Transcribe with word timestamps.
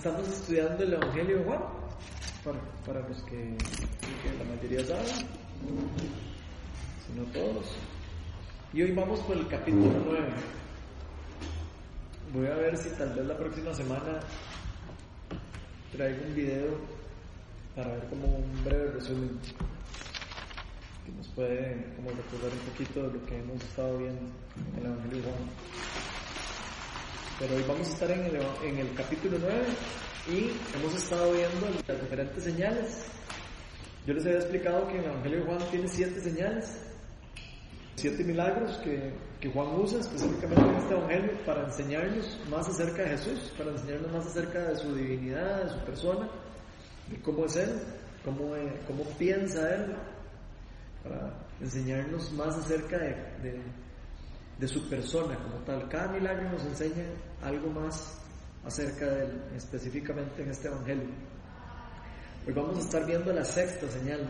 Estamos 0.00 0.26
estudiando 0.28 0.82
el 0.82 0.94
Evangelio 0.94 1.36
de 1.40 1.44
Juan, 1.44 1.60
para, 2.42 2.58
para 2.86 3.06
los 3.06 3.18
que, 3.24 3.54
que 3.58 4.38
la 4.38 4.44
mayoría 4.48 4.82
saben, 4.86 5.26
si 7.04 7.12
no 7.14 7.24
todos. 7.34 7.66
Y 8.72 8.80
hoy 8.80 8.92
vamos 8.92 9.20
por 9.20 9.36
el 9.36 9.46
capítulo 9.46 9.92
9. 10.06 10.26
Voy 12.32 12.46
a 12.46 12.54
ver 12.54 12.78
si 12.78 12.88
tal 12.96 13.12
vez 13.12 13.26
la 13.26 13.36
próxima 13.36 13.74
semana 13.74 14.20
traigo 15.92 16.24
un 16.28 16.34
video 16.34 16.78
para 17.76 17.88
ver 17.88 18.04
como 18.08 18.36
un 18.36 18.64
breve 18.64 18.92
resumen 18.92 19.38
que 21.04 21.12
nos 21.12 21.28
puede 21.28 21.92
como 21.96 22.08
recordar 22.08 22.50
un 22.50 22.72
poquito 22.72 23.06
de 23.06 23.18
lo 23.18 23.26
que 23.26 23.38
hemos 23.38 23.62
estado 23.62 23.98
viendo 23.98 24.22
en 24.78 24.78
el 24.78 24.92
Evangelio 24.92 25.18
de 25.18 25.22
Juan. 25.24 26.09
Pero 27.40 27.56
hoy 27.56 27.64
vamos 27.66 27.88
a 27.88 27.92
estar 27.92 28.10
en 28.10 28.78
el, 28.78 28.94
capítulo 28.94 29.38
9 29.40 29.64
y 30.28 30.76
hemos 30.76 30.94
estado 30.94 31.32
viendo 31.32 31.68
las 31.88 31.98
diferentes 32.02 32.44
señales. 32.44 33.06
Yo 34.06 34.12
les 34.12 34.26
había 34.26 34.40
explicado 34.40 34.86
que 34.88 34.98
el 34.98 35.06
Evangelio 35.06 35.38
de 35.38 35.44
Juan 35.46 35.58
tiene 35.70 35.88
siete 35.88 36.20
señales, 36.20 36.82
siete 37.94 38.24
milagros 38.24 38.76
que, 38.84 39.14
que 39.40 39.48
Juan 39.48 39.68
usa 39.74 40.00
específicamente 40.00 40.62
en 40.68 40.76
este 40.76 40.92
Evangelio 40.94 41.32
para 41.46 41.64
enseñarnos 41.64 42.38
más 42.50 42.68
acerca 42.68 43.04
de 43.04 43.08
Jesús, 43.08 43.54
para 43.56 43.70
enseñarnos 43.70 44.12
más 44.12 44.26
acerca 44.26 44.58
de 44.60 44.76
su 44.76 44.94
divinidad, 44.94 45.64
de 45.64 45.70
su 45.70 45.78
persona, 45.78 46.28
de 47.08 47.22
cómo 47.22 47.46
es 47.46 47.56
Él, 47.56 47.70
cómo, 48.22 48.52
cómo 48.86 49.04
piensa 49.16 49.76
Él, 49.76 49.96
para 51.02 51.32
enseñarnos 51.58 52.30
más 52.32 52.54
acerca 52.58 52.98
de, 52.98 53.62
de 54.60 54.68
su 54.68 54.86
persona 54.88 55.36
como 55.36 55.56
tal. 55.64 55.88
Cada 55.88 56.12
milagro 56.12 56.50
nos 56.52 56.64
enseña 56.66 57.04
algo 57.42 57.70
más 57.70 58.20
acerca 58.64 59.06
de 59.06 59.24
él, 59.24 59.42
específicamente 59.56 60.42
en 60.42 60.50
este 60.50 60.68
Evangelio. 60.68 61.08
Hoy 62.46 62.52
vamos 62.52 62.76
a 62.76 62.80
estar 62.80 63.06
viendo 63.06 63.32
la 63.32 63.44
sexta 63.44 63.88
señal. 63.88 64.20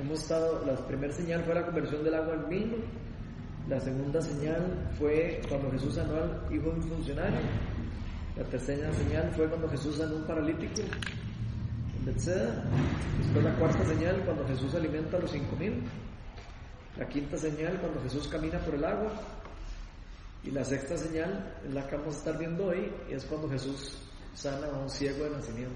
Hemos 0.00 0.20
estado, 0.20 0.64
la 0.64 0.76
primera 0.86 1.12
señal 1.12 1.42
fue 1.44 1.54
la 1.54 1.64
conversión 1.64 2.04
del 2.04 2.14
agua 2.14 2.34
al 2.34 2.44
vino, 2.46 2.76
la 3.68 3.80
segunda 3.80 4.20
señal 4.22 4.92
fue 4.96 5.40
cuando 5.48 5.72
Jesús 5.72 5.94
sanó 5.94 6.14
al 6.14 6.54
hijo 6.54 6.70
de 6.70 6.76
un 6.76 6.82
funcionario, 6.82 7.40
la 8.36 8.44
tercera 8.44 8.92
señal 8.92 9.32
fue 9.34 9.48
cuando 9.48 9.68
Jesús 9.70 9.96
sanó 9.96 10.14
a 10.14 10.18
un 10.18 10.26
paralítico 10.26 10.82
en 12.06 12.14
después 12.14 13.44
la 13.44 13.56
cuarta 13.56 13.84
señal 13.84 14.22
cuando 14.24 14.46
Jesús 14.46 14.74
alimenta 14.74 15.16
a 15.16 15.20
los 15.20 15.30
cinco 15.30 15.56
mil, 15.56 15.82
la 16.96 17.06
quinta 17.08 17.36
señal 17.36 17.78
cuando 17.80 18.00
Jesús 18.02 18.28
camina 18.28 18.58
por 18.60 18.74
el 18.74 18.84
agua, 18.84 19.12
y 20.44 20.50
la 20.50 20.64
sexta 20.64 20.96
señal 20.96 21.54
es 21.66 21.74
la 21.74 21.86
que 21.86 21.96
vamos 21.96 22.14
a 22.14 22.18
estar 22.18 22.38
viendo 22.38 22.66
hoy, 22.66 22.90
y 23.10 23.14
es 23.14 23.24
cuando 23.24 23.48
Jesús 23.48 23.98
sana 24.34 24.68
a 24.68 24.78
un 24.78 24.88
ciego 24.88 25.24
de 25.24 25.30
nacimiento. 25.30 25.74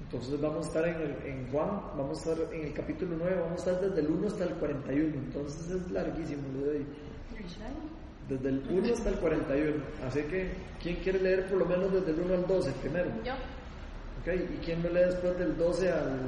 Entonces 0.00 0.40
vamos 0.40 0.66
a 0.66 0.68
estar 0.68 0.88
en, 0.88 0.96
el, 0.96 1.26
en 1.26 1.50
Juan, 1.52 1.80
vamos 1.96 2.18
a 2.18 2.32
estar 2.32 2.52
en 2.54 2.64
el 2.66 2.72
capítulo 2.72 3.16
9, 3.18 3.36
vamos 3.40 3.52
a 3.52 3.70
estar 3.70 3.88
desde 3.88 4.00
el 4.00 4.10
1 4.10 4.26
hasta 4.26 4.44
el 4.44 4.54
41, 4.54 5.14
entonces 5.14 5.70
es 5.70 5.90
larguísimo 5.90 6.42
lo 6.54 6.66
de 6.66 6.78
hoy. 6.78 6.86
Desde 8.28 8.48
el 8.48 8.62
1 8.68 8.92
hasta 8.94 9.08
el 9.10 9.16
41. 9.16 9.84
Así 10.06 10.22
que, 10.22 10.52
¿quién 10.82 10.96
quiere 10.96 11.20
leer 11.20 11.48
por 11.48 11.58
lo 11.58 11.66
menos 11.66 11.92
desde 11.92 12.10
el 12.10 12.20
1 12.20 12.34
al 12.34 12.46
12 12.46 12.72
primero? 12.80 13.10
Yo. 13.24 13.32
Okay. 14.22 14.56
¿Y 14.56 14.64
quién 14.64 14.82
me 14.82 14.88
lee 14.90 15.06
después 15.06 15.38
del 15.38 15.56
12 15.56 15.90
al, 15.90 16.20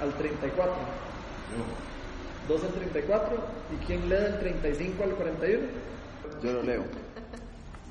al 0.00 0.14
34? 0.14 0.74
Yo. 0.74 1.95
12 2.48 2.66
al 2.66 2.72
34. 2.72 3.36
¿Y 3.72 3.86
quién 3.86 4.08
lee 4.08 4.16
del 4.16 4.38
35 4.38 5.04
al 5.04 5.10
41? 5.10 5.66
Yo 6.42 6.52
lo 6.52 6.62
leo. 6.62 6.84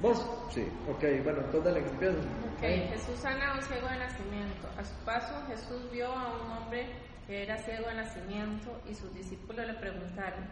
¿Vos? 0.01 0.25
Sí. 0.53 0.67
Ok, 0.89 1.03
bueno, 1.23 1.39
entonces 1.39 1.63
dale 1.63 1.83
que 1.83 1.89
empieza. 1.89 2.17
Ok, 2.17 2.61
Jesús 2.61 3.19
sana 3.19 3.51
a 3.51 3.55
un 3.55 3.61
ciego 3.63 3.87
de 3.87 3.97
nacimiento. 3.97 4.67
A 4.77 4.83
su 4.83 4.93
paso, 5.05 5.33
Jesús 5.47 5.91
vio 5.91 6.07
a 6.07 6.33
un 6.33 6.51
hombre 6.51 6.87
que 7.27 7.43
era 7.43 7.57
ciego 7.57 7.87
de 7.87 7.95
nacimiento 7.95 8.81
y 8.89 8.93
sus 8.93 9.13
discípulos 9.13 9.65
le 9.65 9.73
preguntaron, 9.73 10.45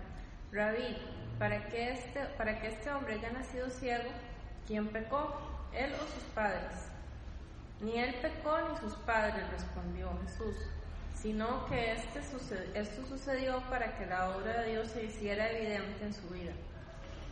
Rabí, 0.51 0.97
¿para 1.38 1.67
qué 1.69 1.91
este, 1.91 2.22
para 2.38 2.59
que 2.59 2.67
este 2.67 2.91
hombre 2.91 3.16
haya 3.16 3.31
nacido 3.31 3.69
ciego? 3.69 4.09
¿Quién 4.67 4.88
pecó? 4.88 5.35
¿Él 5.73 5.91
o 5.94 6.13
sus 6.13 6.23
padres? 6.33 6.89
Ni 7.81 8.00
él 8.00 8.16
pecó 8.22 8.57
ni 8.69 8.77
sus 8.77 8.95
padres, 9.00 9.50
respondió 9.51 10.09
Jesús, 10.23 10.56
sino 11.23 11.66
que 11.67 11.94
este 11.94 12.19
esto 12.19 13.06
sucedió 13.07 13.61
para 13.69 13.97
que 13.97 14.06
la 14.06 14.31
obra 14.31 14.59
de 14.61 14.72
Dios 14.72 14.89
se 14.89 15.06
hiciera 15.06 15.50
evidente 15.51 16.03
en 16.03 16.13
su 16.13 16.28
vida. 16.28 16.51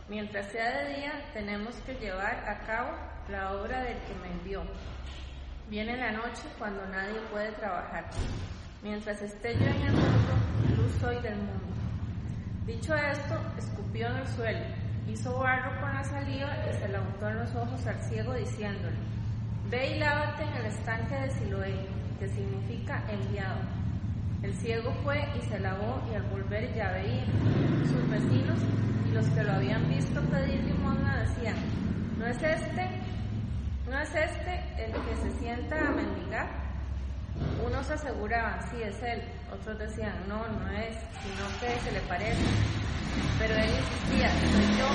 Mientras 0.08 0.46
sea 0.46 0.78
de 0.78 0.94
día, 0.96 1.12
tenemos 1.34 1.74
que 1.84 1.94
llevar 1.96 2.42
a 2.48 2.60
cabo 2.60 2.88
la 3.28 3.52
obra 3.52 3.82
del 3.82 3.98
que 3.98 4.14
me 4.22 4.32
envió. 4.32 4.62
Viene 5.68 5.98
la 5.98 6.10
noche 6.10 6.42
cuando 6.58 6.86
nadie 6.86 7.20
puede 7.30 7.52
trabajar. 7.52 8.06
Mientras 8.82 9.20
esté 9.20 9.58
yo 9.58 9.66
en 9.66 9.82
el 9.82 9.92
mundo, 9.92 10.32
luz 10.74 10.92
soy 10.98 11.20
del 11.20 11.36
mundo. 11.36 11.74
Dicho 12.64 12.94
esto, 12.94 13.38
escupió 13.58 14.06
en 14.06 14.16
el 14.16 14.28
suelo, 14.28 14.64
hizo 15.06 15.38
barro 15.38 15.78
con 15.82 15.92
la 15.92 16.02
saliva 16.04 16.56
y 16.66 16.78
se 16.78 16.88
la 16.88 17.02
untó 17.02 17.28
en 17.28 17.40
los 17.40 17.54
ojos 17.54 17.86
al 17.86 18.00
ciego 18.00 18.32
diciéndole, 18.32 18.96
Ve 19.68 19.96
y 19.96 19.98
lávate 19.98 20.44
en 20.44 20.52
el 20.54 20.66
estanque 20.66 21.14
de 21.14 21.30
Siloé, 21.30 21.86
que 22.18 22.28
significa 22.28 23.04
enviado. 23.10 23.81
El 24.42 24.52
ciego 24.54 24.92
fue 25.04 25.24
y 25.38 25.48
se 25.48 25.60
lavó 25.60 26.02
y 26.10 26.16
al 26.16 26.22
volver 26.24 26.74
ya 26.74 26.90
veía. 26.90 27.24
Sus 27.84 28.10
vecinos 28.10 28.58
y 29.08 29.14
los 29.14 29.26
que 29.28 29.42
lo 29.44 29.52
habían 29.52 29.88
visto 29.88 30.20
pedir 30.22 30.64
limosna 30.64 31.18
decían, 31.22 31.54
¿no 32.18 32.26
es 32.26 32.42
este, 32.42 32.88
no 33.88 34.00
es 34.00 34.08
este 34.14 34.84
el 34.84 34.92
que 34.92 35.16
se 35.22 35.38
sienta 35.38 35.78
a 35.78 35.92
mendigar? 35.92 36.48
Unos 37.64 37.88
aseguraban, 37.88 38.60
sí 38.70 38.82
es 38.82 39.00
él, 39.02 39.22
otros 39.52 39.78
decían, 39.78 40.14
no, 40.28 40.38
no 40.38 40.70
es, 40.72 40.96
sino 41.22 41.46
que 41.60 41.80
se 41.80 41.92
le 41.92 42.00
parece. 42.00 42.42
Pero 43.38 43.54
él 43.54 43.70
insistía, 43.70 44.28
soy 44.28 44.78
yo. 44.78 44.88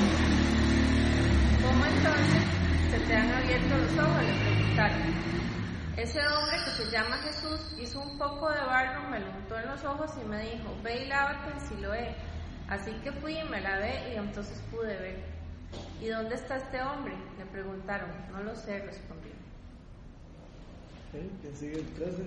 ¿Cómo 1.65 1.85
entonces 1.85 2.43
se 2.91 2.99
te 2.99 3.15
han 3.15 3.31
abierto 3.31 3.77
los 3.77 4.05
ojos? 4.05 4.23
Le 4.23 4.33
preguntaron. 4.43 5.36
Ese 5.97 6.19
hombre 6.27 6.57
que 6.63 6.83
se 6.83 6.91
llama 6.91 7.17
Jesús 7.17 7.75
hizo 7.79 7.99
un 7.99 8.19
poco 8.19 8.51
de 8.51 8.59
barro, 8.59 9.09
me 9.09 9.19
lo 9.19 9.31
untó 9.31 9.57
en 9.57 9.67
los 9.67 9.83
ojos 9.83 10.11
y 10.23 10.27
me 10.27 10.43
dijo, 10.43 10.77
ve 10.83 11.03
y 11.03 11.07
lávate 11.07 11.51
en 11.51 11.59
Siloé. 11.59 12.15
Así 12.69 12.91
que 13.03 13.11
fui 13.13 13.39
y 13.39 13.43
me 13.45 13.59
lavé 13.61 14.13
y 14.13 14.17
entonces 14.17 14.61
pude 14.69 14.95
ver. 14.95 15.23
¿Y 15.99 16.07
dónde 16.09 16.35
está 16.35 16.57
este 16.57 16.79
hombre? 16.83 17.15
Le 17.39 17.45
preguntaron. 17.47 18.11
No 18.31 18.43
lo 18.43 18.55
sé, 18.55 18.77
respondió. 18.85 19.31
¿Quién 21.11 21.55
sigue 21.55 21.79
el 21.79 21.93
13? 21.93 22.23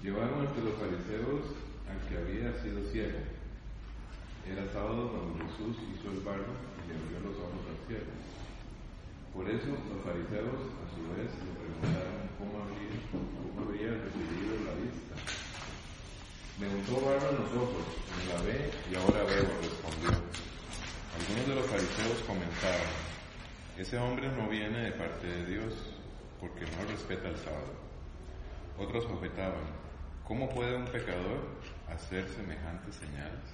Llevaron 0.00 0.46
ante 0.46 0.60
los 0.60 0.74
fariseos 0.74 1.50
al 1.90 2.08
que 2.08 2.16
había 2.16 2.62
sido 2.62 2.84
ciego. 2.92 3.18
Era 4.46 4.70
sábado 4.72 5.10
cuando 5.10 5.44
Jesús 5.50 5.76
hizo 5.98 6.12
el 6.12 6.20
barro 6.20 6.54
y 6.78 6.88
le 6.88 6.94
abrió 6.94 7.28
los 7.28 7.38
ojos 7.42 7.66
al 7.66 7.86
ciego. 7.88 8.12
Por 9.34 9.50
eso 9.50 9.66
los 9.66 10.04
fariseos 10.04 10.62
a 10.78 10.86
su 10.94 11.02
vez 11.18 11.30
le 11.42 11.57
cómo 12.38 12.62
habría, 12.62 12.94
cómo 13.12 13.68
habría 13.68 13.90
recibido 13.90 14.52
la 14.64 14.74
vista. 14.82 15.14
Me 16.58 16.68
untó 16.68 17.00
barro 17.04 17.30
en 17.30 17.36
los 17.42 17.52
ojos, 17.54 17.84
me 18.16 18.32
lavé 18.32 18.70
y 18.90 18.94
ahora 18.96 19.24
veo, 19.24 19.46
respondió. 19.62 20.10
Algunos 21.18 21.46
de 21.46 21.54
los 21.54 21.66
fariseos 21.66 22.18
comentaban, 22.26 22.90
ese 23.76 23.98
hombre 23.98 24.28
no 24.28 24.48
viene 24.48 24.84
de 24.84 24.92
parte 24.92 25.26
de 25.26 25.46
Dios 25.46 25.74
porque 26.40 26.64
no 26.66 26.88
respeta 26.88 27.28
el 27.28 27.36
sábado. 27.36 27.74
Otros 28.78 29.04
objetaban, 29.06 29.66
¿cómo 30.24 30.48
puede 30.48 30.76
un 30.76 30.86
pecador 30.86 31.48
hacer 31.88 32.28
semejantes 32.28 32.94
señales? 32.94 33.44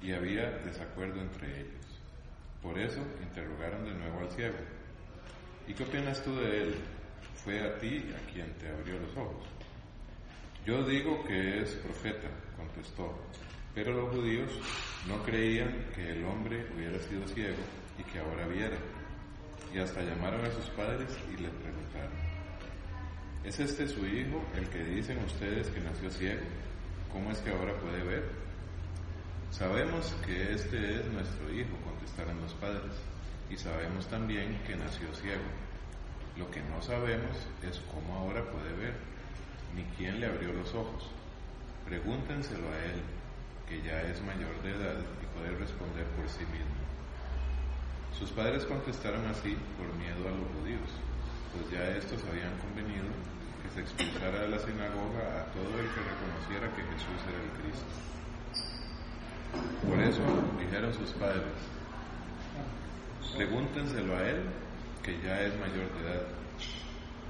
Y 0.00 0.12
había 0.12 0.50
desacuerdo 0.64 1.20
entre 1.20 1.60
ellos. 1.60 1.84
Por 2.62 2.78
eso 2.78 3.00
interrogaron 3.22 3.84
de 3.84 3.94
nuevo 3.94 4.20
al 4.20 4.30
ciego. 4.30 4.56
¿Y 5.66 5.74
qué 5.74 5.84
opinas 5.84 6.22
tú 6.22 6.36
de 6.36 6.62
él? 6.62 6.74
Fue 7.44 7.60
a 7.60 7.78
ti 7.78 8.02
a 8.16 8.32
quien 8.32 8.50
te 8.54 8.70
abrió 8.70 8.98
los 8.98 9.14
ojos. 9.18 9.44
Yo 10.64 10.82
digo 10.82 11.22
que 11.24 11.60
es 11.60 11.72
profeta, 11.74 12.28
contestó. 12.56 13.14
Pero 13.74 13.92
los 13.92 14.14
judíos 14.14 14.50
no 15.06 15.22
creían 15.24 15.90
que 15.94 16.12
el 16.12 16.24
hombre 16.24 16.66
hubiera 16.74 16.98
sido 17.00 17.28
ciego 17.28 17.62
y 17.98 18.02
que 18.04 18.18
ahora 18.18 18.46
viera. 18.46 18.78
Y 19.74 19.78
hasta 19.78 20.00
llamaron 20.00 20.42
a 20.42 20.50
sus 20.52 20.70
padres 20.70 21.10
y 21.28 21.42
les 21.42 21.50
preguntaron, 21.50 22.12
¿es 23.44 23.60
este 23.60 23.88
su 23.88 24.06
hijo, 24.06 24.42
el 24.56 24.66
que 24.70 24.82
dicen 24.82 25.18
ustedes 25.24 25.68
que 25.68 25.80
nació 25.80 26.10
ciego? 26.10 26.42
¿Cómo 27.12 27.30
es 27.30 27.38
que 27.40 27.50
ahora 27.50 27.78
puede 27.80 28.02
ver? 28.04 28.24
Sabemos 29.50 30.14
que 30.24 30.54
este 30.54 31.00
es 31.00 31.06
nuestro 31.12 31.52
hijo, 31.52 31.76
contestaron 31.84 32.40
los 32.40 32.54
padres, 32.54 32.94
y 33.50 33.56
sabemos 33.56 34.06
también 34.08 34.58
que 34.66 34.76
nació 34.76 35.12
ciego. 35.14 35.63
Lo 36.36 36.50
que 36.50 36.60
no 36.62 36.82
sabemos 36.82 37.36
es 37.62 37.80
cómo 37.92 38.18
ahora 38.18 38.42
puede 38.50 38.72
ver, 38.74 38.94
ni 39.74 39.84
quién 39.96 40.20
le 40.20 40.26
abrió 40.26 40.52
los 40.52 40.74
ojos. 40.74 41.10
Pregúntenselo 41.86 42.66
a 42.68 42.78
él, 42.84 43.02
que 43.68 43.82
ya 43.82 44.02
es 44.02 44.20
mayor 44.22 44.54
de 44.62 44.70
edad 44.70 44.98
y 45.22 45.26
puede 45.38 45.56
responder 45.56 46.04
por 46.16 46.28
sí 46.28 46.44
mismo. 46.46 46.84
Sus 48.18 48.30
padres 48.30 48.64
contestaron 48.64 49.26
así 49.26 49.56
por 49.76 49.92
miedo 49.94 50.28
a 50.28 50.30
los 50.30 50.54
pues 51.54 51.70
ya 51.70 51.86
estos 51.96 52.18
habían 52.26 52.50
convenido 52.58 53.06
que 53.62 53.70
se 53.70 53.80
expulsara 53.80 54.42
de 54.42 54.48
la 54.48 54.58
sinagoga 54.58 55.22
a 55.38 55.44
todo 55.54 55.70
el 55.78 55.86
que 55.86 56.02
reconociera 56.02 56.66
que 56.74 56.82
Jesús 56.82 57.20
era 57.30 57.38
el 57.38 57.52
Cristo. 57.62 57.94
Por 59.86 59.98
eso 60.02 60.22
dijeron 60.58 60.92
sus 60.94 61.10
padres, 61.12 61.54
pregúntenselo 63.36 64.16
a 64.16 64.28
él, 64.28 64.42
que 65.04 65.20
ya 65.20 65.38
es 65.42 65.54
mayor 65.60 65.92
de 65.92 66.08
edad. 66.08 66.26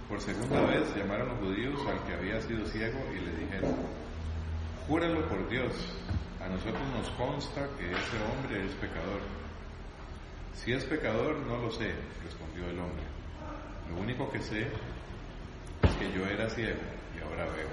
Por 0.08 0.20
segunda 0.20 0.60
vez 0.62 0.94
llamaron 0.94 1.28
los 1.28 1.38
judíos 1.38 1.80
al 1.88 2.02
que 2.04 2.14
había 2.14 2.40
sido 2.40 2.64
ciego 2.66 2.98
y 3.12 3.20
le 3.20 3.36
dijeron, 3.36 3.74
júralo 4.86 5.28
por 5.28 5.48
Dios, 5.48 5.72
a 6.40 6.48
nosotros 6.48 6.82
nos 6.94 7.10
consta 7.10 7.68
que 7.76 7.90
ese 7.90 8.16
hombre 8.30 8.64
es 8.64 8.72
pecador. 8.74 9.20
Si 10.52 10.72
es 10.72 10.84
pecador, 10.84 11.36
no 11.46 11.58
lo 11.58 11.70
sé, 11.70 11.94
respondió 12.22 12.70
el 12.70 12.78
hombre. 12.78 13.04
Lo 13.90 14.00
único 14.00 14.30
que 14.30 14.40
sé 14.40 14.68
es 15.82 15.94
que 15.98 16.12
yo 16.12 16.24
era 16.26 16.48
ciego 16.50 16.80
y 17.16 17.22
ahora 17.22 17.44
veo. 17.46 17.68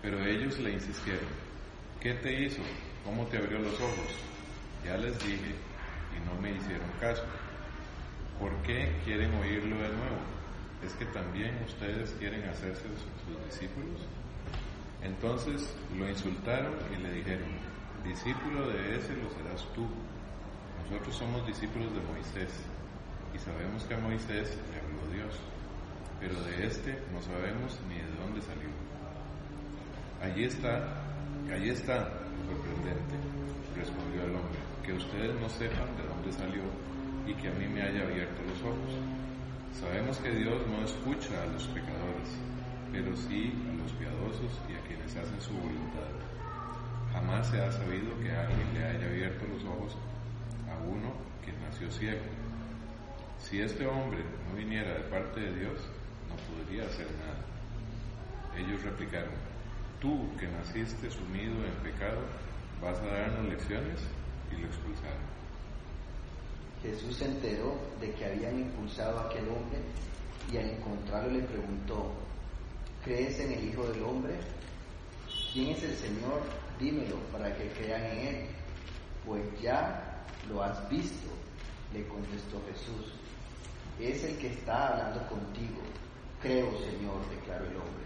Pero 0.00 0.24
ellos 0.24 0.58
le 0.60 0.72
insistieron, 0.72 1.28
¿qué 2.00 2.14
te 2.14 2.42
hizo? 2.42 2.62
¿Cómo 3.04 3.26
te 3.26 3.36
abrió 3.36 3.58
los 3.58 3.74
ojos? 3.74 4.18
Ya 4.84 4.96
les 4.96 5.18
dije 5.18 5.54
y 6.16 6.26
no 6.26 6.40
me 6.40 6.52
hicieron 6.52 6.88
caso. 7.00 7.22
¿Por 8.42 8.56
qué 8.62 8.90
quieren 9.04 9.32
oírlo 9.34 9.76
de 9.76 9.88
nuevo? 9.94 10.18
¿Es 10.84 10.92
que 10.94 11.04
también 11.14 11.54
ustedes 11.64 12.10
quieren 12.18 12.42
hacerse 12.48 12.82
sus 12.82 13.38
discípulos? 13.46 14.02
Entonces 15.00 15.72
lo 15.96 16.08
insultaron 16.08 16.74
y 16.90 17.00
le 17.00 17.12
dijeron, 17.12 17.46
discípulo 18.02 18.66
de 18.66 18.98
ese 18.98 19.14
lo 19.14 19.30
serás 19.30 19.62
tú. 19.76 19.86
Nosotros 20.82 21.14
somos 21.14 21.46
discípulos 21.46 21.94
de 21.94 22.00
Moisés 22.00 22.50
y 23.32 23.38
sabemos 23.38 23.84
que 23.84 23.94
a 23.94 23.98
Moisés 23.98 24.58
le 24.72 24.80
habló 24.80 25.06
Dios, 25.14 25.38
pero 26.18 26.34
de 26.42 26.66
este 26.66 26.98
no 27.14 27.22
sabemos 27.22 27.78
ni 27.88 27.94
de 27.94 28.10
dónde 28.18 28.42
salió. 28.42 28.70
Allí 30.20 30.46
está, 30.46 30.82
allí 31.46 31.70
está 31.70 32.10
sorprendente, 32.50 33.14
respondió 33.76 34.24
el 34.24 34.34
hombre, 34.34 34.58
que 34.82 34.94
ustedes 34.94 35.40
no 35.40 35.48
sepan 35.48 35.86
de 35.94 36.02
dónde 36.10 36.32
salió 36.32 36.62
y 37.26 37.34
que 37.34 37.48
a 37.48 37.54
mí 37.54 37.66
me 37.66 37.82
haya 37.82 38.02
abierto 38.02 38.42
los 38.42 38.60
ojos. 38.62 38.92
Sabemos 39.78 40.18
que 40.18 40.30
Dios 40.30 40.66
no 40.66 40.84
escucha 40.84 41.42
a 41.42 41.46
los 41.46 41.64
pecadores, 41.68 42.30
pero 42.92 43.16
sí 43.16 43.52
a 43.70 43.82
los 43.82 43.92
piadosos 43.92 44.52
y 44.68 44.74
a 44.74 44.80
quienes 44.86 45.16
hacen 45.16 45.40
su 45.40 45.52
voluntad. 45.54 46.12
Jamás 47.12 47.48
se 47.48 47.60
ha 47.60 47.70
sabido 47.70 48.18
que 48.20 48.30
alguien 48.30 48.74
le 48.74 48.84
haya 48.84 49.06
abierto 49.06 49.44
los 49.46 49.64
ojos 49.64 49.96
a 50.70 50.76
uno 50.84 51.12
que 51.44 51.52
nació 51.64 51.90
ciego. 51.90 52.24
Si 53.38 53.60
este 53.60 53.86
hombre 53.86 54.24
no 54.48 54.56
viniera 54.56 54.94
de 54.94 55.04
parte 55.10 55.40
de 55.40 55.52
Dios, 55.58 55.78
no 56.28 56.36
podría 56.48 56.84
hacer 56.84 57.06
nada. 57.20 57.42
Ellos 58.56 58.82
replicaron, 58.82 59.34
tú 60.00 60.28
que 60.38 60.46
naciste 60.46 61.10
sumido 61.10 61.54
en 61.64 61.92
pecado, 61.92 62.20
vas 62.80 62.98
a 62.98 63.06
darnos 63.06 63.48
lecciones 63.48 64.00
y 64.50 64.60
lo 64.60 64.66
expulsaron. 64.66 65.41
Jesús 66.82 67.16
se 67.16 67.26
enteró 67.26 67.74
de 68.00 68.12
que 68.12 68.24
habían 68.24 68.58
impulsado 68.58 69.18
a 69.18 69.26
aquel 69.26 69.48
hombre 69.48 69.78
y 70.50 70.56
al 70.56 70.70
encontrarlo 70.70 71.30
le 71.30 71.42
preguntó, 71.44 72.12
¿crees 73.04 73.38
en 73.38 73.52
el 73.52 73.68
Hijo 73.68 73.86
del 73.86 74.02
Hombre? 74.02 74.34
¿Quién 75.52 75.70
es 75.70 75.82
el 75.84 75.94
Señor? 75.96 76.42
Dímelo 76.80 77.16
para 77.30 77.54
que 77.56 77.68
crean 77.70 78.02
en 78.02 78.18
Él. 78.26 78.46
Pues 79.24 79.42
ya 79.60 80.24
lo 80.48 80.62
has 80.62 80.88
visto, 80.88 81.30
le 81.92 82.06
contestó 82.08 82.60
Jesús. 82.66 83.12
Es 84.00 84.24
el 84.24 84.36
que 84.38 84.48
está 84.48 84.88
hablando 84.88 85.26
contigo. 85.28 85.80
Creo, 86.40 86.66
Señor, 86.80 87.20
declaró 87.30 87.64
el 87.66 87.76
hombre. 87.76 88.02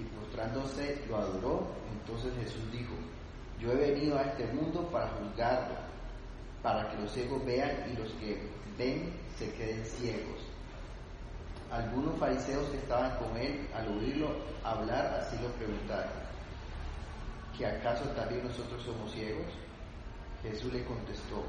Y 0.00 0.04
postrándose 0.16 1.04
lo 1.08 1.16
adoró. 1.18 1.66
Entonces 1.92 2.32
Jesús 2.38 2.72
dijo, 2.72 2.94
yo 3.60 3.72
he 3.72 3.76
venido 3.76 4.18
a 4.18 4.22
este 4.22 4.46
mundo 4.52 4.88
para 4.90 5.08
juzgarlo, 5.08 5.74
para 6.66 6.90
que 6.90 6.96
los 6.96 7.12
ciegos 7.12 7.44
vean 7.44 7.70
y 7.92 7.96
los 7.96 8.10
que 8.14 8.42
ven 8.76 9.12
se 9.38 9.52
queden 9.52 9.84
ciegos. 9.84 10.42
Algunos 11.70 12.18
fariseos 12.18 12.68
que 12.70 12.78
estaban 12.78 13.16
con 13.18 13.36
él, 13.36 13.68
al 13.72 13.86
oírlo 13.96 14.34
hablar, 14.64 15.14
así 15.14 15.36
lo 15.40 15.48
preguntaron, 15.50 16.10
¿que 17.56 17.66
acaso 17.66 18.02
también 18.16 18.42
nosotros 18.42 18.82
somos 18.82 19.12
ciegos? 19.12 19.46
Jesús 20.42 20.72
le 20.72 20.84
contestó, 20.86 21.44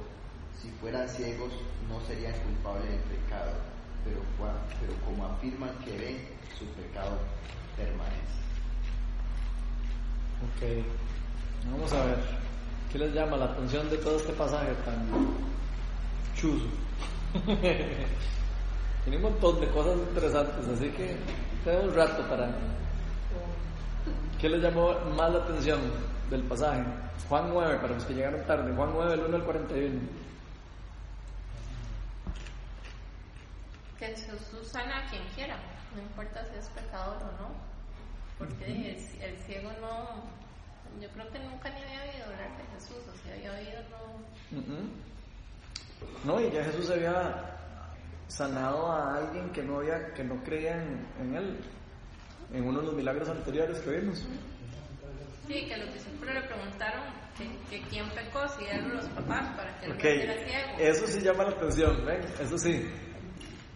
si 0.61 0.69
fueran 0.79 1.09
ciegos 1.09 1.51
no 1.89 1.99
serían 2.05 2.33
culpables 2.41 2.87
del 2.87 3.17
pecado, 3.17 3.53
pero, 4.05 4.21
como 5.03 5.25
afirman 5.25 5.75
que 5.83 5.97
ven, 5.97 6.27
su 6.59 6.65
pecado 6.79 7.17
permanece. 7.75 8.37
Ok, 10.45 10.85
vamos 11.71 11.91
a 11.91 12.05
ver, 12.05 12.46
¿qué 12.91 12.97
les 12.97 13.13
llama 13.13 13.37
la 13.37 13.45
atención 13.45 13.89
de 13.89 13.97
todo 13.97 14.17
este 14.17 14.33
pasaje 14.33 14.73
tan 14.85 15.07
chuzo? 16.35 16.65
Tiene 19.03 19.17
un 19.17 19.21
montón 19.21 19.59
de 19.61 19.67
cosas 19.69 19.97
interesantes, 19.97 20.67
así 20.67 20.89
que 20.89 21.17
tenemos 21.63 21.87
un 21.87 21.95
rato 21.95 22.23
para... 22.29 22.49
¿Qué 24.39 24.49
les 24.49 24.61
llamó 24.61 24.93
más 25.15 25.31
la 25.31 25.39
atención 25.39 25.79
del 26.29 26.43
pasaje? 26.43 26.83
Juan 27.27 27.49
9, 27.49 27.79
para 27.81 27.93
los 27.93 28.03
que 28.05 28.13
llegaron 28.13 28.45
tarde, 28.45 28.73
Juan 28.75 28.91
9, 28.93 29.13
el 29.13 29.19
1 29.21 29.35
al 29.35 29.43
41. 29.43 29.99
Que 33.97 34.05
Jesús 34.07 34.67
sana 34.67 35.05
a 35.05 35.09
quien 35.09 35.23
quiera, 35.35 35.57
no 35.95 36.01
importa 36.01 36.45
si 36.45 36.59
es 36.59 36.67
pecador 36.69 37.17
o 37.17 37.41
no. 37.41 37.49
Porque 38.37 38.65
el, 38.65 39.23
el 39.23 39.37
ciego 39.39 39.71
no, 39.81 40.23
yo 41.01 41.09
creo 41.09 41.29
que 41.31 41.39
nunca 41.39 41.69
ni 41.69 41.81
había 41.81 42.01
oído 42.03 42.25
hablar 42.25 42.57
de 42.57 42.63
Jesús, 42.75 42.97
o 43.07 43.17
si 43.17 43.31
había 43.31 43.51
oído 43.53 43.81
no. 43.89 44.57
Uh. 44.57 44.89
No, 46.25 46.41
y 46.41 46.51
ya 46.51 46.63
Jesús 46.63 46.89
había 46.89 47.57
sanado 48.27 48.91
a 48.91 49.17
alguien 49.17 49.49
que 49.51 49.63
no 49.63 49.79
había, 49.79 50.13
que 50.13 50.23
no 50.23 50.43
creía 50.43 50.81
en, 50.81 51.07
en 51.19 51.35
él, 51.35 51.59
en 52.53 52.67
uno 52.67 52.79
de 52.81 52.85
los 52.87 52.95
milagros 52.95 53.29
anteriores 53.29 53.79
que 53.79 53.89
vimos. 53.91 54.27
Sí, 55.47 55.65
que 55.65 55.77
los 55.77 55.93
discípulos 55.93 56.35
le 56.35 56.41
preguntaron 56.41 57.03
que, 57.37 57.47
que 57.69 57.87
quién 57.87 58.09
pecó, 58.09 58.47
si 58.49 58.65
eran 58.65 58.95
los 58.95 59.05
papás, 59.05 59.55
para 59.55 59.79
que 59.79 59.85
él 59.85 59.91
okay. 59.93 60.17
no 60.17 60.23
era 60.23 60.45
ciego. 60.45 60.77
Eso 60.79 61.07
sí 61.07 61.21
llama 61.21 61.43
la 61.45 61.51
atención, 61.51 62.05
¿ven? 62.05 62.21
Eso 62.39 62.57
sí. 62.57 62.85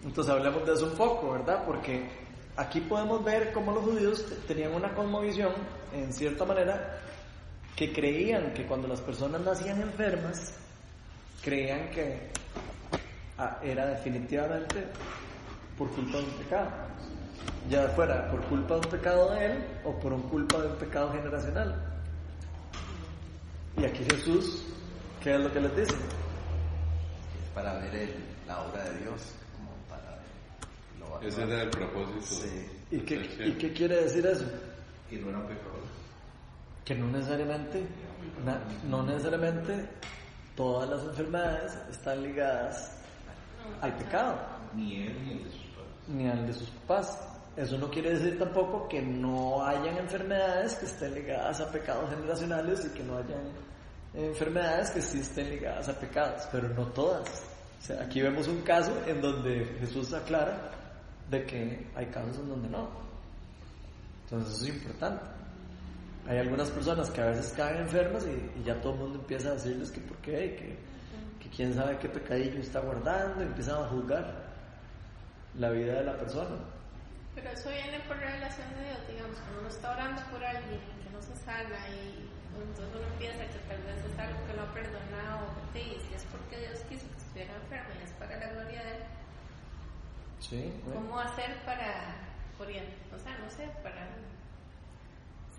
Entonces 0.03 0.33
hablemos 0.33 0.65
de 0.65 0.73
eso 0.73 0.85
un 0.85 0.97
poco, 0.97 1.31
¿verdad? 1.31 1.63
Porque 1.65 2.09
aquí 2.57 2.81
podemos 2.81 3.23
ver 3.23 3.54
cómo 3.54 3.71
los 3.71 3.83
judíos 3.83 4.25
tenían 4.47 4.73
una 4.73 4.94
cosmovisión, 4.94 5.54
en 5.94 6.11
cierta 6.11 6.44
manera, 6.44 6.99
que 7.75 7.92
creían 7.92 8.54
que 8.54 8.66
cuando 8.66 8.87
las 8.87 9.01
personas 9.01 9.42
nacían 9.42 9.81
enfermas, 9.81 10.54
creían 11.44 11.90
que 11.90 12.30
ah, 13.37 13.59
era 13.63 13.87
definitivamente 13.87 14.85
por 15.78 15.90
culpa 15.92 16.18
de 16.18 16.23
un 16.23 16.31
pecado. 16.31 16.69
Ya 17.69 17.87
fuera 17.90 18.30
por 18.30 18.42
culpa 18.45 18.75
de 18.75 18.81
un 18.81 18.92
pecado 18.92 19.31
de 19.31 19.45
él 19.45 19.66
o 19.83 19.99
por 19.99 20.13
un 20.13 20.21
culpa 20.23 20.61
de 20.61 20.68
un 20.68 20.75
pecado 20.75 21.11
generacional. 21.11 21.92
Y 23.78 23.85
aquí 23.85 24.04
Jesús, 24.04 24.63
¿qué 25.23 25.35
es 25.35 25.40
lo 25.42 25.51
que 25.51 25.61
les 25.61 25.75
dice? 25.75 25.95
Es 25.95 27.49
para 27.56 27.80
ver 27.80 27.95
el, 27.95 28.16
la 28.47 28.61
obra 28.61 28.83
de 28.83 28.99
Dios. 28.99 29.33
Como 29.56 29.71
para 29.90 30.18
ver 30.18 30.99
lo, 30.99 31.28
Ese 31.28 31.44
era 31.44 31.63
el 31.63 31.69
propósito. 31.69 32.21
Sí. 32.21 32.69
¿Y 32.92 32.99
qué, 32.99 33.16
¿Y 33.45 33.51
qué 33.54 33.73
quiere 33.73 34.04
decir 34.04 34.25
eso? 34.25 34.45
Y 35.09 35.16
no 35.16 35.30
eran 35.30 35.47
pecadores. 35.47 35.81
Que 36.85 36.95
no 36.95 37.07
necesariamente, 37.07 37.85
na, 38.45 38.59
no 38.90 39.04
necesariamente 39.04 39.88
todas 40.56 40.90
las 40.90 41.04
enfermedades 41.04 41.78
están 41.90 42.23
ligadas 42.23 42.92
al 43.81 43.95
pecado. 43.95 44.38
Ni 44.76 45.04
él 45.04 45.16
ni 45.26 45.31
el 45.33 45.44
de 45.44 45.52
sus 45.52 45.66
padres. 45.71 46.07
Ni 46.07 46.28
al 46.28 46.47
de 46.47 46.54
sus 46.54 46.69
papás. 46.69 47.28
Eso 47.56 47.78
no 47.78 47.90
quiere 47.90 48.11
decir 48.11 48.40
tampoco 48.40 48.88
que 48.88 49.02
no 49.02 49.64
hayan 49.66 49.97
enfermedades 49.97 50.76
que 50.76 50.85
estén 50.85 51.14
ligadas 51.14 51.59
a 51.59 51.69
pecados 51.69 52.09
generacionales 52.09 52.85
y 52.85 52.90
que 52.90 53.04
no 53.04 53.18
hayan 53.18 53.52
enfermedades 54.14 54.92
que 54.92 55.02
sí 55.02 55.19
estén 55.19 55.50
ligadas 55.50 55.90
a 55.90 56.00
pecados, 56.00 56.47
pero 56.52 56.69
no 56.69 56.88
todas. 56.88 57.44
O 57.80 57.83
sea, 57.83 58.04
aquí 58.04 58.21
vemos 58.21 58.47
un 58.47 58.61
caso 58.61 58.94
en 59.06 59.21
donde 59.21 59.66
Jesús 59.80 60.14
aclara 60.14 60.71
de 61.30 61.45
que 61.45 61.88
hay 61.95 62.06
casos 62.07 62.38
en 62.38 62.50
donde 62.50 62.69
no. 62.69 62.90
Entonces 64.23 64.54
eso 64.56 64.66
es 64.66 64.76
importante. 64.76 65.41
Hay 66.28 66.37
algunas 66.37 66.69
personas 66.69 67.09
que 67.09 67.21
a 67.21 67.25
veces 67.25 67.54
caen 67.57 67.81
enfermas 67.81 68.25
y, 68.25 68.59
y 68.59 68.63
ya 68.63 68.80
todo 68.81 68.94
el 68.94 68.99
mundo 68.99 69.19
empieza 69.19 69.49
a 69.49 69.54
decirles 69.54 69.92
que 69.92 70.01
por 70.01 70.18
qué, 70.18 70.45
y 70.45 70.56
que, 70.56 70.78
que 71.40 71.49
quién 71.56 71.73
sabe 71.73 71.97
qué 71.97 72.09
pecadillo 72.09 72.59
está 72.59 72.80
guardando, 72.80 73.42
y 73.42 73.47
empiezan 73.47 73.83
a 73.83 73.87
juzgar 73.87 74.51
la 75.57 75.69
vida 75.71 75.95
de 75.95 76.04
la 76.04 76.18
persona. 76.18 76.57
Pero 77.35 77.49
eso 77.49 77.69
viene 77.69 77.99
por 78.07 78.18
revelación 78.18 78.68
de 78.75 78.85
Dios, 78.85 78.99
digamos, 79.07 79.37
cuando 79.37 79.59
uno 79.61 79.69
está 79.69 79.92
orando 79.92 80.21
por 80.31 80.44
alguien 80.44 80.80
que 81.04 81.09
no 81.11 81.21
se 81.21 81.35
sana 81.44 81.90
y 81.90 82.30
entonces 82.54 82.94
uno 82.94 83.07
piensa 83.18 83.45
que 83.47 83.59
tal 83.68 83.81
vez 83.83 83.97
es 84.06 84.19
algo 84.19 84.40
que 84.45 84.54
no 84.54 84.63
ha 84.63 84.73
perdonado, 84.73 85.47
sí, 85.73 85.97
si 86.07 86.13
es 86.13 86.23
porque 86.30 86.59
Dios 86.59 86.80
quiso 86.90 87.07
que 87.07 87.18
estuviera 87.18 87.56
enfermo 87.56 87.90
y 87.99 88.04
es 88.04 88.11
para 88.19 88.37
la 88.37 88.47
gloria 88.51 88.83
de 88.83 88.92
Él. 88.92 89.04
Sí. 90.40 90.81
¿Cómo 90.94 91.19
hacer 91.19 91.56
para? 91.66 92.30
O 92.61 93.18
sea, 93.18 93.35
no 93.40 93.49
sé, 93.49 93.68
para 93.81 94.06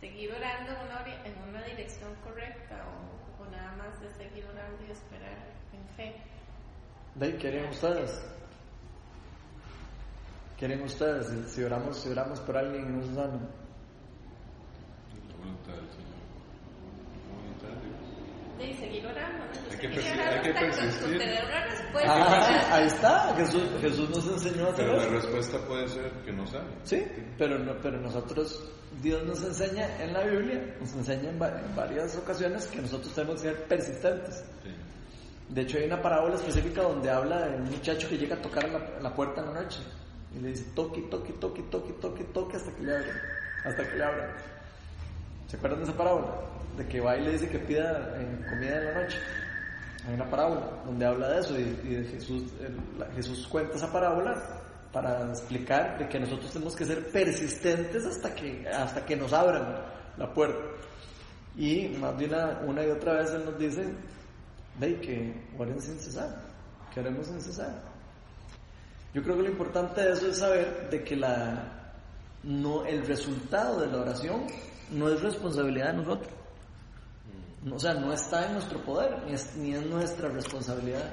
seguir 0.02 0.32
orando 0.32 0.72
en 0.72 0.78
una, 0.86 1.04
ori- 1.04 1.20
en 1.24 1.48
una 1.48 1.62
dirección 1.62 2.12
correcta 2.24 2.74
o, 2.90 3.42
o 3.42 3.46
nada 3.50 3.70
más 3.76 4.00
de 4.00 4.10
seguir 4.14 4.44
orando 4.46 4.82
y 4.86 4.90
esperar 4.90 5.38
en 5.72 5.86
fe. 5.96 6.16
¿De 7.14 7.26
ahí 7.26 7.32
quieren 7.34 7.66
ustedes? 7.68 8.20
¿Quieren 10.58 10.82
ustedes? 10.82 11.50
Si- 11.52 11.62
oramos, 11.62 11.96
si 11.98 12.08
oramos 12.10 12.40
por 12.40 12.56
alguien 12.56 12.84
y 12.84 12.88
no 12.96 13.02
se 13.04 13.14
sana. 13.14 13.38
La 15.28 15.36
voluntad 15.38 15.72
del 15.74 15.88
Señor. 15.90 16.18
La 17.28 17.34
voluntad 17.36 17.68
de 17.68 17.86
Dios. 17.86 18.78
Seguir 18.78 19.06
orando, 19.06 19.44
¿no? 19.44 19.50
Hay 19.70 19.78
que 19.78 19.88
quiere 19.88 19.94
persi- 20.02 20.14
orar 20.14 20.32
hay 20.34 20.40
que 20.42 20.52
persistir. 20.52 21.18
Respuesta. 21.92 22.70
Ah, 22.70 22.76
ahí 22.76 22.86
está, 22.86 23.34
Jesús, 23.36 23.62
Jesús 23.80 24.10
nos 24.10 24.26
enseñó 24.32 24.66
a 24.66 24.70
hacer 24.72 24.86
Pero 24.86 24.96
la 24.96 25.06
respuesta 25.08 25.58
puede 25.66 25.88
ser 25.88 26.10
que 26.24 26.32
no 26.32 26.46
sabe. 26.46 26.64
Sí, 26.84 27.04
pero, 27.38 27.58
no, 27.58 27.72
pero 27.82 27.98
nosotros, 28.00 28.62
Dios 29.02 29.22
nos 29.24 29.42
enseña 29.44 29.88
en 30.02 30.12
la 30.12 30.22
Biblia, 30.24 30.74
nos 30.80 30.92
enseña 30.94 31.30
en, 31.30 31.40
va- 31.40 31.60
en 31.60 31.76
varias 31.76 32.16
ocasiones 32.16 32.66
que 32.66 32.80
nosotros 32.82 33.14
tenemos 33.14 33.40
que 33.42 33.48
ser 33.48 33.64
persistentes. 33.64 34.44
Sí. 34.62 34.70
De 35.48 35.60
hecho, 35.62 35.78
hay 35.78 35.84
una 35.84 36.00
parábola 36.00 36.36
específica 36.36 36.82
donde 36.82 37.10
habla 37.10 37.46
de 37.46 37.56
un 37.56 37.64
muchacho 37.64 38.08
que 38.08 38.16
llega 38.16 38.36
a 38.36 38.40
tocar 38.42 38.68
la, 38.70 38.78
la 39.00 39.14
puerta 39.14 39.42
en 39.42 39.52
la 39.52 39.62
noche 39.62 39.80
y 40.34 40.40
le 40.40 40.48
dice 40.48 40.64
toque, 40.74 41.02
toque, 41.10 41.32
toque, 41.34 41.62
toque, 41.64 41.92
toque, 41.94 42.24
toque 42.24 42.56
hasta 42.56 42.72
que 42.74 42.82
le 42.82 42.96
abran. 42.96 43.16
Hasta 43.64 43.88
que 43.90 43.96
le 43.98 44.04
abran. 44.04 44.30
¿Se 45.48 45.56
acuerdan 45.58 45.80
de 45.80 45.84
esa 45.84 45.96
parábola? 45.96 46.28
De 46.78 46.86
que 46.88 47.00
va 47.00 47.18
y 47.18 47.20
le 47.24 47.32
dice 47.32 47.50
que 47.50 47.58
pida 47.58 48.14
eh, 48.18 48.46
comida 48.48 48.78
en 48.78 48.84
la 48.86 49.02
noche. 49.02 49.18
Hay 50.06 50.14
una 50.14 50.28
parábola 50.28 50.82
donde 50.84 51.06
habla 51.06 51.28
de 51.28 51.40
eso 51.40 51.58
y, 51.58 51.62
de 51.62 52.04
Jesús, 52.04 52.44
Jesús 53.14 53.46
cuenta 53.46 53.76
esa 53.76 53.92
parábola 53.92 54.34
para 54.92 55.28
explicar 55.30 55.98
de 55.98 56.08
que 56.08 56.18
nosotros 56.18 56.52
tenemos 56.52 56.74
que 56.74 56.84
ser 56.84 57.10
persistentes 57.10 58.04
hasta 58.04 58.34
que, 58.34 58.68
hasta 58.68 59.04
que 59.04 59.16
nos 59.16 59.32
abran 59.32 59.76
la 60.16 60.32
puerta. 60.32 60.60
Y 61.56 61.88
más 62.00 62.14
una, 62.20 62.60
una 62.66 62.84
y 62.84 62.90
otra 62.90 63.14
vez 63.14 63.30
Él 63.30 63.44
nos 63.44 63.58
dice, 63.58 63.94
ve 64.78 65.00
que 65.00 65.48
oren 65.58 65.80
sin 65.80 65.98
cesar, 65.98 66.34
que 66.92 67.00
oremos 67.00 67.26
sin 67.26 67.40
cesar. 67.40 67.82
Yo 69.14 69.22
creo 69.22 69.36
que 69.36 69.42
lo 69.42 69.50
importante 69.50 70.00
de 70.00 70.12
eso 70.12 70.28
es 70.28 70.38
saber 70.38 70.88
de 70.90 71.04
que 71.04 71.16
la, 71.16 71.94
no, 72.42 72.84
el 72.86 73.06
resultado 73.06 73.80
de 73.80 73.86
la 73.86 73.98
oración 73.98 74.46
no 74.90 75.08
es 75.08 75.22
responsabilidad 75.22 75.92
de 75.92 75.98
nosotros. 75.98 76.32
O 77.70 77.78
sea, 77.78 77.94
no 77.94 78.12
está 78.12 78.46
en 78.46 78.54
nuestro 78.54 78.80
poder, 78.84 79.22
ni 79.24 79.32
es, 79.34 79.54
ni 79.56 79.72
es 79.74 79.86
nuestra 79.86 80.28
responsabilidad. 80.28 81.10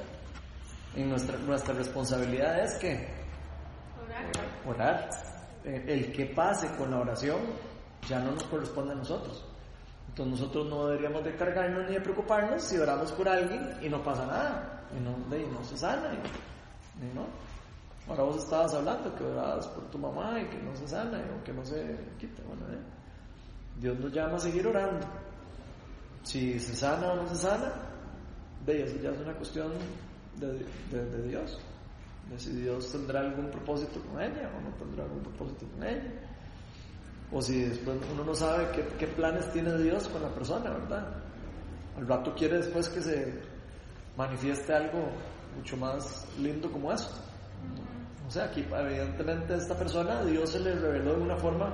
En 0.95 1.09
nuestra, 1.09 1.37
nuestra 1.37 1.73
responsabilidad 1.75 2.59
es 2.63 2.73
que 2.79 3.07
Orar. 4.03 4.25
orar. 4.67 5.09
Eh, 5.63 5.83
El 5.87 6.11
que 6.11 6.25
pase 6.27 6.67
con 6.75 6.89
la 6.89 6.99
oración 7.01 7.37
ya 8.07 8.19
no 8.19 8.31
nos 8.31 8.43
corresponde 8.45 8.93
a 8.93 8.95
nosotros. 8.95 9.45
Entonces 10.07 10.39
nosotros 10.39 10.67
no 10.69 10.87
deberíamos 10.87 11.23
de 11.23 11.35
cargarnos 11.35 11.85
ni 11.87 11.93
de 11.93 12.01
preocuparnos 12.01 12.63
si 12.63 12.77
oramos 12.77 13.11
por 13.11 13.29
alguien 13.29 13.77
y 13.81 13.87
no 13.89 14.01
pasa 14.01 14.25
nada, 14.25 14.87
y 14.97 14.99
no, 14.99 15.11
y 15.37 15.45
no 15.45 15.63
se 15.63 15.77
sana, 15.77 16.11
y, 16.15 17.05
y 17.05 17.13
no. 17.13 17.27
Ahora 18.09 18.23
vos 18.23 18.37
estabas 18.43 18.73
hablando 18.73 19.13
que 19.15 19.23
orabas 19.23 19.67
por 19.67 19.83
tu 19.91 19.99
mamá 19.99 20.39
y 20.41 20.45
que 20.49 20.57
no 20.57 20.75
se 20.75 20.87
sana 20.87 21.19
y- 21.19 21.39
o 21.39 21.43
que 21.43 21.53
no 21.53 21.63
se 21.63 21.95
quita. 22.17 22.41
Bueno, 22.47 22.63
eh, 22.73 22.79
Dios 23.79 23.99
nos 23.99 24.11
llama 24.11 24.35
a 24.37 24.39
seguir 24.39 24.65
orando. 24.65 25.05
Si 26.23 26.59
se 26.59 26.75
sana 26.75 27.13
o 27.13 27.15
no 27.15 27.27
se 27.29 27.35
sana, 27.35 27.71
de 28.65 28.83
eso 28.83 28.95
ya 29.01 29.11
es 29.11 29.19
una 29.19 29.33
cuestión 29.33 29.71
de, 30.37 30.47
de- 30.91 31.05
de 31.05 31.27
Dios. 31.27 31.59
De 32.29 32.37
si 32.39 32.51
Dios 32.51 32.91
tendrá 32.91 33.21
algún 33.21 33.49
propósito 33.49 33.99
con 34.01 34.21
ella 34.21 34.49
o 34.55 34.61
no 34.61 34.75
tendrá 34.77 35.03
algún 35.05 35.23
propósito 35.23 35.65
con 35.67 35.83
ella. 35.87 36.11
O 37.31 37.41
si 37.41 37.61
después 37.63 37.97
uno 38.11 38.23
no 38.23 38.33
sabe 38.33 38.67
qué, 38.73 38.83
qué 38.97 39.07
planes 39.07 39.51
tiene 39.51 39.75
Dios 39.77 40.07
con 40.09 40.21
la 40.21 40.29
persona, 40.29 40.69
¿verdad? 40.71 41.07
Al 41.97 42.07
rato 42.07 42.33
quiere 42.35 42.57
después 42.57 42.89
que 42.89 43.01
se 43.01 43.33
manifieste 44.17 44.73
algo 44.73 45.09
mucho 45.55 45.77
más 45.77 46.27
lindo 46.39 46.71
como 46.71 46.91
eso. 46.91 47.09
O 48.27 48.31
sea, 48.31 48.45
aquí 48.45 48.63
evidentemente 48.71 49.53
a 49.53 49.57
esta 49.57 49.75
persona 49.75 50.23
Dios 50.23 50.51
se 50.51 50.59
le 50.59 50.75
reveló 50.75 51.15
de 51.15 51.21
una 51.21 51.37
forma 51.37 51.73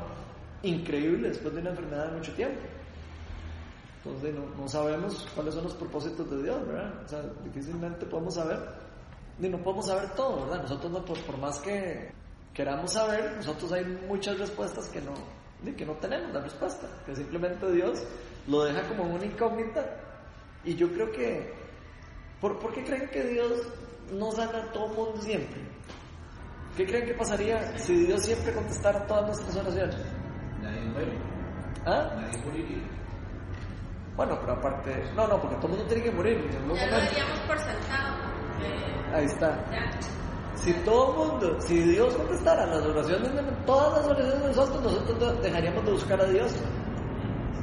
increíble 0.63 1.29
después 1.29 1.53
de 1.53 1.61
una 1.61 1.71
enfermedad 1.71 2.07
de 2.11 2.17
mucho 2.17 2.33
tiempo. 2.33 2.61
Entonces 4.05 4.35
no, 4.35 4.45
no 4.55 4.67
sabemos 4.67 5.27
cuáles 5.33 5.55
son 5.55 5.63
los 5.63 5.73
propósitos 5.73 6.29
de 6.29 6.43
Dios, 6.43 6.67
¿verdad? 6.67 6.93
O 7.03 7.07
sea, 7.07 7.23
difícilmente 7.43 8.05
podemos 8.05 8.35
saber, 8.35 8.59
ni 9.39 9.49
no 9.49 9.57
podemos 9.57 9.87
saber 9.87 10.11
todo, 10.11 10.45
¿verdad? 10.45 10.61
Nosotros 10.61 10.91
no, 10.91 11.03
por, 11.03 11.19
por 11.21 11.37
más 11.39 11.59
que 11.59 12.11
queramos 12.53 12.93
saber, 12.93 13.35
nosotros 13.37 13.71
hay 13.71 13.83
muchas 14.07 14.37
respuestas 14.37 14.89
que 14.89 15.01
no, 15.01 15.13
que 15.75 15.85
no 15.85 15.93
tenemos 15.93 16.31
la 16.31 16.41
respuesta, 16.41 16.87
que 17.03 17.15
simplemente 17.15 17.71
Dios 17.71 18.03
lo 18.47 18.65
deja 18.65 18.87
como 18.87 19.05
una 19.05 19.25
incógnita. 19.25 19.83
Y 20.63 20.75
yo 20.75 20.87
creo 20.93 21.11
que, 21.11 21.51
¿por, 22.39 22.59
por 22.59 22.73
qué 22.73 22.83
creen 22.83 23.09
que 23.09 23.23
Dios 23.23 23.59
no 24.13 24.31
sana 24.31 24.65
a 24.65 24.71
todo 24.71 24.87
mundo 24.89 25.19
siempre? 25.19 25.61
¿Qué 26.77 26.85
creen 26.85 27.07
que 27.07 27.13
pasaría 27.15 27.75
si 27.79 28.05
Dios 28.05 28.21
siempre 28.21 28.53
contestara 28.53 29.07
todas 29.07 29.25
nuestras 29.25 29.55
oraciones? 29.55 29.97
Nadie 30.61 30.81
muere, 30.81 31.17
¿Ah? 31.85 32.11
nadie 32.15 32.37
moriría. 32.45 32.94
Bueno, 34.15 34.37
pero 34.39 34.53
aparte, 34.53 35.03
no, 35.15 35.27
no, 35.27 35.39
porque 35.41 35.55
todo 35.57 35.67
el 35.67 35.73
mundo 35.73 35.85
tiene 35.87 36.03
que 36.03 36.11
morir 36.11 36.37
en 36.49 36.55
algún 36.57 36.77
Ya 36.77 36.85
lo 36.87 37.47
por 37.47 37.57
sentado. 37.59 38.15
eh, 38.61 39.13
Ahí 39.13 39.25
está. 39.25 39.65
ya. 39.71 39.91
Si 40.55 40.73
todo 40.85 41.11
el 41.23 41.29
mundo, 41.31 41.57
si 41.61 41.79
Dios 41.83 42.15
contestara 42.15 42.65
las 42.65 42.81
oraciones 42.85 43.33
de 43.35 43.41
todas 43.65 43.97
las 43.97 44.05
oraciones 44.05 44.41
de 44.41 44.47
nosotros, 44.47 44.81
nosotros 44.83 45.41
dejaríamos 45.43 45.85
de 45.85 45.91
buscar 45.91 46.21
a 46.21 46.25
Dios. 46.25 46.53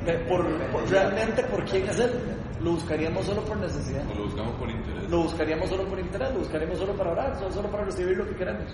De- 0.04 0.18
por, 0.28 0.44
por- 0.72 0.88
realmente 0.90 1.42
por 1.44 1.64
quién 1.64 1.88
es 1.88 1.98
Él. 1.98 2.12
Lo 2.60 2.72
buscaríamos 2.72 3.24
solo 3.24 3.40
por 3.42 3.56
necesidad. 3.56 4.04
O 4.10 4.14
lo 4.14 4.24
buscamos 4.24 4.54
por 4.56 4.70
interés. 4.70 5.08
Lo 5.10 5.22
buscaríamos 5.22 5.68
solo 5.70 5.84
por 5.88 5.98
interés, 5.98 6.32
lo 6.32 6.38
buscaríamos 6.40 6.78
solo 6.78 6.92
para 6.94 7.10
orar, 7.12 7.36
solo, 7.38 7.50
solo 7.52 7.70
para 7.70 7.84
recibir 7.84 8.16
lo 8.16 8.28
que 8.28 8.36
queremos. 8.36 8.70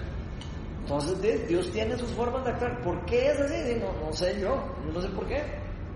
Entonces 0.81 1.47
Dios 1.49 1.71
tiene 1.71 1.97
sus 1.97 2.11
formas 2.13 2.45
de 2.45 2.51
actuar. 2.51 2.81
¿Por 2.83 3.05
qué 3.07 3.31
es 3.31 3.41
así? 3.41 3.77
No, 3.81 4.07
no 4.07 4.13
sé 4.13 4.39
yo, 4.41 4.57
yo 4.85 4.93
no 4.93 5.01
sé 5.01 5.09
por 5.11 5.27
qué. 5.27 5.43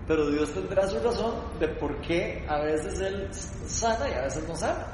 Pero 0.07 0.29
Dios 0.29 0.51
tendrá 0.51 0.87
su 0.87 0.99
razón 0.99 1.35
de 1.59 1.67
por 1.69 1.99
qué 2.01 2.45
a 2.47 2.59
veces 2.59 2.99
Él 2.99 3.29
sana 3.31 4.09
y 4.09 4.13
a 4.13 4.21
veces 4.23 4.47
no 4.47 4.55
sana. 4.55 4.85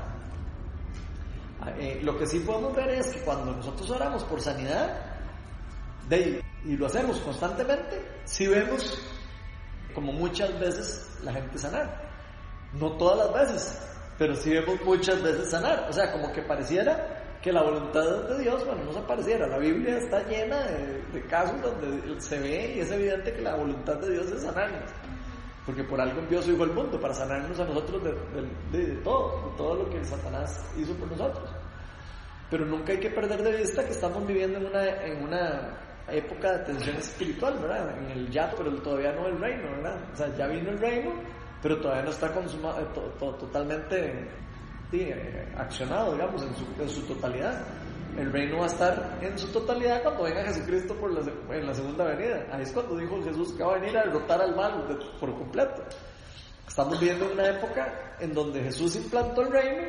Eh, 1.78 2.00
lo 2.04 2.18
que 2.18 2.26
sí 2.26 2.40
podemos 2.40 2.76
ver 2.76 2.90
es 2.90 3.08
que 3.14 3.22
cuando 3.22 3.52
nosotros 3.52 3.90
oramos 3.90 4.24
por 4.24 4.40
sanidad, 4.40 5.10
y 6.66 6.76
lo 6.76 6.88
hacemos 6.88 7.20
constantemente, 7.20 8.02
sí 8.26 8.48
vemos 8.48 8.98
como 9.94 10.12
muchas 10.12 10.58
veces 10.60 11.20
la 11.24 11.34
gente 11.34 11.58
sanar. 11.58 12.10
No 12.74 12.92
todas 12.94 13.18
las 13.18 13.34
veces, 13.34 13.82
pero 14.18 14.36
sí 14.36 14.52
vemos 14.52 14.80
muchas 14.84 15.22
veces 15.22 15.50
sanar. 15.50 15.88
O 15.90 15.94
sea, 15.94 16.12
como 16.12 16.32
que 16.32 16.42
pareciera 16.44 17.19
que 17.42 17.52
la 17.54 17.62
voluntad 17.64 18.04
de 18.28 18.40
Dios, 18.44 18.66
bueno, 18.66 18.84
no 18.84 18.94
se 18.94 19.00
pareciera. 19.02 19.48
La 19.48 19.58
Biblia 19.58 19.98
está 19.98 20.22
llena 20.28 20.62
de, 21.14 21.22
casos 21.30 21.62
donde 21.62 22.20
se 22.22 22.38
ve 22.40 22.74
y 22.76 22.80
es 22.82 22.92
evidente 22.92 23.34
que 23.34 23.42
la 23.42 23.56
voluntad 23.56 23.96
de 23.96 24.12
Dios 24.12 24.30
es 24.32 24.42
sanarnos. 24.42 24.90
Porque 25.66 25.84
por 25.84 26.02
algo 26.02 26.20
envió 26.20 26.42
su 26.42 26.52
Hijo 26.52 26.64
al 26.64 26.74
mundo, 26.74 27.00
para 27.00 27.14
sanarnos 27.14 27.58
a 27.60 27.66
nosotros 27.66 28.04
de, 28.04 28.78
de- 28.78 28.96
todo, 29.04 29.50
de 29.52 29.58
todo 29.58 29.76
lo 29.76 29.90
que 29.90 30.04
Satanás 30.04 30.66
hizo 30.78 30.94
por 30.96 31.10
nosotros. 31.12 31.50
Pero 32.50 32.66
nunca 32.66 32.92
hay 32.94 33.00
que 33.00 33.12
perder 33.12 33.44
de 33.44 33.58
vista 33.58 33.84
que 33.86 33.92
estamos 33.92 34.26
viviendo 34.26 34.58
en 34.58 34.66
una, 34.66 34.86
en 35.06 35.24
una 35.24 35.78
época 36.08 36.58
de 36.58 36.66
tensión 36.66 36.96
espiritual, 36.98 37.60
¿verdad? 37.60 37.96
En 38.00 38.12
el 38.12 38.30
ya, 38.32 38.52
pero 38.58 38.74
todavía 38.82 39.12
no 39.14 39.28
el 39.28 39.40
reino, 39.40 39.70
¿verdad? 39.78 40.00
O 40.12 40.16
sea, 40.16 40.36
ya 40.36 40.48
vino 40.48 40.72
el 40.72 40.80
reino, 40.80 41.14
pero 41.62 41.78
todavía 41.80 42.04
no 42.04 42.10
está 42.10 42.34
consuma- 42.34 42.80
eh, 42.82 42.88
to- 42.96 43.14
to- 43.20 43.36
totalmente 43.36 44.28
accionado, 45.58 46.14
digamos, 46.14 46.42
en 46.44 46.56
su, 46.56 46.82
en 46.82 46.90
su 46.90 47.02
totalidad. 47.04 47.62
El 48.18 48.32
reino 48.32 48.58
va 48.58 48.64
a 48.64 48.68
estar 48.68 49.20
en 49.22 49.38
su 49.38 49.48
totalidad 49.52 50.02
cuando 50.04 50.24
venga 50.24 50.44
Jesucristo 50.46 50.96
por 50.96 51.12
la, 51.14 51.22
en 51.56 51.66
la 51.66 51.74
segunda 51.74 52.06
venida. 52.06 52.46
Ahí 52.52 52.64
es 52.64 52.72
cuando 52.72 52.98
dijo 52.98 53.22
Jesús 53.24 53.54
que 53.54 53.64
va 53.64 53.76
a 53.76 53.80
venir 53.80 53.98
a 53.98 54.04
derrotar 54.04 54.42
al 54.42 54.56
mal 54.56 54.88
de- 54.88 54.96
por 55.20 55.34
completo. 55.38 55.84
Estamos 56.68 57.00
viviendo 57.00 57.32
una 57.32 57.46
época 57.48 58.16
en 58.20 58.34
donde 58.34 58.62
Jesús 58.64 58.96
implantó 58.96 59.42
el 59.42 59.52
reino 59.52 59.88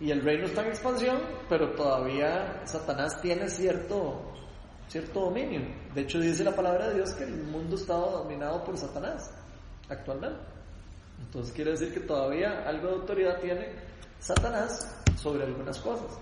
y 0.00 0.10
el 0.10 0.20
reino 0.22 0.46
está 0.46 0.62
en 0.62 0.68
expansión, 0.68 1.20
pero 1.48 1.70
todavía 1.74 2.60
Satanás 2.64 3.20
tiene 3.22 3.48
cierto, 3.48 4.32
cierto 4.88 5.20
dominio. 5.20 5.60
De 5.94 6.02
hecho, 6.02 6.18
dice 6.18 6.44
la 6.44 6.54
palabra 6.54 6.88
de 6.88 6.94
Dios 6.96 7.14
que 7.14 7.24
el 7.24 7.44
mundo 7.44 7.76
está 7.76 7.94
dominado 7.94 8.62
por 8.64 8.76
Satanás 8.76 9.32
actualmente. 9.88 10.40
Entonces 11.20 11.54
quiere 11.54 11.70
decir 11.70 11.94
que 11.94 12.00
todavía 12.00 12.64
algo 12.66 12.88
de 12.88 12.94
autoridad 12.94 13.40
tiene 13.40 13.93
Satanás 14.24 14.88
sobre 15.16 15.44
algunas 15.44 15.78
cosas. 15.80 16.18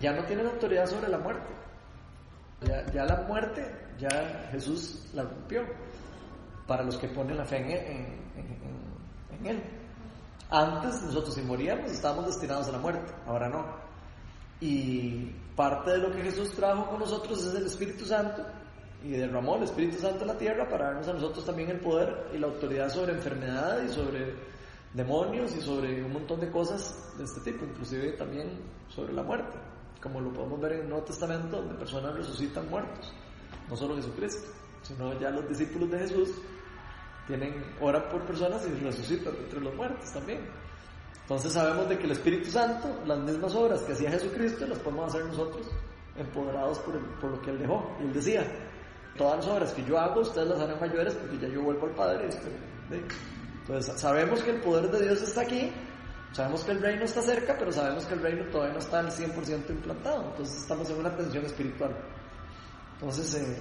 Ya 0.00 0.12
no 0.12 0.24
tiene 0.24 0.42
autoridad 0.42 0.86
sobre 0.86 1.08
la 1.08 1.18
muerte. 1.18 1.48
Ya, 2.92 3.04
la 3.04 3.22
muerte, 3.28 3.64
ya 3.98 4.48
Jesús 4.50 5.08
la 5.14 5.22
rompió 5.22 5.62
para 6.66 6.82
los 6.82 6.96
que 6.98 7.08
ponen 7.08 7.36
la 7.36 7.44
fe 7.44 7.58
en, 7.58 7.70
en- 7.70 8.22
en- 8.36 9.38
en 9.40 9.46
Él. 9.46 9.62
Antes 10.50 11.02
nosotros 11.02 11.34
si 11.34 11.42
moríamos 11.42 11.90
estábamos 11.90 12.26
destinados 12.26 12.68
a 12.68 12.72
la 12.72 12.78
muerte, 12.78 13.12
ahora 13.26 13.48
no. 13.48 13.64
Y 14.60 15.26
parte 15.54 15.92
de 15.92 15.98
lo 15.98 16.10
que 16.10 16.22
Jesús 16.22 16.52
trajo 16.54 16.86
con 16.88 16.98
nosotros 17.00 17.44
es 17.46 17.54
el 17.54 17.66
Espíritu 17.66 18.04
Santo 18.04 18.44
y 19.04 19.10
derramó 19.12 19.56
el 19.56 19.62
Espíritu 19.64 19.98
Santo 19.98 20.22
en 20.22 20.28
la 20.28 20.38
tierra 20.38 20.68
para 20.68 20.86
darnos 20.86 21.06
a 21.08 21.12
nosotros 21.12 21.44
también 21.44 21.70
el 21.70 21.78
poder 21.80 22.28
y 22.34 22.38
la 22.38 22.48
autoridad 22.48 22.88
sobre 22.88 23.12
enfermedad 23.12 23.82
y 23.82 23.88
sobre 23.92 24.34
demonios 24.94 25.54
y 25.56 25.60
sobre 25.60 26.02
un 26.02 26.12
montón 26.12 26.40
de 26.40 26.50
cosas 26.50 27.14
de 27.18 27.24
este 27.24 27.40
tipo, 27.52 27.64
inclusive 27.64 28.12
también 28.12 28.60
sobre 28.88 29.12
la 29.12 29.22
muerte, 29.22 29.58
como 30.02 30.20
lo 30.20 30.32
podemos 30.32 30.60
ver 30.60 30.72
en 30.72 30.80
el 30.82 30.88
Nuevo 30.88 31.04
Testamento, 31.04 31.56
donde 31.58 31.74
personas 31.74 32.14
resucitan 32.14 32.68
muertos, 32.68 33.12
no 33.68 33.76
solo 33.76 33.96
Jesucristo, 33.96 34.50
sino 34.82 35.18
ya 35.20 35.30
los 35.30 35.48
discípulos 35.48 35.90
de 35.90 35.98
Jesús 35.98 36.30
tienen 37.26 37.62
oran 37.80 38.08
por 38.08 38.22
personas 38.22 38.66
y 38.66 38.84
resucitan 38.84 39.34
entre 39.36 39.60
los 39.60 39.74
muertos 39.74 40.10
también. 40.12 40.48
Entonces 41.22 41.52
sabemos 41.52 41.86
de 41.90 41.98
que 41.98 42.04
el 42.04 42.12
Espíritu 42.12 42.50
Santo, 42.50 42.88
las 43.04 43.18
mismas 43.18 43.54
obras 43.54 43.82
que 43.82 43.92
hacía 43.92 44.10
Jesucristo, 44.10 44.66
las 44.66 44.78
podemos 44.78 45.14
hacer 45.14 45.26
nosotros, 45.26 45.70
empoderados 46.16 46.78
por, 46.78 46.98
por 47.20 47.30
lo 47.32 47.42
que 47.42 47.50
Él 47.50 47.58
dejó. 47.58 47.94
Y 48.00 48.04
Él 48.04 48.14
decía, 48.14 48.46
todas 49.18 49.36
las 49.36 49.46
obras 49.46 49.72
que 49.74 49.84
yo 49.84 49.98
hago, 49.98 50.22
ustedes 50.22 50.48
las 50.48 50.58
harán 50.58 50.80
mayores 50.80 51.14
porque 51.14 51.38
ya 51.38 51.48
yo 51.48 51.60
vuelvo 51.60 51.86
al 51.86 51.92
Padre. 51.92 52.30
Entonces 53.68 54.00
sabemos 54.00 54.42
que 54.42 54.50
el 54.52 54.60
poder 54.62 54.90
de 54.90 55.02
Dios 55.02 55.20
está 55.20 55.42
aquí, 55.42 55.70
sabemos 56.32 56.64
que 56.64 56.72
el 56.72 56.80
reino 56.80 57.04
está 57.04 57.20
cerca, 57.20 57.54
pero 57.58 57.70
sabemos 57.70 58.06
que 58.06 58.14
el 58.14 58.22
reino 58.22 58.46
todavía 58.50 58.72
no 58.72 58.78
está 58.78 59.00
al 59.00 59.10
100% 59.10 59.68
implantado. 59.68 60.24
Entonces 60.30 60.62
estamos 60.62 60.88
en 60.88 60.96
una 60.96 61.14
tensión 61.14 61.44
espiritual. 61.44 61.94
Entonces, 62.94 63.34
eh, 63.34 63.58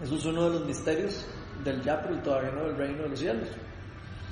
eso 0.00 0.14
es 0.14 0.24
uno 0.26 0.44
de 0.44 0.50
los 0.60 0.66
misterios 0.66 1.26
del 1.64 1.82
ya, 1.82 2.00
pero 2.02 2.22
todavía 2.22 2.52
no 2.52 2.66
del 2.66 2.76
reino 2.76 3.02
de 3.02 3.08
los 3.08 3.18
cielos. 3.18 3.48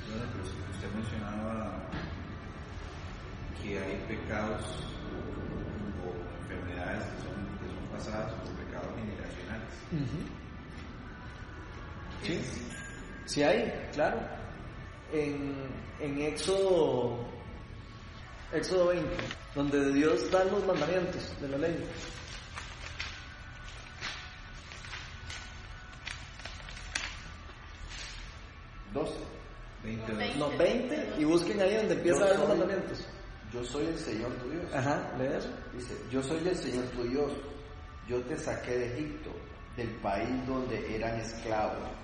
Bueno, 0.07 0.31
pero 0.31 0.45
si 0.45 0.51
usted 0.71 0.95
mencionaba 0.95 1.73
que 3.61 3.79
hay 3.79 3.97
pecados 4.07 4.63
o 6.05 6.41
enfermedades 6.41 7.03
que 7.03 7.21
son, 7.21 7.35
que 7.59 7.67
son 7.67 7.87
pasadas 7.91 8.31
por 8.31 8.53
pecados 8.65 8.87
generacionales. 8.95 9.73
Sí, 12.23 12.41
sí 13.25 13.43
hay, 13.43 13.89
claro. 13.91 14.42
En, 15.13 15.53
en 15.99 16.21
Éxodo, 16.21 17.19
Éxodo 18.51 18.87
20, 18.87 19.07
donde 19.55 19.93
Dios 19.93 20.31
da 20.31 20.43
los 20.45 20.65
mandamientos 20.65 21.39
de 21.39 21.47
la 21.49 21.57
ley. 21.57 21.77
Doce. 28.93 29.13
20, 29.83 30.13
Veinte. 30.13 30.39
No, 30.39 30.49
20 30.57 31.13
y 31.19 31.23
busquen 31.25 31.61
ahí 31.61 31.75
donde 31.75 31.93
empieza 31.93 32.23
a 32.23 32.29
ver 32.29 32.39
los 32.39 32.49
mandamientos. 32.49 33.05
Yo 33.51 33.63
soy 33.63 33.85
el 33.85 33.99
Señor 33.99 34.31
tu 34.35 34.49
Dios. 34.49 34.73
Ajá, 34.73 35.13
lee 35.19 35.37
eso. 35.37 35.49
Dice, 35.73 35.93
yo 36.09 36.23
soy 36.23 36.47
el 36.47 36.55
Señor 36.55 36.85
tu 36.85 37.03
Dios. 37.03 37.31
Yo 38.07 38.19
te 38.21 38.37
saqué 38.37 38.71
de 38.71 38.93
Egipto, 38.93 39.29
del 39.77 39.89
país 40.01 40.29
donde 40.47 40.95
eran 40.95 41.19
esclavos. 41.19 42.02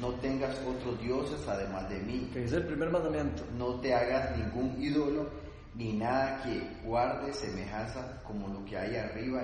No 0.00 0.14
tengas 0.14 0.58
otros 0.66 0.98
dioses 1.00 1.46
además 1.46 1.88
de 1.90 1.98
mí. 2.00 2.30
Que 2.32 2.44
es 2.44 2.52
el 2.52 2.66
primer 2.66 2.90
mandamiento. 2.90 3.44
No 3.58 3.78
te 3.80 3.94
hagas 3.94 4.36
ningún 4.36 4.82
ídolo 4.82 5.28
ni 5.74 5.92
nada 5.92 6.42
que 6.42 6.62
guarde 6.84 7.32
semejanza 7.32 8.22
como 8.24 8.48
lo 8.48 8.64
que 8.64 8.76
hay 8.76 8.96
arriba 8.96 9.42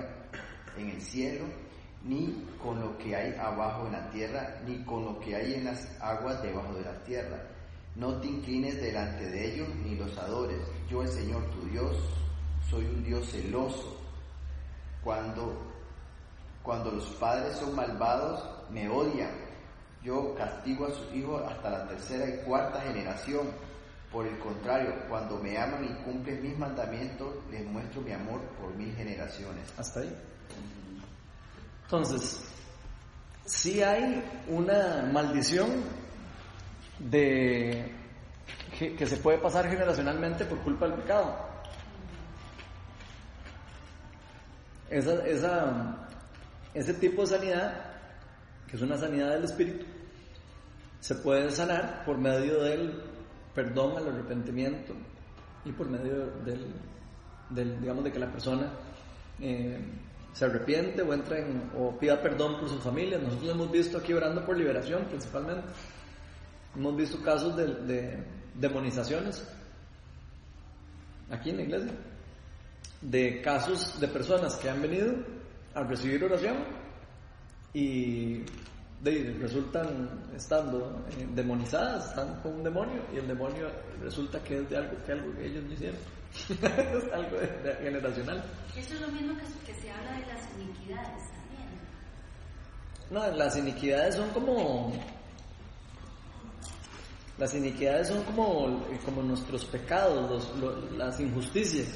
en 0.75 0.89
el 0.89 1.01
cielo, 1.01 1.45
ni 2.03 2.45
con 2.61 2.79
lo 2.79 2.97
que 2.97 3.15
hay 3.15 3.33
abajo 3.39 3.85
en 3.85 3.93
la 3.93 4.09
tierra, 4.09 4.61
ni 4.65 4.83
con 4.83 5.05
lo 5.05 5.19
que 5.19 5.35
hay 5.35 5.53
en 5.55 5.65
las 5.65 5.87
aguas 6.01 6.41
debajo 6.41 6.73
de 6.73 6.81
la 6.83 7.03
tierra. 7.03 7.39
No 7.95 8.19
te 8.19 8.27
inclines 8.27 8.79
delante 8.81 9.25
de 9.25 9.53
ellos 9.53 9.67
ni 9.83 9.95
los 9.95 10.17
adores. 10.17 10.59
Yo, 10.89 11.01
el 11.01 11.09
Señor 11.09 11.43
tu 11.51 11.67
Dios, 11.69 11.97
soy 12.69 12.85
un 12.85 13.03
Dios 13.03 13.29
celoso. 13.31 13.97
Cuando, 15.03 15.55
cuando 16.61 16.91
los 16.91 17.05
padres 17.15 17.57
son 17.57 17.75
malvados, 17.75 18.43
me 18.69 18.89
odian. 18.89 19.46
Yo 20.07 20.33
castigo 20.35 20.85
a 20.85 20.91
sus 20.91 21.13
hijos 21.13 21.43
hasta 21.51 21.69
la 21.69 21.85
tercera 21.85 22.25
y 22.29 22.37
cuarta 22.45 22.79
generación. 22.79 23.51
Por 24.09 24.25
el 24.25 24.39
contrario, 24.39 24.95
cuando 25.09 25.37
me 25.37 25.57
aman 25.57 25.83
y 25.83 26.03
cumplen 26.05 26.41
mis 26.41 26.57
mandamientos, 26.57 27.35
les 27.51 27.65
muestro 27.65 27.99
mi 27.99 28.13
amor 28.13 28.39
por 28.57 28.73
mil 28.73 28.95
generaciones. 28.95 29.67
Hasta 29.77 29.99
ahí. 29.99 30.17
Entonces, 31.83 32.41
sí 33.43 33.83
hay 33.83 34.23
una 34.47 35.09
maldición 35.11 35.83
de 36.99 37.91
que, 38.79 39.05
se 39.05 39.17
puede 39.17 39.39
pasar 39.39 39.67
generacionalmente 39.67 40.45
por 40.45 40.59
culpa 40.59 40.87
del 40.87 41.01
pecado. 41.01 41.35
Esa, 44.89 46.07
ese 46.73 46.93
tipo 46.93 47.23
de 47.23 47.27
sanidad, 47.27 47.73
que 48.69 48.77
es 48.77 48.81
una 48.81 48.97
sanidad 48.97 49.31
del 49.31 49.43
espíritu, 49.43 49.85
se 50.99 51.15
puede 51.15 51.51
sanar 51.51 52.03
por 52.05 52.17
medio 52.17 52.63
del 52.63 53.01
perdón 53.53 53.97
al 53.97 54.09
arrepentimiento 54.09 54.93
y 55.65 55.71
por 55.71 55.89
medio 55.89 56.27
del, 56.45 56.73
del 57.49 57.79
digamos, 57.81 58.03
de 58.03 58.11
que 58.11 58.19
la 58.19 58.31
persona 58.31 58.71
eh, 59.39 59.79
se 60.33 60.45
arrepiente 60.45 61.01
o 61.01 61.13
entra 61.13 61.39
en, 61.39 61.71
o 61.75 61.97
pida 61.97 62.21
perdón 62.21 62.59
por 62.59 62.69
su 62.69 62.79
familia. 62.79 63.17
Nosotros 63.17 63.49
hemos 63.49 63.71
visto 63.71 63.97
aquí 63.97 64.13
orando 64.13 64.45
por 64.45 64.57
liberación 64.57 65.05
principalmente. 65.05 65.67
Hemos 66.75 66.95
visto 66.95 67.21
casos 67.23 67.55
de, 67.55 67.65
de 67.65 68.23
demonizaciones 68.53 69.47
aquí 71.29 71.49
en 71.49 71.57
la 71.57 71.63
iglesia, 71.63 71.91
de 73.01 73.41
casos 73.41 73.99
de 73.99 74.07
personas 74.07 74.55
que 74.55 74.69
han 74.69 74.81
venido 74.81 75.15
a 75.73 75.83
recibir 75.83 76.23
oración 76.23 76.57
y 77.73 78.43
de, 79.01 79.37
resultan 79.39 80.09
estando 80.35 81.05
eh, 81.11 81.27
demonizadas, 81.33 82.09
están 82.09 82.39
con 82.41 82.55
un 82.55 82.63
demonio 82.63 83.01
y 83.13 83.17
el 83.17 83.27
demonio 83.27 83.69
resulta 84.01 84.41
que 84.43 84.57
es 84.59 84.69
de 84.69 84.77
algo 84.77 84.97
que, 85.05 85.11
algo 85.11 85.35
que 85.35 85.45
ellos 85.45 85.63
no 85.63 85.73
hicieron. 85.73 85.99
es 86.49 87.13
algo 87.13 87.37
de- 87.37 87.47
de 87.63 87.75
generacional. 87.75 88.43
Eso 88.75 88.93
es 88.95 89.01
lo 89.01 89.07
mismo 89.09 89.33
que, 89.37 89.71
que 89.71 89.79
se 89.81 89.91
habla 89.91 90.11
de 90.13 90.25
las 90.25 90.41
iniquidades 90.59 91.23
también. 91.31 91.69
No, 93.09 93.27
las 93.37 93.55
iniquidades 93.55 94.15
son 94.15 94.29
como. 94.31 94.91
Las 97.37 97.53
iniquidades 97.53 98.07
son 98.07 98.23
como, 98.23 98.83
como 99.05 99.21
nuestros 99.21 99.63
pecados, 99.65 100.29
los- 100.29 100.57
lo- 100.57 100.91
las 100.97 101.19
injusticias. 101.19 101.87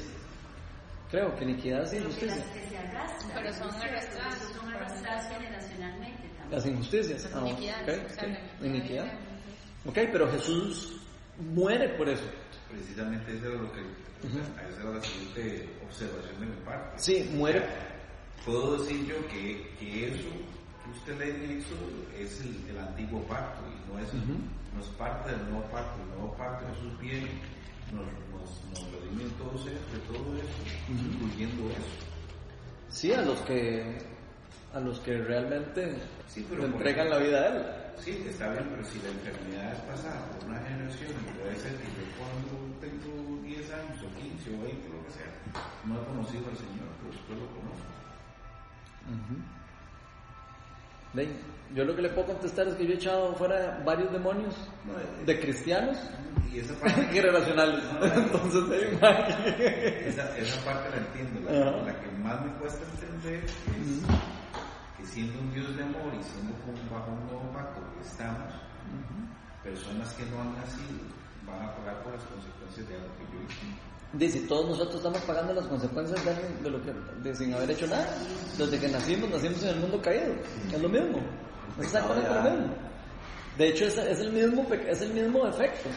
Creo 1.10 1.34
que 1.36 1.44
iniquidad 1.44 1.82
es 1.82 1.90
Pero 1.90 2.04
que 2.04 2.08
injusticia. 2.08 2.36
las 2.36 2.46
que 2.54 2.68
se 2.68 2.78
arrastran. 2.78 3.30
Pero 3.34 3.52
son 3.54 3.66
¿no 3.66 3.72
es 3.74 3.80
cierto? 3.82 3.96
arrastradas. 3.98 4.36
Esos 4.36 4.52
son 4.56 4.68
arrastradas 4.72 5.28
generacionalmente 5.28 6.28
también. 6.38 6.41
Las 6.52 6.66
injusticias. 6.66 7.24
Las 7.24 7.34
Ah, 7.34 7.48
iniquidades, 7.48 7.98
ok, 7.98 8.06
o 8.10 8.14
sea, 8.14 8.24
ok. 8.24 8.60
la 8.60 8.66
Iniquidad. 8.66 9.12
Ok, 9.86 9.94
pero 10.12 10.30
Jesús 10.30 11.00
muere 11.54 11.88
por 11.96 12.08
eso. 12.08 12.24
Precisamente 12.70 13.34
eso 13.36 13.46
era 13.48 13.62
lo 13.62 13.72
que, 13.72 13.80
esa 13.80 14.80
era 14.80 14.90
la 14.90 15.00
siguiente 15.02 15.68
observación 15.86 16.40
de 16.40 16.46
mi 16.46 16.56
parte. 16.64 16.98
Sí, 16.98 17.28
muere. 17.34 17.62
Puedo 18.44 18.78
decir 18.78 19.06
yo 19.06 19.26
que, 19.28 19.70
que 19.78 20.08
eso 20.08 20.28
que 20.84 20.90
usted 20.90 21.18
lee 21.18 21.44
en 21.44 21.58
Éxodo 21.58 21.86
es 22.18 22.40
el, 22.40 22.70
el 22.70 22.78
antiguo 22.78 23.22
pacto 23.24 23.62
y 23.68 23.92
no 23.92 23.98
es, 24.00 24.12
no 24.14 24.80
es 24.80 24.86
parte 24.98 25.30
del 25.30 25.44
nuevo 25.50 25.64
pacto. 25.70 26.02
El 26.02 26.08
nuevo 26.10 26.34
pacto 26.36 26.66
Jesús 26.74 26.98
viene, 27.00 27.28
nos, 27.92 28.06
nos, 28.32 28.64
nos 28.72 28.92
redime 28.92 29.24
todos 29.38 29.60
eso, 29.66 29.92
de 29.92 29.98
todo 30.08 30.36
eso, 30.36 30.62
incluyendo 30.88 31.70
eso. 31.70 32.06
Sí, 32.88 33.12
a 33.12 33.22
los 33.22 33.38
que 33.42 33.98
a 34.74 34.80
los 34.80 35.00
que 35.00 35.18
realmente 35.18 35.96
Sí, 36.26 36.46
pero 36.48 36.62
le 36.62 36.68
por 36.68 36.76
entregan 36.80 37.10
la 37.10 37.18
vida 37.18 37.40
a 37.42 37.46
él. 37.48 37.64
Sí, 37.98 38.24
está 38.28 38.50
bien, 38.52 38.66
pero 38.70 38.84
si 38.84 38.98
la 39.02 39.08
enfermedad 39.10 39.72
es 39.72 39.80
pasada 39.80 40.26
por 40.32 40.48
una 40.48 40.58
generación, 40.60 41.10
y 41.12 41.38
puede 41.38 41.56
ser 41.56 41.72
que 41.76 41.84
yo 41.84 42.04
cuando 42.18 42.80
tengo 42.80 43.42
10 43.42 43.70
años 43.72 44.02
o 44.02 44.08
15 44.18 44.50
o 44.56 44.62
20, 44.64 44.88
lo 44.88 45.04
que 45.04 45.10
sea, 45.12 45.30
no 45.84 46.00
he 46.00 46.04
conocido 46.06 46.48
al 46.48 46.56
Señor, 46.56 46.88
pero 46.98 47.12
después 47.12 47.38
lo 47.38 47.46
conozco. 47.46 47.92
Ven, 51.14 51.36
yo 51.74 51.84
lo 51.84 51.94
que 51.94 52.02
le 52.02 52.08
puedo 52.10 52.28
contestar 52.28 52.66
es 52.68 52.74
que 52.74 52.86
yo 52.86 52.92
he 52.92 52.96
echado 52.96 53.34
fuera 53.34 53.82
varios 53.84 54.10
demonios 54.12 54.54
No, 54.86 54.92
eh, 54.94 55.24
de 55.26 55.40
cristianos 55.40 55.98
Y 56.52 56.60
esa 56.60 56.74
parte, 56.80 57.02
generacionales. 57.12 57.84
Entonces, 58.16 58.62
hay 58.70 58.98
más. 58.98 59.28
esa, 60.06 60.38
esa 60.38 60.64
parte 60.64 60.88
la 60.90 60.96
entiendo. 60.96 61.84
La 61.84 62.00
que 62.00 62.10
más 62.22 62.40
me 62.44 62.52
cuesta 62.54 62.80
entender 62.94 63.44
es 63.44 64.02
que 65.02 65.06
siendo 65.08 65.38
un 65.40 65.52
Dios 65.52 65.76
de 65.76 65.82
amor 65.82 66.14
y 66.18 66.22
siendo 66.22 66.54
como 66.64 66.78
bajo 66.90 67.10
un 67.12 67.26
nuevo 67.26 67.52
pacto 67.52 67.80
que 67.94 68.00
estamos, 68.06 68.52
personas 69.62 70.12
que 70.14 70.24
no 70.26 70.40
han 70.40 70.54
nacido 70.56 71.02
van 71.46 71.62
a 71.68 71.74
pagar 71.76 72.02
por 72.02 72.12
las 72.14 72.22
consecuencias 72.24 72.88
de 72.88 72.94
algo 72.94 73.08
que 73.18 73.24
yo 73.36 73.42
hice. 73.42 73.66
Dice, 74.14 74.40
todos 74.46 74.68
nosotros 74.68 74.96
estamos 74.96 75.20
pagando 75.22 75.54
las 75.54 75.66
consecuencias 75.66 76.22
de, 76.24 76.34
de 76.62 76.70
lo 76.70 76.82
que, 76.82 76.92
de 77.22 77.34
sin 77.34 77.54
haber 77.54 77.70
hecho 77.70 77.86
nada. 77.86 78.06
Desde 78.58 78.78
que 78.78 78.88
nacimos, 78.88 79.30
nacimos 79.30 79.62
en 79.62 79.68
el 79.70 79.76
mundo 79.80 80.00
caído. 80.02 80.34
Es 80.70 80.80
lo 80.82 80.88
mismo. 80.88 81.18
Es 81.78 81.84
exactamente 81.84 82.28
lo 82.28 82.42
mismo. 82.42 82.74
De 83.56 83.68
hecho, 83.68 83.86
es, 83.86 83.96
es 83.98 84.20
el 84.20 84.32
mismo, 84.32 84.66
es 84.72 85.00
el 85.00 85.14
mismo 85.14 85.46
efecto. 85.46 85.88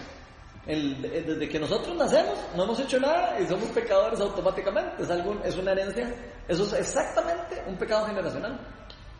El- 0.65 1.03
eh, 1.05 1.23
desde 1.27 1.47
que 1.49 1.59
nosotros 1.59 1.95
nacemos, 1.97 2.39
no 2.55 2.63
hemos 2.63 2.79
hecho 2.79 2.99
nada 2.99 3.39
y 3.39 3.47
somos 3.47 3.69
pecadores 3.69 4.19
automáticamente. 4.21 5.03
Es, 5.03 5.09
algo, 5.11 5.35
es 5.43 5.55
una 5.57 5.73
herencia. 5.73 6.15
Eso 6.47 6.63
es 6.63 6.73
exactamente 6.73 7.61
un 7.67 7.75
pecado 7.77 8.05
generacional. 8.07 8.57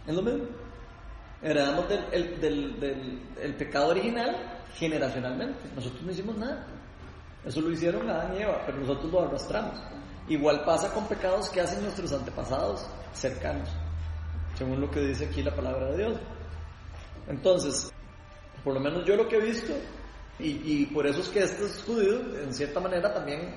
Es 0.08 0.16
lo 0.16 0.22
mismo. 0.22 0.46
Heredamos 1.42 1.90
del, 1.90 2.04
el, 2.14 3.22
el 3.42 3.56
pecado 3.56 3.90
original 3.90 4.36
generacionalmente. 4.76 5.70
Nosotros 5.76 6.02
no 6.02 6.12
hicimos 6.12 6.38
nada. 6.38 6.66
Eso 7.46 7.62
lo 7.62 7.72
hicieron 7.72 8.10
Adán 8.10 8.36
y 8.36 8.42
Eva, 8.42 8.64
pero 8.66 8.80
nosotros 8.80 9.12
lo 9.12 9.22
arrastramos. 9.22 9.80
Igual 10.28 10.64
pasa 10.66 10.92
con 10.92 11.08
pecados 11.08 11.50
que 11.50 11.62
hacen 11.62 11.84
nuestros 11.84 12.12
antepasados 12.12 12.88
cercanos, 13.14 13.70
según 14.58 14.82
lo 14.82 14.90
que 14.90 15.00
dice 15.02 15.26
aquí 15.26 15.44
la 15.44 15.56
palabra 15.56 15.92
de 15.92 15.98
Dios. 15.98 16.20
Entonces, 17.28 17.92
por 18.64 18.74
lo 18.74 18.80
menos 18.80 19.06
yo 19.06 19.16
lo 19.16 19.28
que 19.28 19.36
he 19.38 19.42
visto, 19.42 19.74
y, 20.40 20.82
y 20.82 20.86
por 20.88 21.06
eso 21.06 21.22
es 21.22 21.30
que 21.30 21.44
estos 21.44 21.84
judíos, 21.84 22.24
en 22.44 22.52
cierta 22.52 22.80
manera, 22.80 23.14
también 23.14 23.54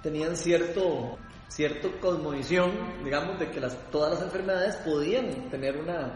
tenían 0.00 0.36
cierto, 0.36 1.18
cierto 1.52 1.90
cosmovisión, 2.00 2.70
digamos, 3.04 3.38
de 3.38 3.50
que 3.50 3.60
las, 3.60 3.76
todas 3.90 4.12
las 4.14 4.22
enfermedades 4.22 4.76
podían 4.76 5.50
tener 5.50 5.76
una, 5.76 6.10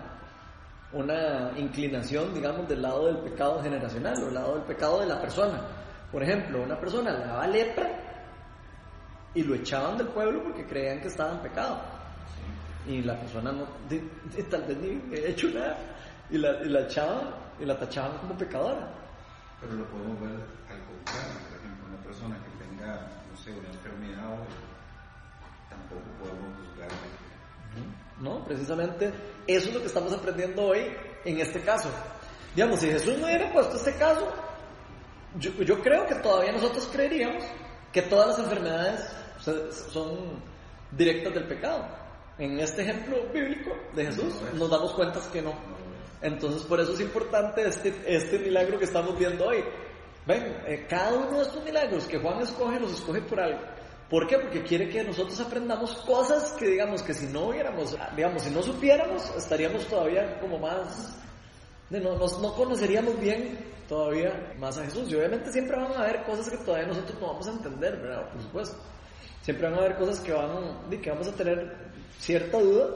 una 0.92 1.52
inclinación, 1.58 2.32
digamos, 2.34 2.66
del 2.68 2.80
lado 2.80 3.06
del 3.06 3.18
pecado 3.18 3.62
generacional 3.62 4.14
o 4.22 4.24
del 4.26 4.34
lado 4.34 4.54
del 4.54 4.62
pecado 4.64 5.00
de 5.00 5.06
la 5.06 5.20
persona. 5.20 5.60
Por 6.10 6.22
ejemplo, 6.22 6.62
una 6.62 6.78
persona 6.80 7.12
le 7.12 7.26
daba 7.26 7.46
lepra 7.48 7.86
y 9.34 9.42
lo 9.42 9.54
echaban 9.54 9.98
del 9.98 10.08
pueblo 10.08 10.42
porque 10.42 10.64
creían 10.64 11.00
que 11.00 11.08
estaba 11.08 11.32
en 11.32 11.38
pecado. 11.40 11.80
Y 12.88 13.02
la 13.02 13.18
persona 13.20 13.52
no, 13.52 13.66
de- 13.90 14.08
de- 14.34 14.42
tal 14.44 14.62
vez 14.62 14.76
ni 14.78 14.92
había 15.16 15.28
hecho 15.28 15.48
nada. 15.48 15.76
Y 16.30 16.38
la, 16.38 16.62
y 16.62 16.68
la 16.68 16.80
echaban 16.80 17.20
y 17.60 17.64
la 17.66 17.78
tachaban 17.78 18.16
como 18.18 18.38
pecadora. 18.38 18.88
Pero 19.60 19.74
lo 19.74 19.84
podemos 19.86 20.18
ver 20.20 20.30
al 20.30 20.80
contrario, 20.86 21.34
por 21.50 21.58
ejemplo, 21.58 21.86
una 21.92 22.02
persona 22.04 22.36
que 22.38 22.64
tenga, 22.64 23.06
no 23.30 23.36
sé, 23.36 23.50
una 23.50 23.68
enfermedad, 23.68 24.32
o- 24.32 24.75
tampoco 25.88 26.18
podemos. 26.18 26.56
¿No? 28.20 28.42
Precisamente 28.44 29.12
eso 29.46 29.68
es 29.68 29.74
lo 29.74 29.80
que 29.80 29.86
estamos 29.86 30.12
aprendiendo 30.12 30.68
hoy 30.68 30.80
en 31.24 31.38
este 31.38 31.60
caso. 31.60 31.90
Digamos, 32.54 32.80
si 32.80 32.88
Jesús 32.88 33.18
no 33.18 33.26
hubiera 33.26 33.52
puesto 33.52 33.76
este 33.76 33.94
caso, 33.96 34.32
yo, 35.38 35.52
yo 35.62 35.82
creo 35.82 36.06
que 36.06 36.14
todavía 36.16 36.52
nosotros 36.52 36.88
creeríamos 36.90 37.44
que 37.92 38.02
todas 38.02 38.28
las 38.28 38.38
enfermedades 38.38 39.16
son 39.92 40.42
directas 40.90 41.34
del 41.34 41.46
pecado. 41.46 41.86
En 42.38 42.58
este 42.58 42.82
ejemplo 42.82 43.16
bíblico 43.32 43.70
de 43.94 44.06
Jesús 44.06 44.34
nos 44.54 44.70
damos 44.70 44.92
cuenta 44.94 45.20
que 45.32 45.42
no. 45.42 45.54
Entonces 46.22 46.62
por 46.62 46.80
eso 46.80 46.92
es 46.94 47.00
importante 47.00 47.66
este, 47.66 47.94
este 48.06 48.38
milagro 48.38 48.78
que 48.78 48.84
estamos 48.86 49.18
viendo 49.18 49.46
hoy. 49.46 49.62
Ven, 50.26 50.42
eh, 50.66 50.86
cada 50.88 51.14
uno 51.14 51.36
de 51.38 51.42
estos 51.42 51.62
milagros 51.62 52.06
que 52.06 52.18
Juan 52.18 52.40
escoge, 52.40 52.80
los 52.80 52.94
escoge 52.94 53.20
por 53.22 53.40
algo. 53.40 53.60
¿Por 54.10 54.26
qué? 54.28 54.38
Porque 54.38 54.62
quiere 54.62 54.88
que 54.88 55.02
nosotros 55.02 55.40
aprendamos 55.40 55.94
cosas 56.06 56.52
que 56.52 56.66
digamos 56.66 57.02
que 57.02 57.12
si 57.12 57.26
no 57.26 57.48
hubiéramos, 57.48 57.96
digamos, 58.14 58.42
si 58.42 58.50
no 58.50 58.62
supiéramos, 58.62 59.22
estaríamos 59.36 59.84
todavía 59.86 60.38
como 60.40 60.58
más, 60.58 61.16
no, 61.90 62.16
nos- 62.16 62.40
no 62.40 62.54
conoceríamos 62.54 63.18
bien 63.18 63.58
todavía 63.88 64.54
más 64.58 64.78
a 64.78 64.84
Jesús. 64.84 65.10
Y 65.10 65.16
obviamente 65.16 65.50
siempre 65.52 65.76
van 65.76 65.90
a 65.92 65.98
haber 66.04 66.22
cosas 66.24 66.48
que 66.48 66.56
todavía 66.58 66.86
nosotros 66.86 67.18
no 67.20 67.26
vamos 67.28 67.48
a 67.48 67.52
entender, 67.52 67.96
¿verdad? 67.96 68.30
Por 68.30 68.42
supuesto. 68.42 68.76
Siempre 69.42 69.68
van 69.68 69.74
a 69.74 69.82
haber 69.82 69.96
cosas 69.96 70.20
que, 70.20 70.32
van, 70.32 70.90
que 71.02 71.10
vamos 71.10 71.26
a 71.28 71.32
tener 71.32 71.76
cierta 72.18 72.58
duda, 72.60 72.88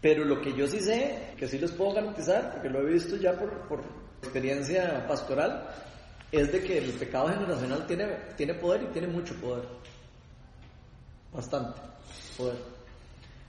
pero 0.00 0.24
lo 0.24 0.40
que 0.40 0.52
yo 0.54 0.66
sí 0.66 0.80
sé, 0.80 1.34
que 1.36 1.46
sí 1.46 1.58
les 1.58 1.70
puedo 1.72 1.92
garantizar, 1.92 2.52
porque 2.52 2.68
lo 2.70 2.80
he 2.80 2.92
visto 2.92 3.16
ya 3.16 3.32
por, 3.38 3.50
por 3.68 3.82
experiencia 4.22 5.04
pastoral, 5.06 5.68
es 6.32 6.52
de 6.52 6.62
que 6.62 6.78
el 6.78 6.92
pecado 6.92 7.28
generacional 7.28 7.86
tiene, 7.86 8.06
tiene 8.36 8.54
poder 8.54 8.82
y 8.84 8.86
tiene 8.92 9.08
mucho 9.08 9.34
poder. 9.40 9.64
Bastante 11.32 11.80
poder. 12.36 12.56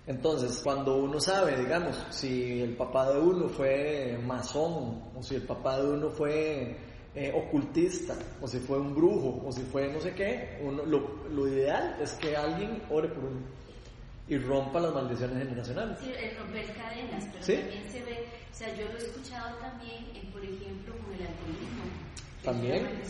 Entonces, 0.07 0.59
cuando 0.63 0.97
uno 0.97 1.19
sabe, 1.19 1.57
digamos, 1.57 1.95
si 2.09 2.61
el 2.61 2.75
papá 2.75 3.11
de 3.13 3.19
uno 3.19 3.47
fue 3.49 4.19
masón, 4.25 5.01
o 5.15 5.21
si 5.21 5.35
el 5.35 5.43
papá 5.43 5.77
de 5.79 5.87
uno 5.91 6.09
fue 6.09 6.75
eh, 7.13 7.31
ocultista, 7.35 8.15
o 8.41 8.47
si 8.47 8.59
fue 8.59 8.79
un 8.79 8.95
brujo, 8.95 9.43
o 9.45 9.51
si 9.51 9.61
fue 9.63 9.91
no 9.91 9.99
sé 10.01 10.13
qué, 10.13 10.59
uno, 10.63 10.83
lo, 10.85 11.27
lo 11.29 11.47
ideal 11.47 11.97
es 12.01 12.13
que 12.13 12.35
alguien 12.35 12.81
ore 12.89 13.09
por 13.09 13.25
uno 13.25 13.41
y 14.27 14.37
rompa 14.37 14.79
las 14.79 14.93
maldiciones 14.93 15.37
generacionales. 15.39 15.99
Sí, 15.99 16.11
el 16.17 16.37
romper 16.37 16.65
cadenas, 16.73 17.23
pero 17.31 17.43
Sí. 17.45 17.55
también 17.57 17.91
se 17.91 18.03
ve, 18.03 18.25
o 18.51 18.55
sea, 18.55 18.75
yo 18.75 18.85
lo 18.87 18.97
he 18.97 19.03
escuchado 19.03 19.57
también, 19.57 20.03
eh, 20.15 20.29
por 20.31 20.43
ejemplo, 20.43 20.93
con 21.03 21.13
el 21.13 21.27
alcoholismo. 21.27 21.83
También. 22.43 23.01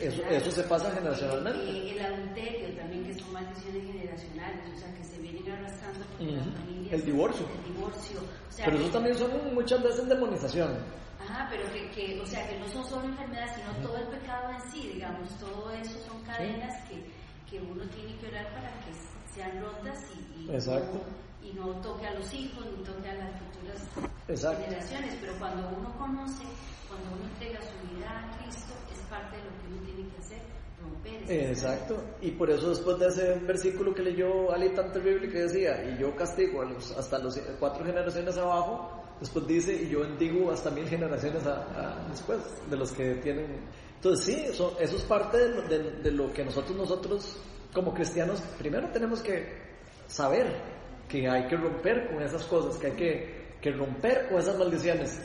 Eso, 0.00 0.22
eso 0.28 0.50
se 0.52 0.62
pasa 0.62 0.90
generacionalmente. 0.92 1.58
Eh, 1.70 1.90
el 1.92 2.00
adulterio 2.04 2.68
también, 2.76 3.04
que 3.04 3.14
son 3.14 3.32
maldiciones 3.32 3.84
generacionales, 3.84 4.60
o 4.72 4.78
sea, 4.78 4.94
que 4.94 5.04
se 5.04 5.18
vienen 5.18 5.50
arrastrando 5.50 5.98
por 6.06 6.20
las 6.26 6.46
Ujú. 6.46 6.56
familias. 6.56 6.92
El 6.92 7.04
divorcio. 7.04 7.46
El 7.66 7.74
divorcio. 7.74 8.20
O 8.20 8.52
sea, 8.52 8.64
Pero 8.66 8.78
eso 8.78 8.90
también 8.90 9.16
son 9.16 9.54
muchas 9.54 9.82
veces 9.82 10.08
demonización. 10.08 10.78
Ajá, 11.20 11.48
pero 11.50 11.64
que, 11.72 11.90
que, 11.90 12.20
o 12.20 12.26
sea, 12.26 12.48
que 12.48 12.58
no 12.60 12.68
son 12.68 12.84
solo 12.86 13.06
enfermedades, 13.06 13.56
sino 13.56 13.72
todo 13.88 13.96
el 13.98 14.06
pecado 14.06 14.50
en 14.52 14.70
sí, 14.70 14.90
digamos, 14.94 15.28
todo 15.40 15.70
eso 15.72 15.98
son 16.06 16.22
cadenas 16.22 16.80
que, 16.88 17.02
que 17.50 17.60
uno 17.60 17.82
tiene 17.88 18.16
que 18.18 18.28
orar 18.28 18.46
para 18.54 18.70
que 18.84 18.92
sean 19.34 19.60
rotas 19.60 19.98
y, 20.14 20.42
y 20.44 20.50
Exacto. 20.54 20.94
no, 20.94 21.27
y 21.42 21.52
no 21.52 21.80
toque 21.80 22.06
a 22.06 22.14
los 22.14 22.32
hijos, 22.34 22.64
ni 22.76 22.84
toque 22.84 23.08
a 23.08 23.14
las 23.14 23.30
futuras 23.40 23.82
Exacto. 24.28 24.62
generaciones. 24.64 25.16
Pero 25.20 25.32
cuando 25.38 25.68
uno 25.76 25.92
conoce, 25.98 26.44
cuando 26.88 27.06
uno 27.16 27.24
entrega 27.32 27.60
su 27.62 27.94
vida 27.96 28.08
a 28.32 28.38
Cristo, 28.38 28.74
es 28.92 28.98
parte 29.08 29.36
de 29.36 29.44
lo 29.44 29.50
que 29.50 29.66
uno 29.72 29.82
tiene 29.86 30.10
que 30.10 30.18
hacer, 30.18 30.42
romper 30.82 31.30
Exacto. 31.50 32.02
Y 32.20 32.30
por 32.32 32.50
eso 32.50 32.70
después 32.70 32.98
de 32.98 33.06
ese 33.08 33.34
versículo 33.40 33.94
que 33.94 34.02
leyó 34.02 34.52
Ali 34.52 34.70
tan 34.70 34.92
terrible 34.92 35.28
que 35.30 35.40
decía, 35.42 35.84
y 35.84 35.98
yo 35.98 36.14
castigo 36.16 36.62
a 36.62 36.64
los, 36.66 36.90
hasta 36.92 37.18
los 37.18 37.38
cuatro 37.58 37.84
generaciones 37.84 38.36
abajo, 38.36 39.02
después 39.20 39.46
dice, 39.46 39.74
y 39.74 39.88
yo 39.88 40.00
bendigo 40.00 40.50
hasta 40.50 40.70
mil 40.70 40.88
generaciones 40.88 41.44
a- 41.46 41.62
a- 42.04 42.08
después, 42.08 42.38
de 42.70 42.76
los 42.76 42.92
que 42.92 43.14
tienen... 43.16 43.66
Entonces 43.96 44.26
sí, 44.26 44.40
eso, 44.46 44.76
eso 44.78 44.96
es 44.96 45.02
parte 45.04 45.38
de, 45.38 45.48
lo- 45.48 45.62
de- 45.68 45.90
de 46.02 46.10
lo 46.12 46.32
que 46.32 46.44
nosotros, 46.44 46.76
nosotros 46.76 47.36
como 47.74 47.92
cristianos, 47.92 48.40
primero 48.56 48.88
tenemos 48.90 49.20
que 49.20 49.60
saber 50.06 50.77
que 51.08 51.28
hay 51.28 51.46
que 51.48 51.56
romper 51.56 52.08
con 52.12 52.22
esas 52.22 52.44
cosas, 52.44 52.76
que 52.78 52.88
hay 52.88 52.92
que, 52.92 53.48
que 53.60 53.70
romper 53.72 54.28
con 54.28 54.38
esas 54.38 54.58
maldiciones. 54.58 55.18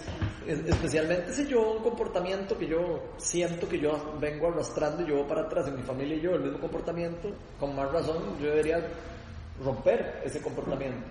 Es- 0.47 0.59
especialmente 0.65 1.31
si 1.33 1.47
yo 1.47 1.71
un 1.73 1.83
comportamiento 1.83 2.57
que 2.57 2.67
yo 2.67 3.01
siento 3.17 3.67
que 3.69 3.79
yo 3.79 4.17
vengo 4.19 4.47
arrastrando 4.49 5.03
y 5.03 5.07
yo 5.09 5.27
para 5.27 5.41
atrás 5.43 5.67
en 5.67 5.75
mi 5.77 5.83
familia 5.83 6.15
y 6.17 6.21
yo 6.21 6.31
el 6.31 6.41
mismo 6.41 6.59
comportamiento, 6.59 7.29
con 7.59 7.75
más 7.75 7.91
razón 7.91 8.37
yo 8.41 8.47
debería 8.47 8.85
romper 9.63 10.21
ese 10.25 10.41
comportamiento. 10.41 11.05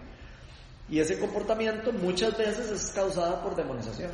Y 0.88 0.98
ese 0.98 1.18
comportamiento 1.18 1.92
muchas 1.92 2.36
veces 2.36 2.70
es 2.70 2.90
causada 2.92 3.42
por 3.42 3.54
demonización. 3.56 4.10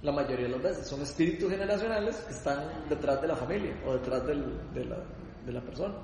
La 0.00 0.12
mayoría 0.12 0.46
de 0.46 0.52
las 0.52 0.62
veces 0.62 0.86
son 0.86 1.02
espíritus 1.02 1.50
generacionales 1.50 2.16
que 2.18 2.32
están 2.32 2.88
detrás 2.88 3.20
de 3.20 3.26
la 3.28 3.36
familia 3.36 3.74
o 3.84 3.94
detrás 3.94 4.24
del- 4.26 4.72
de, 4.72 4.84
la, 4.84 4.96
de 5.44 5.52
la 5.52 5.60
persona. 5.60 5.94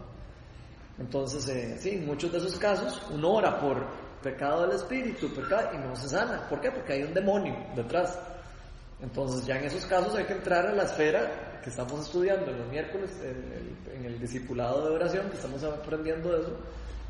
Entonces, 0.98 1.48
eh, 1.48 1.76
sí, 1.78 1.90
en 1.90 2.06
muchos 2.06 2.30
de 2.30 2.38
esos 2.38 2.56
casos 2.58 3.02
uno 3.10 3.32
ora 3.32 3.58
por 3.58 3.84
pecado 4.22 4.66
del 4.66 4.76
espíritu, 4.76 5.32
pecado, 5.34 5.70
y 5.74 5.78
no 5.78 5.94
se 5.96 6.08
sana. 6.08 6.48
¿Por 6.48 6.60
qué? 6.60 6.70
Porque 6.70 6.94
hay 6.94 7.02
un 7.02 7.12
demonio 7.12 7.54
detrás. 7.74 8.18
Entonces, 9.00 9.44
ya 9.44 9.56
en 9.56 9.64
esos 9.64 9.84
casos 9.86 10.14
hay 10.14 10.24
que 10.24 10.32
entrar 10.32 10.66
a 10.66 10.72
la 10.72 10.84
esfera 10.84 11.60
que 11.62 11.70
estamos 11.70 12.00
estudiando 12.00 12.50
en 12.50 12.58
los 12.58 12.68
miércoles, 12.68 13.10
en 13.22 14.06
el, 14.06 14.14
en 14.14 14.20
discipulado 14.20 14.88
de 14.88 14.94
oración, 14.94 15.28
que 15.30 15.36
estamos 15.36 15.62
aprendiendo 15.64 16.36
eso. 16.36 16.56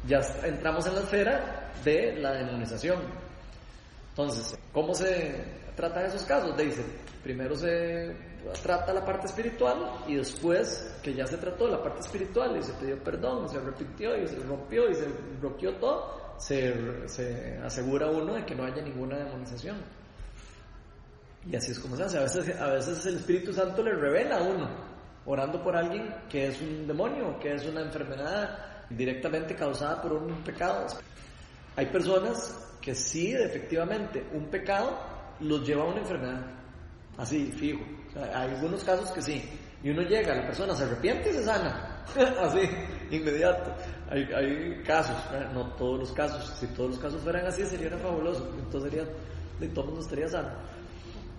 Ya 0.06 0.20
entramos 0.44 0.86
en 0.86 0.94
la 0.94 1.00
esfera 1.00 1.72
de 1.84 2.16
la 2.16 2.32
demonización. 2.32 3.00
Entonces, 4.10 4.56
¿cómo 4.72 4.94
se 4.94 5.34
tratan 5.76 6.06
esos 6.06 6.22
casos? 6.24 6.56
Dice, 6.56 6.84
primero 7.22 7.54
se 7.56 8.14
trata 8.62 8.92
la 8.92 9.04
parte 9.04 9.26
espiritual 9.26 10.04
y 10.07 10.16
después 10.16 10.98
que 11.02 11.14
ya 11.14 11.26
se 11.26 11.37
trató 11.38 11.68
la 11.68 11.83
parte 11.83 12.00
espiritual 12.00 12.57
y 12.57 12.62
se 12.62 12.72
pidió 12.74 13.02
perdón, 13.02 13.48
se 13.48 13.59
arrepintió 13.59 14.16
y 14.16 14.26
se 14.26 14.37
rompió 14.40 14.88
y 14.88 14.94
se 14.94 15.07
bloqueó 15.40 15.74
todo, 15.76 16.35
se, 16.38 17.09
se 17.09 17.59
asegura 17.59 18.11
uno 18.11 18.35
de 18.35 18.44
que 18.44 18.54
no 18.54 18.64
haya 18.64 18.83
ninguna 18.83 19.18
demonización. 19.18 19.76
Y 21.46 21.57
así 21.57 21.72
es 21.72 21.78
como 21.78 21.96
se 21.96 22.04
hace. 22.04 22.18
A 22.18 22.22
veces, 22.22 22.61
a 22.61 22.68
veces 22.68 23.07
el 23.07 23.16
Espíritu 23.16 23.52
Santo 23.52 23.83
le 23.83 23.94
revela 23.94 24.38
a 24.38 24.42
uno, 24.42 24.68
orando 25.26 25.62
por 25.62 25.76
alguien 25.76 26.14
que 26.28 26.48
es 26.48 26.61
un 26.61 26.87
demonio, 26.87 27.38
que 27.38 27.54
es 27.54 27.64
una 27.66 27.83
enfermedad 27.83 28.87
directamente 28.90 29.54
causada 29.54 30.00
por 30.00 30.12
un 30.14 30.42
pecado. 30.42 30.87
Hay 31.76 31.87
personas 31.87 32.76
que 32.80 32.94
sí, 32.94 33.33
efectivamente, 33.33 34.26
un 34.33 34.46
pecado 34.46 34.98
los 35.40 35.66
lleva 35.66 35.85
a 35.85 35.87
una 35.87 36.00
enfermedad. 36.00 36.46
Así, 37.16 37.50
fijo. 37.52 37.85
Hay 38.16 38.50
algunos 38.50 38.85
casos 38.85 39.11
que 39.11 39.22
sí. 39.22 39.42
Y 39.83 39.90
uno 39.90 40.03
llega, 40.03 40.35
la 40.35 40.46
persona 40.46 40.74
se 40.74 40.85
arrepiente 40.85 41.31
y 41.31 41.33
se 41.35 41.44
sana. 41.44 42.05
así, 42.40 42.61
inmediato. 43.11 43.74
Hay, 44.09 44.22
hay 44.33 44.83
casos, 44.83 45.16
¿verdad? 45.31 45.53
no 45.53 45.72
todos 45.74 46.00
los 46.00 46.12
casos. 46.12 46.57
Si 46.59 46.66
todos 46.68 46.90
los 46.90 46.98
casos 46.98 47.20
fueran 47.22 47.46
así, 47.46 47.64
sería 47.64 47.90
fabuloso. 47.98 48.55
Entonces 48.59 48.90
sería, 48.90 49.09
de 49.61 49.68
todo 49.68 49.87
mundo 49.87 50.00
estaría 50.00 50.29
sano. 50.29 50.50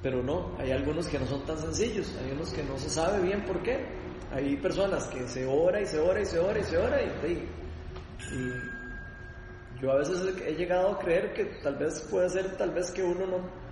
Pero 0.01 0.21
no, 0.21 0.55
hay 0.59 0.71
algunos 0.71 1.07
que 1.07 1.17
no 1.17 1.25
son 1.25 1.43
tan 1.45 1.57
sencillos, 1.57 2.13
hay 2.23 2.31
unos 2.31 2.53
que 2.53 2.61
no 2.61 2.77
se 2.77 2.89
sabe 2.89 3.21
bien 3.21 3.43
por 3.43 3.63
qué. 3.63 3.83
Hay 4.31 4.55
personas 4.57 5.07
que 5.07 5.27
se 5.27 5.47
ora 5.47 5.81
y 5.81 5.85
se 5.87 5.97
ora 5.97 6.21
y 6.21 6.25
se 6.25 6.37
ora 6.37 6.59
y 6.59 6.63
se 6.63 6.77
ora 6.77 7.01
y, 7.01 7.07
y, 7.27 8.35
y 8.35 9.81
yo 9.81 9.91
a 9.91 9.97
veces 9.97 10.21
he 10.45 10.53
llegado 10.53 10.91
a 10.91 10.99
creer 10.99 11.33
que 11.33 11.45
tal 11.63 11.77
vez 11.77 12.01
puede 12.11 12.29
ser 12.29 12.55
tal 12.55 12.71
vez 12.71 12.91
que 12.91 13.01
uno 13.01 13.25
no 13.25 13.64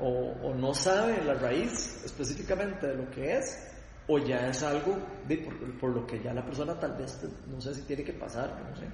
o, 0.00 0.54
no 0.54 0.74
sabe 0.74 1.22
la 1.24 1.34
raíz 1.34 2.04
específicamente 2.04 2.86
de 2.86 2.94
lo 2.94 3.10
que 3.10 3.36
es 3.36 3.58
o 4.06 4.18
ya 4.18 4.48
es 4.48 4.62
algo 4.62 4.96
por, 5.80 5.90
lo 5.90 6.06
que 6.06 6.20
ya 6.22 6.32
la 6.32 6.44
persona 6.44 6.78
tal 6.78 6.96
vez 6.96 7.20
no 7.46 7.60
sé 7.60 7.74
si 7.74 7.82
tiene 7.82 8.04
que 8.04 8.14
pasar, 8.14 8.50
no 8.68 8.76
sé. 8.76 8.86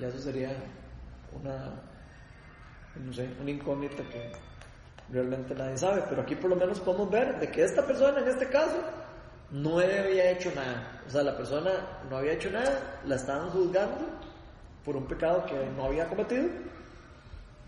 Ya 0.00 0.08
eso 0.08 0.18
sería 0.18 0.50
una 1.32 1.82
no 2.96 3.12
una 3.40 3.50
incógnita 3.50 4.02
que 4.08 4.32
realmente 5.10 5.54
nadie 5.54 5.76
sabe, 5.76 6.02
pero 6.08 6.22
aquí 6.22 6.34
por 6.36 6.50
lo 6.50 6.56
menos 6.56 6.80
podemos 6.80 7.10
ver 7.10 7.38
de 7.38 7.50
que 7.50 7.64
esta 7.64 7.86
persona 7.86 8.20
en 8.20 8.28
este 8.28 8.48
caso 8.48 8.82
no 9.50 9.78
había 9.78 10.30
hecho 10.30 10.52
nada. 10.54 11.02
O 11.06 11.10
sea, 11.10 11.22
la 11.22 11.36
persona 11.36 12.02
no 12.08 12.18
había 12.18 12.32
hecho 12.32 12.50
nada, 12.50 13.00
la 13.04 13.16
estaban 13.16 13.50
juzgando 13.50 14.06
por 14.84 14.96
un 14.96 15.06
pecado 15.06 15.44
que 15.44 15.54
no 15.76 15.84
había 15.84 16.08
cometido 16.08 16.48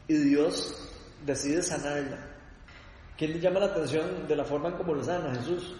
y 0.08 0.14
Dios 0.14 0.88
decide 1.24 1.62
sanarla. 1.62 2.31
¿Quién 3.16 3.32
le 3.32 3.40
llama 3.40 3.60
la 3.60 3.66
atención 3.66 4.26
de 4.26 4.36
la 4.36 4.44
forma 4.44 4.68
en 4.68 4.76
cómo 4.76 4.94
lo 4.94 5.02
sana 5.04 5.34
Jesús? 5.34 5.76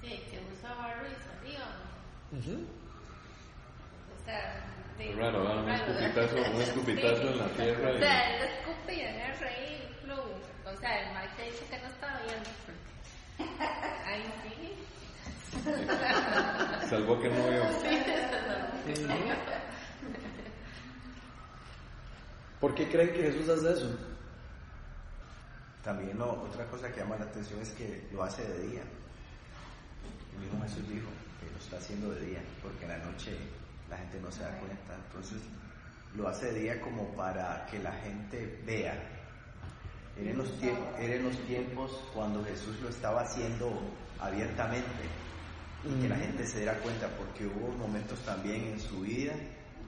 Sí, 0.00 0.22
que 0.30 0.40
usa 0.52 0.74
barro 0.74 1.06
y 1.06 1.14
saliva. 1.22 1.68
Uh 2.32 2.36
-huh. 2.36 2.66
O 4.14 4.24
sea, 4.24 4.64
de, 4.98 5.12
Raro, 5.14 5.42
¿verdad? 5.42 5.64
Un 5.64 5.70
escupitazo, 5.70 6.36
un 6.36 6.62
escupitazo 6.62 7.22
en 7.22 7.38
la 7.38 7.48
tierra. 7.48 7.90
O 7.90 7.98
sea, 7.98 8.36
él 8.36 8.42
escupe 8.44 8.94
y 8.94 9.00
agarra 9.02 9.48
ahí 9.48 9.88
fluye. 10.02 10.20
O 10.64 10.76
sea, 10.80 11.00
el 11.00 11.14
Mike 11.14 11.50
dice 11.50 11.64
que 11.70 11.78
no 11.78 11.88
estaba 11.88 12.20
viendo. 12.22 12.50
Ahí 14.06 14.24
sí. 14.42 14.72
Salvó 16.88 17.20
que 17.20 17.28
no 17.28 17.48
vio. 17.48 17.62
¿Por 22.60 22.74
qué 22.74 22.88
creen 22.88 23.12
que 23.12 23.22
Jesús 23.22 23.48
hace 23.48 23.72
eso? 23.72 24.15
También 25.86 26.18
no, 26.18 26.42
otra 26.42 26.66
cosa 26.66 26.90
que 26.92 26.98
llama 26.98 27.14
la 27.16 27.26
atención 27.26 27.60
es 27.60 27.70
que 27.70 28.08
lo 28.12 28.24
hace 28.24 28.42
de 28.42 28.66
día. 28.66 28.82
El 30.34 30.40
mismo 30.40 30.60
Jesús 30.64 30.88
dijo 30.88 31.06
que 31.38 31.48
lo 31.48 31.58
está 31.58 31.76
haciendo 31.76 32.10
de 32.10 32.26
día, 32.26 32.40
porque 32.60 32.86
en 32.86 32.90
la 32.90 32.98
noche 32.98 33.38
la 33.88 33.96
gente 33.98 34.18
no 34.20 34.32
se 34.32 34.42
da 34.42 34.58
cuenta. 34.58 34.96
Entonces 35.06 35.38
lo 36.16 36.26
hace 36.26 36.46
de 36.46 36.58
día 36.58 36.80
como 36.80 37.06
para 37.14 37.64
que 37.70 37.78
la 37.78 37.92
gente 37.92 38.60
vea. 38.66 39.00
Era 40.20 40.30
en 40.32 40.38
los, 40.38 40.58
tiempos, 40.58 40.88
era 40.98 41.14
en 41.14 41.22
los 41.22 41.38
tiempos 41.46 42.04
cuando 42.12 42.44
Jesús 42.44 42.80
lo 42.80 42.88
estaba 42.88 43.20
haciendo 43.20 43.70
abiertamente 44.18 45.06
y 45.84 46.02
que 46.02 46.08
la 46.08 46.16
gente 46.16 46.44
se 46.46 46.58
diera 46.58 46.80
cuenta, 46.80 47.06
porque 47.16 47.46
hubo 47.46 47.70
momentos 47.76 48.18
también 48.24 48.72
en 48.72 48.80
su 48.80 49.02
vida 49.02 49.34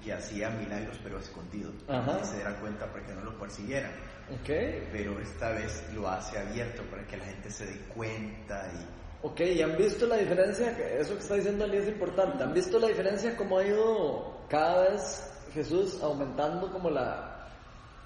que 0.03 0.13
hacía 0.13 0.51
milagros 0.51 0.99
pero 1.03 1.19
escondido. 1.19 1.73
Ajá. 1.89 2.21
Y 2.23 2.27
se 2.27 2.37
diera 2.37 2.59
cuenta 2.61 2.87
para 2.91 3.05
que 3.05 3.15
no 3.15 3.23
lo 3.23 3.39
persiguieran. 3.39 3.93
Okay. 4.41 4.89
Pero 4.93 5.19
esta 5.21 5.51
vez 5.53 5.85
lo 5.95 6.09
hace 6.09 6.39
abierto 6.39 6.83
para 6.91 7.07
que 7.07 7.17
la 7.17 7.25
gente 7.25 7.51
se 7.51 7.67
dé 7.67 7.79
cuenta 7.95 8.71
y 8.75 8.99
Ok, 9.21 9.41
¿y 9.41 9.63
han 9.63 9.77
visto 9.77 10.07
la 10.07 10.17
diferencia? 10.17 10.71
Eso 10.97 11.15
que 11.15 11.21
está 11.21 11.35
diciendo 11.35 11.65
Ali 11.65 11.79
es 11.79 11.89
importante. 11.89 12.45
¿Han 12.45 12.55
visto 12.55 12.79
la 12.79 12.87
diferencia 12.87 13.37
cómo 13.37 13.59
ha 13.59 13.67
ido 13.67 14.47
cada 14.49 14.91
vez 14.91 15.29
Jesús 15.53 16.01
aumentando 16.01 16.71
como 16.71 16.89
la 16.89 17.49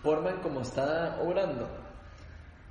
forma 0.03 0.31
en 0.31 0.39
cómo 0.39 0.63
está 0.63 1.21
obrando? 1.21 1.69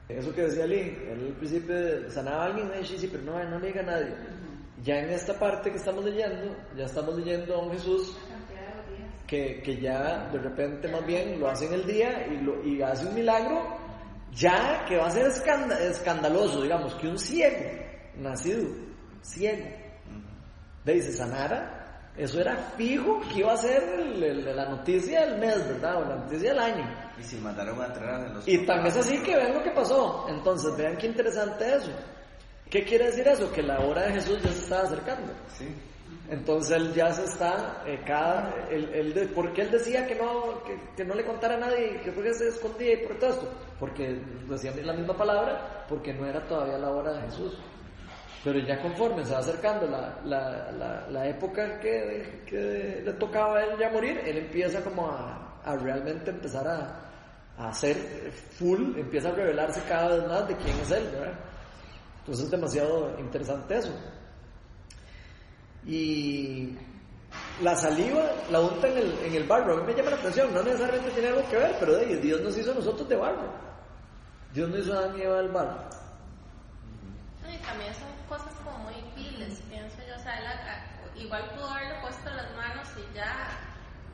Eso 0.10 0.34
que 0.34 0.42
decía 0.42 0.64
Ali, 0.64 0.80
él 0.80 1.28
al 1.28 1.34
principio 1.34 2.10
sanaba 2.10 2.44
a 2.44 2.46
alguien, 2.48 2.72
sí, 2.84 2.98
sí, 2.98 3.08
pero 3.08 3.24
no, 3.24 3.44
no 3.44 3.60
le 3.60 3.68
diga 3.68 3.82
a 3.82 3.86
nadie. 3.86 4.16
Ya 4.82 4.98
en 4.98 5.12
esta 5.12 5.38
parte 5.38 5.70
que 5.70 5.78
estamos 5.78 6.04
leyendo, 6.04 6.56
ya 6.76 6.86
estamos 6.86 7.16
leyendo 7.16 7.54
a 7.54 7.60
un 7.60 7.72
Jesús 7.74 8.18
que, 9.32 9.62
que 9.62 9.78
ya 9.78 10.28
de 10.30 10.40
repente 10.40 10.90
más 10.90 11.06
bien 11.06 11.40
lo 11.40 11.48
hace 11.48 11.66
en 11.66 11.74
el 11.76 11.86
día 11.86 12.28
y, 12.28 12.44
lo, 12.44 12.62
y 12.66 12.82
hace 12.82 13.06
un 13.06 13.16
milagro 13.16 13.78
ya 14.34 14.84
que 14.86 14.98
va 14.98 15.08
a 15.08 15.10
ser 15.10 15.28
escandaloso, 15.28 16.62
digamos, 16.62 16.94
que 16.96 17.08
un 17.08 17.18
ciego 17.18 17.58
nacido, 18.18 18.68
ciego, 19.22 19.64
de 20.84 20.94
dice 20.94 21.14
sanara, 21.14 22.12
eso 22.18 22.42
era 22.42 22.58
fijo 22.76 23.22
que 23.32 23.40
iba 23.40 23.54
a 23.54 23.58
ser 23.58 23.82
el, 23.82 24.22
el, 24.22 24.56
la 24.56 24.66
noticia 24.66 25.26
del 25.26 25.40
mes, 25.40 25.66
¿verdad? 25.66 26.02
O 26.02 26.10
la 26.10 26.16
noticia 26.18 26.50
del 26.50 26.60
año. 26.60 27.14
Y 27.18 27.24
si 27.24 27.38
mandaron 27.38 27.82
a 27.82 27.94
traer 27.94 28.26
a 28.26 28.34
los... 28.34 28.46
Y 28.46 28.66
tan 28.66 28.86
es 28.86 28.98
así 28.98 29.18
que 29.24 29.38
vean 29.38 29.54
lo 29.54 29.64
que 29.64 29.72
pasó. 29.72 30.26
Entonces, 30.28 30.76
vean 30.76 30.98
qué 30.98 31.08
interesante 31.08 31.74
eso. 31.74 31.92
¿Qué 32.70 32.84
quiere 32.84 33.06
decir 33.06 33.26
eso? 33.28 33.50
Que 33.52 33.62
la 33.64 33.80
hora 33.80 34.04
de 34.04 34.14
Jesús 34.14 34.42
ya 34.42 34.52
se 34.52 34.60
estaba 34.60 34.82
acercando. 34.84 35.34
Sí. 35.58 35.74
Entonces 36.32 36.78
él 36.78 36.94
ya 36.94 37.12
se 37.12 37.26
está, 37.26 37.84
eh, 37.86 38.02
cada, 38.06 38.54
él, 38.70 38.90
él 38.94 39.14
de, 39.14 39.28
¿por 39.28 39.52
qué 39.52 39.64
él 39.64 39.72
decía 39.72 40.08
que 40.08 40.16
no, 40.16 40.64
que, 40.64 40.80
que, 40.96 41.04
no 41.04 41.14
le 41.14 41.26
contara 41.26 41.56
a 41.56 41.60
nadie, 41.60 42.00
que 42.02 42.12
porque 42.14 42.34
se 42.34 42.48
escondía 42.48 42.94
y 42.94 43.06
por 43.06 43.20
todo 43.20 43.30
esto? 43.32 43.50
Porque 43.78 44.22
decía 44.48 44.72
la 44.82 44.94
misma 44.94 45.14
palabra, 45.18 45.86
porque 45.90 46.14
no 46.14 46.26
era 46.26 46.48
todavía 46.48 46.78
la 46.78 46.90
hora 46.90 47.14
de 47.14 47.22
Jesús. 47.24 47.58
Pero 48.46 48.60
ya 48.60 48.82
conforme 48.82 49.26
se 49.26 49.34
va 49.34 49.40
acercando 49.40 49.88
la, 49.88 50.22
la, 50.24 50.72
la, 50.72 51.08
la 51.10 51.28
época 51.28 51.80
que, 51.82 52.44
que, 52.46 53.02
le 53.04 53.14
tocaba 53.14 53.58
a 53.58 53.66
él 53.66 53.78
ya 53.78 53.90
morir, 53.90 54.22
él 54.26 54.38
empieza 54.38 54.82
como 54.82 55.10
a, 55.10 55.60
a 55.66 55.76
realmente 55.76 56.32
empezar 56.32 56.66
a, 56.66 57.12
a 57.58 57.70
hacer 57.70 57.98
full, 58.58 58.98
empieza 58.98 59.30
a 59.30 59.34
revelarse 59.34 59.82
cada 59.88 60.16
vez 60.16 60.28
más 60.28 60.48
de 60.48 60.56
quién 60.56 60.80
es 60.80 60.92
él, 60.92 61.10
¿verdad? 61.12 61.34
Entonces 62.20 62.46
es 62.46 62.52
demasiado 62.52 63.20
interesante 63.20 63.78
eso. 63.78 63.92
Y 65.86 66.78
la 67.62 67.76
saliva 67.76 68.24
la 68.50 68.60
unta 68.60 68.88
en 68.88 68.98
el, 68.98 69.20
en 69.26 69.36
el 69.36 69.44
barro. 69.46 69.74
A 69.74 69.78
mí 69.78 69.84
me 69.88 69.94
llama 69.94 70.12
la 70.12 70.18
atención, 70.18 70.54
no 70.54 70.64
necesariamente 70.64 71.12
tiene 71.12 71.30
algo 71.30 71.50
que 71.50 71.58
ver, 71.58 71.76
pero 71.80 71.94
de, 71.94 72.18
Dios 72.18 72.42
nos 72.42 72.58
hizo 72.58 72.72
a 72.72 72.76
nosotros 72.76 73.08
de 73.08 73.16
barro. 73.16 73.52
Dios 74.54 74.70
no 74.70 74.78
hizo 74.78 74.94
a 74.94 74.98
Adán 74.98 75.18
y 75.18 75.22
Eva 75.22 75.38
del 75.38 75.50
barro. 75.50 75.78
No, 77.42 77.54
y 77.54 77.58
también 77.58 77.94
son 77.94 78.10
cosas 78.28 78.54
como 78.64 78.78
muy 78.80 78.96
viles, 79.16 79.62
pienso 79.70 79.98
yo. 80.08 80.16
O 80.16 80.20
sea, 80.20 80.40
la, 80.42 81.22
igual 81.22 81.50
pudo 81.56 81.68
haberle 81.68 82.02
puesto 82.02 82.30
las 82.30 82.56
manos 82.56 82.88
y 82.98 83.16
ya 83.16 83.58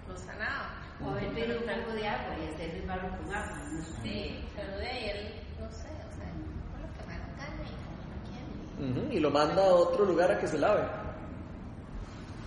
lo 0.07 0.17
sanaba. 0.17 0.73
O 1.03 1.09
haber 1.11 1.31
pedido 1.33 1.59
un 1.59 1.65
poco 1.65 1.93
de 1.93 2.07
agua 2.07 2.35
y 2.39 2.53
hacer 2.53 2.71
el 2.71 2.87
barro 2.87 3.09
con 3.17 3.33
agua. 3.33 3.57
¿no? 3.57 3.83
Sí, 4.03 4.45
pero 4.55 4.77
de 4.77 4.87
ahí 4.87 5.09
él, 5.09 5.33
no 5.59 5.69
sé, 5.71 5.89
o 5.89 6.15
sea, 6.15 6.31
por 6.71 6.81
lo 6.81 6.93
que 6.93 7.07
me 7.07 7.13
haga 7.13 7.35
carne 7.37 7.65
y 7.65 7.75
como 7.85 8.01
no 8.09 8.17
quiere. 8.29 9.03
Uh 9.03 9.09
-huh, 9.09 9.13
y 9.15 9.19
lo 9.19 9.31
manda 9.31 9.63
a 9.63 9.75
otro 9.75 10.05
lugar 10.05 10.31
a 10.31 10.39
que 10.39 10.47
se 10.47 10.57
lave 10.57 11.06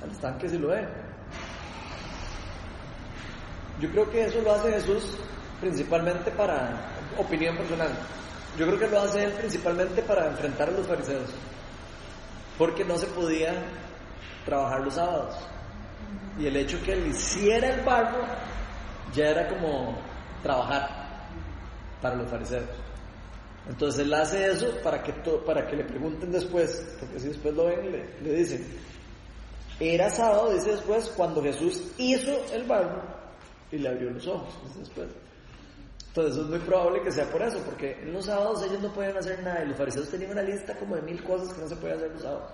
al 0.02 0.10
estanque 0.10 0.48
Siloé. 0.48 0.86
Yo 3.80 3.90
creo 3.90 4.10
que 4.10 4.24
eso 4.24 4.40
lo 4.42 4.52
hace 4.52 4.72
Jesús 4.72 5.16
principalmente 5.60 6.30
para, 6.30 6.90
opinión 7.18 7.56
personal, 7.56 7.90
yo 8.58 8.66
creo 8.66 8.78
que 8.78 8.88
lo 8.88 9.00
hace 9.00 9.24
él 9.24 9.32
principalmente 9.32 10.02
para 10.02 10.26
enfrentar 10.26 10.68
a 10.68 10.72
los 10.72 10.86
fariseos, 10.86 11.30
porque 12.58 12.84
no 12.84 12.96
se 12.98 13.06
podía 13.06 13.54
trabajar 14.44 14.80
los 14.80 14.94
sábados. 14.94 15.36
Y 16.38 16.46
el 16.46 16.56
hecho 16.56 16.82
que 16.82 16.92
él 16.92 17.06
hiciera 17.06 17.74
el 17.74 17.82
barro 17.82 18.24
ya 19.14 19.28
era 19.28 19.48
como 19.48 19.98
trabajar 20.42 20.88
para 22.00 22.16
los 22.16 22.30
fariseos. 22.30 22.64
Entonces 23.68 24.00
él 24.00 24.14
hace 24.14 24.50
eso 24.50 24.78
para 24.82 25.02
que, 25.02 25.12
para 25.12 25.66
que 25.66 25.76
le 25.76 25.84
pregunten 25.84 26.32
después, 26.32 26.96
porque 26.98 27.20
si 27.20 27.28
después 27.28 27.54
lo 27.54 27.66
ven, 27.66 27.92
le, 27.92 28.20
le 28.22 28.32
dicen, 28.34 28.66
era 29.80 30.10
sábado, 30.10 30.52
dice 30.52 30.72
después, 30.72 31.08
cuando 31.16 31.42
Jesús 31.42 31.92
hizo 31.96 32.32
el 32.52 32.64
barro 32.64 33.02
y 33.72 33.78
le 33.78 33.88
abrió 33.88 34.10
los 34.10 34.26
ojos, 34.26 34.54
dice 34.64 34.80
después. 34.80 35.08
Entonces 36.08 36.42
es 36.42 36.48
muy 36.48 36.58
probable 36.58 37.02
que 37.02 37.12
sea 37.12 37.24
por 37.30 37.40
eso, 37.40 37.58
porque 37.64 37.92
en 37.92 38.12
los 38.12 38.26
sábados 38.26 38.62
ellos 38.64 38.82
no 38.82 38.92
podían 38.92 39.16
hacer 39.16 39.42
nada 39.42 39.62
y 39.62 39.68
los 39.68 39.76
fariseos 39.76 40.10
tenían 40.10 40.32
una 40.32 40.42
lista 40.42 40.74
como 40.74 40.96
de 40.96 41.02
mil 41.02 41.22
cosas 41.22 41.54
que 41.54 41.62
no 41.62 41.68
se 41.68 41.76
podían 41.76 41.98
hacer 41.98 42.10
los 42.10 42.22
sábados. 42.22 42.50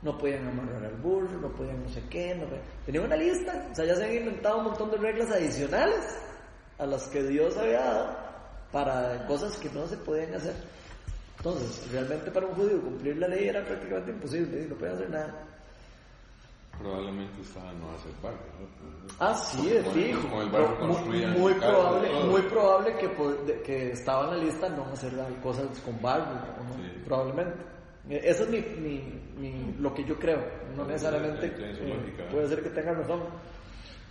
No 0.00 0.16
podían 0.16 0.46
amarrar 0.46 0.84
al 0.84 0.96
burro, 0.96 1.40
no 1.40 1.52
podían 1.52 1.82
no 1.82 1.88
sé 1.88 2.02
qué, 2.08 2.34
no 2.34 2.46
podían... 2.46 2.62
tenían 2.86 3.04
una 3.04 3.16
lista, 3.16 3.68
o 3.70 3.74
sea, 3.74 3.84
ya 3.84 3.96
se 3.96 4.04
habían 4.04 4.22
inventado 4.24 4.58
un 4.58 4.64
montón 4.64 4.90
de 4.90 4.96
reglas 4.98 5.30
adicionales 5.32 6.18
a 6.78 6.86
las 6.86 7.08
que 7.08 7.22
Dios 7.24 7.56
había 7.56 7.80
dado 7.80 8.16
para 8.70 9.26
cosas 9.26 9.56
que 9.58 9.68
no 9.70 9.86
se 9.86 9.96
podían 9.96 10.34
hacer. 10.34 10.54
Entonces, 11.38 11.90
realmente 11.90 12.30
para 12.30 12.46
un 12.46 12.54
judío 12.54 12.80
cumplir 12.80 13.18
la 13.18 13.28
ley 13.28 13.48
era 13.48 13.64
prácticamente 13.64 14.12
imposible, 14.12 14.66
no 14.66 14.76
podían 14.76 14.94
hacer 14.94 15.10
nada 15.10 15.53
probablemente 16.78 17.42
estaba 17.42 17.72
no 17.72 17.90
hace 17.92 18.08
parte. 18.20 18.44
¿no? 18.58 18.84
Ah, 19.20 19.34
sí, 19.34 19.68
de 19.68 19.82
fijo. 19.84 20.28
Muy, 20.28 21.54
probable, 21.54 22.24
muy 22.24 22.42
probable 22.42 22.96
que, 22.96 23.62
que 23.62 23.92
estaba 23.92 24.24
en 24.24 24.38
la 24.38 24.44
lista 24.44 24.68
no 24.68 24.84
hacer 24.92 25.12
las 25.12 25.30
cosas 25.42 25.66
con 25.80 26.00
barrio, 26.00 26.34
¿no? 26.34 26.74
sí. 26.74 27.02
probablemente. 27.04 27.74
Eh, 28.08 28.20
eso 28.24 28.44
es 28.44 28.50
mi, 28.50 28.60
mi, 29.38 29.74
lo 29.78 29.94
que 29.94 30.04
yo 30.04 30.18
creo. 30.18 30.44
No 30.76 30.84
necesariamente 30.84 31.54
eh, 31.56 32.28
puede 32.30 32.48
ser 32.48 32.62
que 32.62 32.70
tenga 32.70 32.92
razón, 32.92 33.20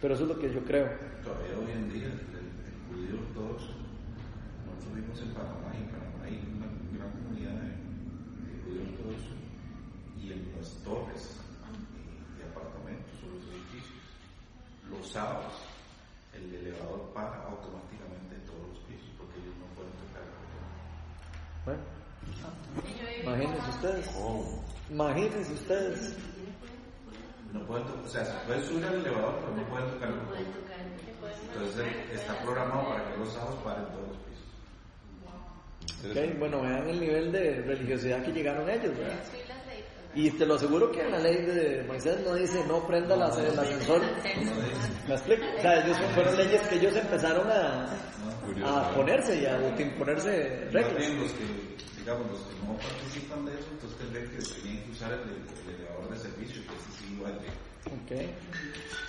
pero 0.02 0.15
eso 0.15 0.23
es 0.23 0.30
lo 0.30 0.39
que 0.39 0.52
yo 0.52 0.63
creo. 0.63 0.89
Todavía 1.23 1.58
hoy 1.60 1.71
en 1.71 1.91
día, 1.91 2.08
el, 2.08 2.34
judío 2.89 3.19
ortodoxo, 3.28 3.73
nosotros 4.65 4.95
vimos 4.95 5.21
en 5.21 5.34
Panamá 5.34 5.73
y 5.73 5.78
en 5.78 5.89
Panamá 5.89 6.26
hay 6.26 6.41
una 6.56 6.67
gran 6.97 7.12
comunidad 7.12 7.54
de, 7.62 7.71
judíos 8.65 8.88
ortodoxos 8.97 9.38
y 10.19 10.32
en 10.32 10.52
las 10.58 10.69
los 14.97 15.12
sábados 15.12 15.53
el 16.34 16.53
elevador 16.56 17.12
para 17.13 17.43
automáticamente 17.45 18.36
en 18.36 18.45
todos 18.45 18.67
los 18.69 18.79
pisos 18.86 19.10
porque 19.17 19.39
ellos 19.39 19.56
no 19.60 19.65
pueden 19.75 19.93
tocar 20.01 20.23
el 20.23 20.34
botón. 20.41 20.65
Bueno, 21.65 21.82
imagínense 23.21 23.69
ustedes. 23.69 24.10
Oh. 24.17 24.63
Imagínense 24.89 25.53
ustedes. 25.53 26.17
No 27.53 27.65
pueden 27.67 27.86
o 27.88 28.08
sea, 28.08 28.25
se 28.25 28.34
puede 28.47 28.63
subir 28.65 28.86
al 28.86 28.95
elevador, 28.95 29.36
pero 29.41 29.56
no 29.56 29.69
pueden 29.69 29.89
tocar 29.91 30.10
el 30.10 30.15
botón. 30.15 30.63
Entonces 31.53 31.86
está 32.12 32.41
programado 32.41 32.89
para 32.89 33.12
que 33.12 33.17
los 33.17 33.32
sábados 33.32 33.56
paren 33.63 33.86
todos 33.86 34.08
los 34.08 34.17
pisos. 34.17 34.34
Okay, 36.12 36.36
bueno, 36.38 36.62
vean 36.62 36.89
el 36.89 36.99
nivel 36.99 37.32
de 37.32 37.62
religiosidad 37.62 38.23
que 38.23 38.32
llegaron 38.32 38.69
ellos, 38.69 38.97
¿verdad? 38.97 39.23
Y 40.15 40.30
te 40.32 40.45
lo 40.45 40.56
aseguro 40.56 40.91
que 40.91 41.02
en 41.02 41.12
la 41.12 41.19
ley 41.19 41.38
de 41.43 41.84
Moisés 41.88 42.19
no 42.23 42.36
dice 42.36 42.63
no 42.67 42.86
prenda 42.86 43.15
la- 43.15 43.30
el 43.36 43.58
ascensor. 43.58 44.02
¿Me 45.08 45.13
explico? 45.15 45.43
O 45.58 45.62
sea, 45.62 45.84
ellos 45.84 45.97
fueron 46.13 46.38
leyes 46.38 46.62
que 46.67 46.76
ellos 46.76 46.95
empezaron 46.95 47.47
a, 47.52 47.91
a 48.63 48.91
ponerse 48.93 49.41
y 49.41 49.45
a 49.45 49.58
imponerse 49.80 50.67
reglas. 50.71 50.97
bien 50.97 51.19
los 51.19 51.32
que, 51.32 51.43
digamos, 51.97 52.30
los 52.32 52.39
que 52.41 52.54
no 52.65 52.78
participan 52.78 53.45
de 53.45 53.54
eso, 53.54 53.67
entonces 53.71 53.97
tendrían 53.97 54.28
que, 54.30 54.38
tenían 54.62 54.84
que 54.86 54.91
usar 54.91 55.12
el, 55.13 55.19
el 55.21 55.76
elevador 55.76 56.10
de 56.12 56.17
servicio, 56.17 56.62
que 56.62 56.76
ese 56.76 56.91
sí 56.99 57.13
igual 57.15 57.39
de... 57.41 57.47
Ok. 57.89 58.30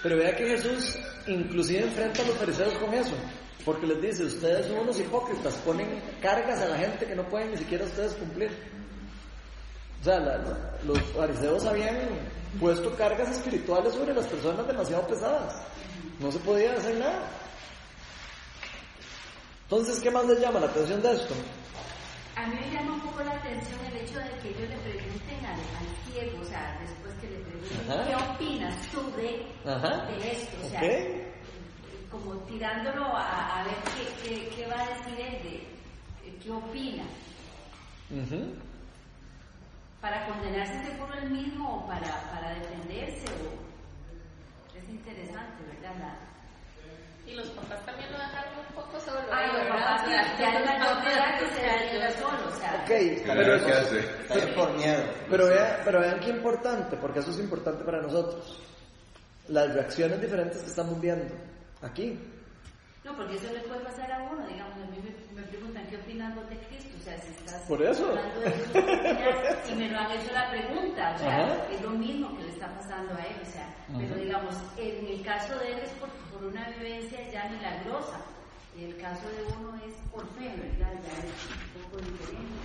Pero 0.02 0.16
vea 0.16 0.34
que 0.36 0.46
Jesús 0.48 0.98
inclusive 1.26 1.80
enfrenta 1.84 2.22
a 2.22 2.26
los 2.26 2.36
fariseos 2.36 2.74
con 2.74 2.92
eso. 2.94 3.14
Porque 3.64 3.86
les 3.86 4.00
dice, 4.02 4.24
ustedes 4.24 4.66
son 4.66 4.78
unos 4.80 4.98
hipócritas, 5.00 5.54
ponen 5.58 6.00
cargas 6.20 6.60
a 6.60 6.66
la 6.68 6.76
gente 6.76 7.06
que 7.06 7.14
no 7.14 7.26
pueden 7.28 7.50
ni 7.52 7.56
siquiera 7.58 7.84
ustedes 7.84 8.12
cumplir. 8.14 8.50
O 10.04 10.06
sea, 10.06 10.20
la- 10.20 10.36
los 10.84 11.00
fariseos 11.16 11.64
habían 11.64 11.96
puesto 12.60 12.94
cargas 12.94 13.30
espirituales 13.30 13.94
sobre 13.94 14.12
las 14.12 14.26
personas 14.26 14.66
demasiado 14.66 15.06
pesadas. 15.06 15.62
No 16.20 16.30
se 16.30 16.38
podía 16.40 16.74
hacer 16.74 16.98
nada. 16.98 17.26
Entonces, 19.62 19.98
¿qué 20.02 20.10
más 20.10 20.26
les 20.26 20.40
llama 20.40 20.60
la 20.60 20.66
atención 20.66 21.00
de 21.00 21.10
esto? 21.12 21.32
A 22.36 22.46
mí 22.48 22.54
me 22.60 22.70
llama 22.70 22.92
un 22.96 23.00
poco 23.00 23.22
la 23.22 23.32
atención 23.32 23.80
el 23.86 23.96
hecho 23.96 24.18
de 24.18 24.28
que 24.42 24.48
ellos 24.50 24.68
le 24.68 24.76
pregunten 24.92 25.46
al, 25.46 25.54
al 25.54 26.12
ciego, 26.12 26.38
o 26.42 26.44
sea, 26.44 26.78
después 26.82 27.14
que 27.22 27.30
le 27.30 27.36
pregunten, 27.38 27.90
Ajá. 27.90 28.04
¿qué 28.06 28.44
opinas 28.44 28.74
tú 28.92 29.10
de, 29.16 29.46
Ajá. 29.64 30.04
de 30.04 30.32
esto? 30.32 30.56
O 30.66 30.68
sea, 30.68 30.80
como 32.10 32.34
tirándolo 32.42 33.06
a, 33.06 33.60
a 33.60 33.64
ver 33.64 33.74
qué, 33.96 34.28
qué, 34.28 34.48
qué 34.54 34.66
va 34.66 34.82
a 34.82 34.88
decir 34.98 35.18
él, 35.18 35.42
de, 35.42 36.34
qué 36.44 36.50
opina, 36.50 37.04
Ujú. 38.10 38.52
Para 40.04 40.26
condenarse 40.26 40.84
seguro 40.84 41.14
él 41.14 41.30
mismo 41.30 41.76
o 41.78 41.86
para, 41.86 42.20
para 42.30 42.52
defenderse. 42.60 43.24
O... 43.40 44.76
Es 44.76 44.86
interesante, 44.90 45.64
¿verdad? 45.64 45.96
La- 45.98 47.30
Y 47.30 47.34
los 47.34 47.48
papás 47.52 47.80
también 47.86 48.12
lo 48.12 48.18
dejaron 48.18 48.52
un 48.68 48.74
poco 48.74 49.00
solo. 49.00 49.20
Ah, 49.32 49.38
ahí, 49.38 49.48
los 49.56 49.66
papás 49.66 50.06
ya 50.38 50.58
el 50.58 50.64
mayor 50.66 51.02
de 51.04 51.10
edad 51.10 51.38
que 51.38 51.46
se 51.56 51.62
defienda 51.62 52.10
solo, 52.20 52.48
o 52.48 52.50
sea. 52.50 52.82
Ok, 52.82 52.90
pero 53.24 53.64
¿qué 53.64 53.72
hace? 53.72 53.98
Es 54.28 54.46
por 54.54 54.72
miedo. 54.76 55.02
Pero 55.30 55.46
vean, 55.46 55.76
pero 55.86 56.00
vean 56.00 56.20
qué 56.20 56.28
importante, 56.28 56.96
porque 56.98 57.20
eso 57.20 57.30
es 57.30 57.38
importante 57.40 57.82
para 57.82 58.02
nosotros. 58.02 58.60
Las 59.48 59.72
reacciones 59.72 60.20
diferentes 60.20 60.58
que 60.62 60.68
estamos 60.68 61.00
viendo 61.00 61.34
aquí. 61.80 62.18
No, 63.04 63.16
porque 63.16 63.36
eso 63.36 63.50
le 63.54 63.60
puede 63.60 63.80
pasar 63.80 64.12
a 64.12 64.22
uno, 64.24 64.46
digamos, 64.46 64.74
a 64.82 64.86
mí 64.90 64.98
me, 65.02 65.40
me 65.40 65.46
preguntan 65.48 65.86
qué 65.88 65.96
opinas 65.96 66.34
vos 66.34 66.46
de 66.50 66.58
Cristo, 66.58 66.83
o 67.04 67.06
sea, 67.06 67.20
si 67.20 67.32
estás 67.32 67.62
Por 67.68 67.82
eso. 67.82 68.08
hablando 68.08 68.40
de 68.40 68.50
Jesús, 68.50 68.72
¿qué 68.72 68.78
opinas? 68.80 69.70
y 69.70 69.74
me 69.74 69.90
lo 69.90 69.98
han 69.98 70.10
hecho 70.12 70.32
la 70.32 70.50
pregunta, 70.50 71.12
o 71.14 71.18
sea, 71.18 71.42
Ajá. 71.44 71.66
es 71.70 71.82
lo 71.82 71.90
mismo 71.90 72.34
que 72.34 72.44
le 72.44 72.48
está 72.52 72.74
pasando 72.74 73.12
a 73.14 73.18
él, 73.26 73.36
o 73.42 73.44
sea, 73.44 73.76
pero 73.98 74.14
digamos, 74.16 74.54
en 74.78 75.06
el 75.06 75.22
caso 75.22 75.58
de 75.58 75.72
él 75.74 75.78
es 75.80 75.90
por, 76.00 76.08
por 76.32 76.44
una 76.46 76.66
vivencia 76.70 77.30
ya 77.30 77.50
milagrosa, 77.50 78.20
y 78.74 78.84
el 78.84 78.96
caso 78.96 79.28
de 79.28 79.44
uno 79.44 79.74
es 79.86 79.92
por 80.10 80.26
fe, 80.34 80.56
¿verdad? 80.56 80.94
Ya 81.04 81.18
es 81.28 81.34
un 81.50 81.82
poco 81.82 81.98
diferente, 81.98 82.64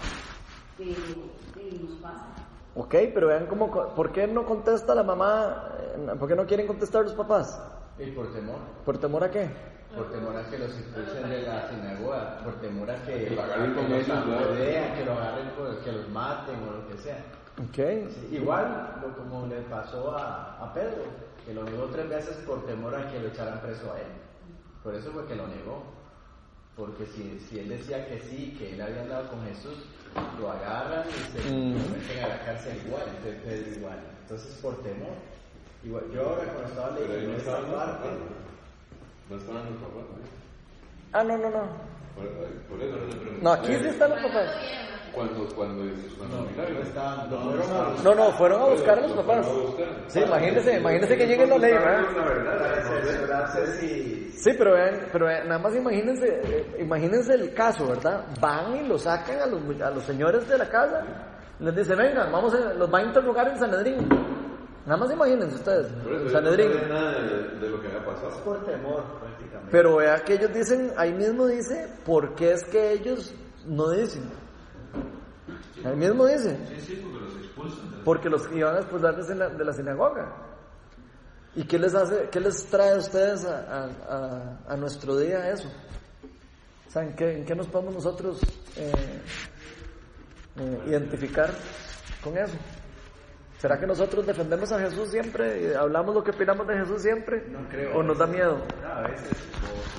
pero 0.78 1.34
eh, 1.58 1.80
nos 1.84 1.96
pasa. 2.00 2.48
Ok, 2.76 2.96
pero 3.14 3.28
vean 3.28 3.46
cómo, 3.48 3.70
co- 3.70 3.94
¿por 3.94 4.14
qué 4.14 4.26
no 4.26 4.46
contesta 4.46 4.96
la 4.96 5.04
mamá? 5.04 5.68
eh, 5.98 6.16
¿Por 6.18 6.30
qué 6.30 6.36
no 6.38 6.46
quieren 6.46 6.66
contestar 6.66 7.04
los 7.04 7.14
papás? 7.14 7.62
Y 7.98 8.12
por 8.12 8.32
temor, 8.34 8.60
¿Por 8.86 8.98
temor 9.00 9.24
a 9.26 9.30
qué? 9.32 9.50
Por 9.96 10.12
temor 10.12 10.38
a 10.38 10.50
que 10.50 10.60
los 10.60 10.70
expulsen 10.72 11.30
de 11.30 11.42
la 11.42 11.68
sinagoga, 11.70 12.38
por 12.44 12.54
temor 12.62 12.92
a 12.92 13.04
que, 13.04 13.26
Que 13.26 13.30
lo 13.36 13.42
agarren 13.42 13.74
con 13.74 13.86
apedrean, 13.86 14.96
que 14.96 15.06
lo 15.06 15.14
agarren, 15.14 15.50
por- 15.58 15.80
que 15.80 15.92
los 15.92 16.10
maten 16.10 16.56
o 16.68 16.72
lo 16.78 16.88
que 16.88 16.98
sea. 16.98 17.18
Ok. 17.58 18.10
Sí, 18.14 18.36
igual 18.36 19.00
lo, 19.02 19.16
como 19.18 19.48
le 19.48 19.62
pasó 19.64 20.16
a, 20.16 20.64
a 20.64 20.74
Pedro, 20.74 21.04
que 21.46 21.54
lo 21.54 21.64
negó 21.64 21.86
tres 21.86 22.08
veces 22.08 22.38
por 22.46 22.66
temor 22.66 22.96
a 22.96 23.10
que 23.12 23.20
lo 23.20 23.28
echaran 23.30 23.60
preso 23.62 23.92
a 23.94 24.00
él. 24.00 24.08
Por 24.84 24.94
eso 24.96 25.12
fue 25.12 25.26
que 25.26 25.36
lo 25.36 25.48
negó. 25.48 25.84
Porque 26.76 27.06
si, 27.08 27.40
si 27.50 27.60
él 27.60 27.68
decía 27.68 28.08
que 28.08 28.20
sí, 28.22 28.56
que 28.58 28.74
él 28.74 28.82
había 28.82 29.02
andado 29.02 29.28
con 29.32 29.44
Jesús, 29.46 29.84
lo 30.40 30.50
agarran 30.52 31.04
y 31.10 31.32
se 31.34 31.44
Mm. 31.50 31.74
lo 31.74 31.90
meten 31.98 32.24
a 32.24 32.28
la 32.30 32.46
cárcel 32.46 32.78
igual, 32.86 33.04
entonces 33.18 33.42
Pedro 33.44 33.76
igual. 33.78 34.00
Entonces 34.22 34.54
por 34.62 34.82
temor. 34.82 35.16
Igual, 35.84 36.04
yo 36.14 36.22
ahora 36.30 36.44
cuando 36.54 36.70
estaba 36.70 36.92
leyendo 36.92 37.36
esta 37.38 37.58
parte, 37.76 38.10
¿no? 39.30 39.36
No 39.36 39.42
estaban 39.42 39.66
los 39.66 39.82
papás, 39.82 40.04
¿no? 40.10 40.20
Ah, 41.14 41.24
no, 41.24 41.38
no, 41.38 41.50
no. 41.50 41.90
Por, 42.16 42.28
por 42.68 42.82
eso 42.82 42.98
pregunté. 42.98 43.42
No, 43.42 43.52
aquí 43.52 43.74
sí 43.76 43.88
están 43.88 44.10
los 44.10 44.22
papás. 44.22 44.46
¿no? 44.46 44.90
Cuando, 45.14 45.48
cuando, 45.56 45.84
cuando 46.18 46.38
no, 46.38 46.70
no 46.70 46.80
estaban, 46.82 47.30
No, 47.30 47.42
fueron 47.42 47.72
a 47.72 47.86
buscar. 47.90 48.04
No, 48.04 48.16
no, 48.16 48.32
fueron 48.32 48.62
a 48.62 48.66
buscar 48.66 48.98
a 48.98 49.02
los 49.02 49.16
Lo 49.16 49.26
papás. 49.26 49.48
Sí, 50.08 50.20
imagínense, 50.20 50.78
imagínense 50.80 51.18
que 51.18 51.28
llegue 51.28 51.48
la 51.48 51.58
ley, 51.58 51.74
¿verdad? 51.74 52.06
Sí, 54.36 54.52
pero 54.58 54.74
vean, 54.74 55.08
pero 55.12 55.26
vean, 55.26 55.48
nada 55.48 55.60
más 55.60 55.76
imagínense, 55.76 56.28
eh, 56.28 56.78
imagínense 56.80 57.34
el 57.34 57.54
caso, 57.54 57.88
¿verdad? 57.88 58.26
Van 58.40 58.76
y 58.78 58.88
lo 58.88 58.98
sacan 58.98 59.42
a 59.42 59.46
los, 59.48 59.82
a 59.82 59.90
los 59.90 60.04
señores 60.04 60.48
de 60.48 60.58
la 60.58 60.70
casa, 60.70 61.04
les 61.60 61.76
dicen, 61.76 61.98
vengan, 61.98 62.32
vamos 62.32 62.54
a, 62.54 62.74
los 62.74 62.94
va 62.94 63.00
a 63.00 63.04
interrogar 63.04 63.48
en 63.50 63.60
Sanedrín. 63.60 64.08
Nada 64.90 65.02
más 65.02 65.12
imagínense 65.12 65.54
ustedes, 65.56 65.86
eso, 65.86 66.24
no 66.24 66.30
Sanedrín. 66.32 66.72
nada 66.90 67.22
de, 67.22 67.60
de 67.60 67.70
lo 67.70 67.80
que 67.80 67.88
había 67.90 68.04
pasado. 68.04 68.44
por 68.44 68.66
temor 68.66 69.04
prácticamente. 69.20 69.70
Pero 69.72 69.98
vea 69.98 70.16
que 70.24 70.34
ellos 70.34 70.52
dicen, 70.52 70.92
ahí 70.98 71.14
mismo 71.14 71.46
dice, 71.46 71.88
¿por 72.04 72.34
qué 72.34 72.54
es 72.54 72.64
que 72.64 72.94
ellos 72.94 73.32
no 73.68 73.92
dicen? 73.92 74.24
Ahí 75.86 75.96
mismo 75.96 76.26
dice, 76.26 76.58
Sí, 76.70 76.82
sí, 76.82 76.96
porque 77.04 77.20
los 77.24 77.36
expulsan. 77.38 77.92
la- 78.00 78.04
porque 78.04 78.30
los 78.32 78.52
iban 78.52 78.76
a 78.78 78.80
expulsar 78.80 79.16
de 79.16 79.36
la, 79.36 79.50
de 79.50 79.64
la 79.64 79.74
sinagoga. 79.74 80.36
¿Y 81.56 81.66
qué 81.66 81.78
les 81.78 81.94
hace, 81.94 82.28
qué 82.32 82.40
les 82.40 82.66
trae 82.66 82.94
a 82.94 82.98
ustedes 82.98 83.46
a, 83.46 83.60
a- 83.60 83.90
a- 84.10 84.74
a 84.74 84.76
nuestro 84.76 85.16
día 85.18 85.52
eso? 85.52 85.68
O 86.88 86.92
sea, 86.92 87.04
¿en 87.04 87.16
qué, 87.16 87.38
en 87.38 87.46
qué 87.46 87.54
nos 87.54 87.68
podemos 87.68 87.94
nosotros 87.94 88.42
eh, 88.76 88.92
eh, 90.58 90.82
identificar 90.88 91.52
con 92.24 92.36
eso? 92.40 92.56
¿Será 93.60 93.78
que 93.78 93.86
nosotros 93.86 94.26
defendemos 94.26 94.72
a 94.72 94.80
Jesús 94.80 95.10
siempre 95.12 95.62
y 95.62 95.74
hablamos 95.74 96.16
lo 96.16 96.24
que 96.24 96.32
opinamos 96.32 96.66
de 96.66 96.78
Jesús 96.78 97.02
siempre? 97.02 97.44
No 97.50 97.68
creo. 97.68 97.98
¿O 97.98 98.04
nos 98.04 98.18
da 98.18 98.26
miedo? 98.26 98.58
No, 98.82 98.88
a 98.88 99.02
veces, 99.02 99.32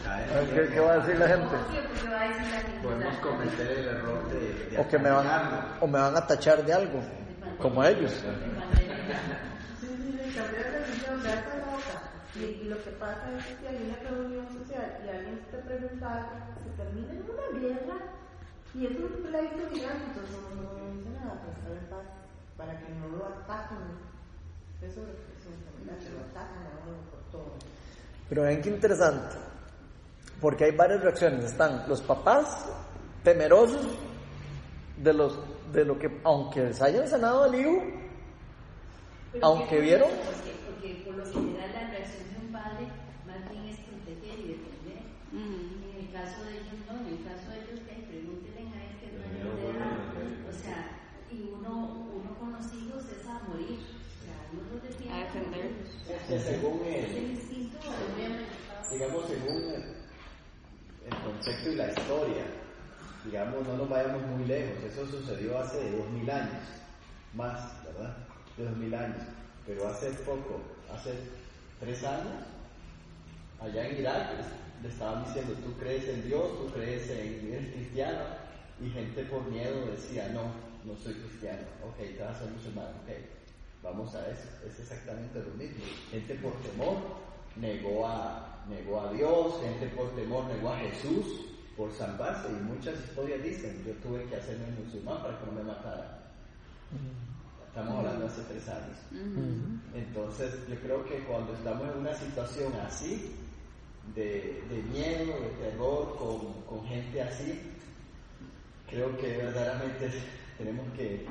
A 0.09 0.55
¿Qué, 0.55 0.68
qué 0.73 0.81
va 0.81 0.92
a 0.92 0.99
decir 1.01 1.18
la 1.18 1.29
gente? 1.29 1.57
Sí, 1.70 1.79
porque 1.87 2.09
va 2.11 2.20
a 2.23 2.29
decir 2.29 2.46
la 2.51 2.61
gente, 2.62 2.81
podemos 2.83 3.16
cometer 3.18 3.70
el 3.70 3.88
error 3.88 4.29
de, 4.31 4.40
de 4.70 4.79
O 4.79 4.88
que 4.88 4.99
me 4.99 5.11
van, 5.11 5.27
atacarlo. 5.27 5.75
o 5.81 5.87
me 5.87 5.99
van 6.01 6.16
a 6.16 6.27
tachar 6.27 6.64
de 6.64 6.73
algo, 6.73 7.01
como 7.59 7.83
a 7.83 7.90
ellos. 7.90 8.12
Sí, 8.12 9.87
sí, 9.87 10.12
le 10.16 10.33
cambió 10.35 10.59
la 10.61 10.70
religión, 10.81 11.23
ya 11.23 11.35
está 11.35 11.57
loca. 11.57 12.03
Y, 12.37 12.44
y 12.44 12.64
lo 12.64 12.83
que 12.83 12.90
pasa 12.92 13.29
es 13.37 13.44
que 13.44 13.57
si 13.61 13.66
hay 13.66 13.77
una 13.92 14.11
reunión 14.11 14.46
social 14.49 15.01
y 15.05 15.09
alguien 15.11 15.38
te 15.51 15.59
pregunta 15.59 16.07
algo, 16.14 16.31
se 16.64 16.70
termina 16.83 17.12
en 17.12 17.25
una 17.29 17.61
guerra 17.61 17.96
y 18.73 18.87
es 18.87 18.92
un 18.96 19.23
pleito 19.23 19.68
gigante, 19.70 20.05
entonces 20.07 20.38
no 20.57 20.96
dice 20.96 21.11
nada 21.11 21.35
para 21.40 21.53
estar 21.53 21.73
en 21.77 21.87
paz, 21.90 22.07
para 22.61 22.79
que 22.79 22.92
no 22.92 23.09
lo 23.16 23.25
ataquen. 23.27 23.79
Eso 24.82 25.01
es 25.01 25.87
¿verdad? 25.87 25.99
que 25.99 26.11
lo 26.11 26.20
atacan 26.20 26.62
a 26.66 26.89
uno 26.89 26.99
por 27.11 27.20
todo. 27.32 27.53
Pero 28.28 28.43
ven 28.43 28.61
qué 28.62 28.68
interesante, 28.70 29.37
porque 30.41 30.64
hay 30.64 30.72
varias 30.76 31.01
reacciones. 31.03 31.45
Están 31.47 31.89
los 31.89 32.01
papás 32.03 32.66
temerosos 33.24 33.87
de 34.99 35.12
los 35.14 35.39
de 35.72 35.84
lo 35.84 35.99
que, 35.99 36.20
aunque 36.24 36.61
les 36.64 36.82
hayan 36.82 37.09
sanado 37.09 37.45
al 37.45 37.55
hijo, 37.55 37.82
Aunque 39.43 39.78
vieron- 39.80 40.11
Porque, 40.11 40.53
porque 40.66 41.03
por 41.07 41.14
lo 41.14 41.24
general 41.24 41.70
la 41.72 41.87
reacción 41.91 42.26
de 42.34 42.47
un 42.47 42.53
padre 42.53 42.89
más 43.28 43.49
bien 43.49 43.64
es 43.68 43.78
proteger 43.87 44.39
y 44.41 44.49
defender. 44.59 45.03
En 45.30 45.95
el 46.03 46.11
caso 46.12 46.43
de 46.43 46.59
ellos 46.59 46.74
no, 46.91 46.99
en 46.99 47.07
el 47.14 47.22
caso 47.22 47.47
de 47.55 47.59
ellos 47.62 47.78
que 47.87 47.95
pregúntenle 48.11 48.74
a 48.74 48.82
él 48.91 48.99
que 48.99 49.07
no 49.14 49.22
es 49.22 49.55
de 49.55 49.70
edad. 49.70 49.95
O 50.51 50.53
sea, 50.53 50.99
y 51.30 51.47
uno, 51.47 52.11
uno 52.11 52.34
con 52.41 52.51
los 52.59 52.66
hijos 52.74 53.05
es 53.07 53.24
a 53.24 53.39
morir. 53.47 53.78
O 53.78 54.18
sea, 54.18 54.34
uno 54.51 54.62
los 54.74 54.82
defiende. 54.82 55.14
A 55.14 55.18
defender. 55.30 55.70
O 55.78 56.07
sea, 56.09 56.26
Que 56.26 56.39
según 56.41 56.80
es 56.87 57.11
el 57.11 57.14
el, 57.16 57.30
instinto. 57.30 57.78
digamos, 58.91 59.24
según 59.30 59.62
el, 59.62 59.82
el 61.07 61.14
concepto 61.41 61.70
y 61.70 61.76
la 61.76 61.88
historia, 61.88 62.45
digamos, 63.24 63.66
no 63.66 63.76
nos 63.78 63.88
vayamos 63.88 64.22
muy 64.26 64.45
lejos. 64.45 64.84
Eso 64.84 65.07
sucedió 65.07 65.59
hace 65.59 65.91
dos 65.91 66.11
mil 66.11 66.30
años, 66.30 66.62
más, 67.34 67.82
¿verdad? 67.84 68.14
De 68.59 68.64
dos 68.64 68.76
mil 68.76 68.95
años. 68.95 69.22
Pero 69.66 69.88
hace 69.88 70.11
poco, 70.11 70.61
hace 70.95 71.14
tres 71.80 72.05
años, 72.05 72.45
allá 73.59 73.88
en 73.88 74.01
Irak, 74.01 74.30
le 74.82 74.88
estaban 74.88 75.24
diciendo, 75.24 75.55
tú 75.64 75.72
crees 75.78 76.09
en 76.09 76.28
Dios, 76.28 76.59
tú 76.59 76.70
crees 76.74 77.09
en, 77.09 77.53
eres 77.53 77.72
cristiano, 77.72 78.20
y 78.78 78.91
gente 78.91 79.24
por 79.24 79.51
miedo 79.51 79.86
decía, 79.86 80.28
no, 80.34 80.43
no 80.84 80.99
soy 80.99 81.14
cristiano, 81.14 81.62
ok, 81.86 81.97
te 81.97 82.22
vas 82.22 82.36
a 82.36 82.41
ser 82.41 82.51
musulmán, 82.51 82.88
ok, 83.03 83.12
vamos 83.82 84.14
a 84.14 84.28
eso, 84.28 84.49
es 84.66 84.78
exactamente 84.78 85.38
lo 85.38 85.55
mismo. 85.55 85.84
Gente 86.11 86.34
por 86.34 86.53
temor 86.61 86.97
negó 87.61 88.06
a, 88.06 88.64
negó 88.68 89.00
a 89.00 89.12
Dios, 89.12 89.61
gente 89.62 89.86
por 89.94 90.14
temor 90.14 90.44
negó 90.46 90.70
a 90.70 90.78
Jesús 90.78 91.46
por 91.76 91.92
salvarse, 91.92 92.48
y 92.50 92.62
muchas 92.64 92.94
historias 92.98 93.42
dicen, 93.42 93.82
yo 93.86 93.94
tuve 93.94 94.24
que 94.24 94.36
hacerme 94.36 94.66
musulmán 94.84 95.22
para 95.22 95.38
que 95.38 95.46
no 95.46 95.52
me 95.52 95.62
mataran. 95.62 96.20
Estamos 97.68 97.98
hablando 97.98 98.26
hace 98.26 98.42
tres 98.42 98.68
años. 98.68 98.98
Entonces, 99.94 100.54
yo 100.68 100.76
creo 100.80 101.04
que 101.04 101.20
cuando 101.20 101.54
estamos 101.54 101.88
en 101.88 101.98
una 102.00 102.14
situación 102.14 102.72
así, 102.86 103.34
de, 104.14 104.84
miedo, 104.92 105.40
de 105.40 105.70
terror, 105.70 106.16
con, 106.68 106.84
gente 106.86 107.22
así, 107.22 107.61
creo 108.88 109.16
que 109.16 109.36
verdaderamente 109.36 110.11
tenemos 110.58 110.86
que 110.94 111.26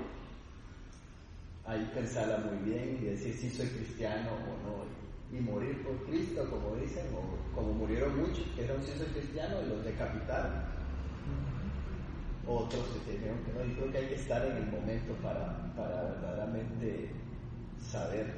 ahí 1.65 1.91
pensarla 1.93 2.37
muy 2.37 2.71
bien 2.71 2.97
y 3.01 3.05
decir 3.05 3.35
si 3.35 3.49
soy 3.51 3.67
cristiano 3.67 4.29
o 4.31 4.67
no, 4.67 4.98
y, 5.31 5.39
morir 5.39 5.83
por 5.83 5.95
Cristo, 6.05 6.49
como 6.49 6.75
dicen, 6.75 7.05
o 7.13 7.55
como 7.55 7.73
murieron 7.73 8.17
muchos 8.19 8.45
que 8.55 8.63
eran 8.63 8.81
si 8.83 8.97
soy 8.97 9.07
cristiano 9.07 9.57
y 9.63 9.69
los 9.69 9.83
decapitaron. 9.83 10.51
Otros 12.47 12.81
se 13.05 13.11
dijeron 13.11 13.37
que 13.45 13.53
no, 13.53 13.65
y 13.65 13.75
creo 13.75 13.91
que 13.91 13.97
hay 13.99 14.07
que 14.07 14.15
estar 14.15 14.43
en 14.45 14.57
el 14.57 14.65
momento 14.67 15.13
para, 15.21 15.71
para 15.75 16.03
verdaderamente 16.03 17.11
saber 17.79 18.33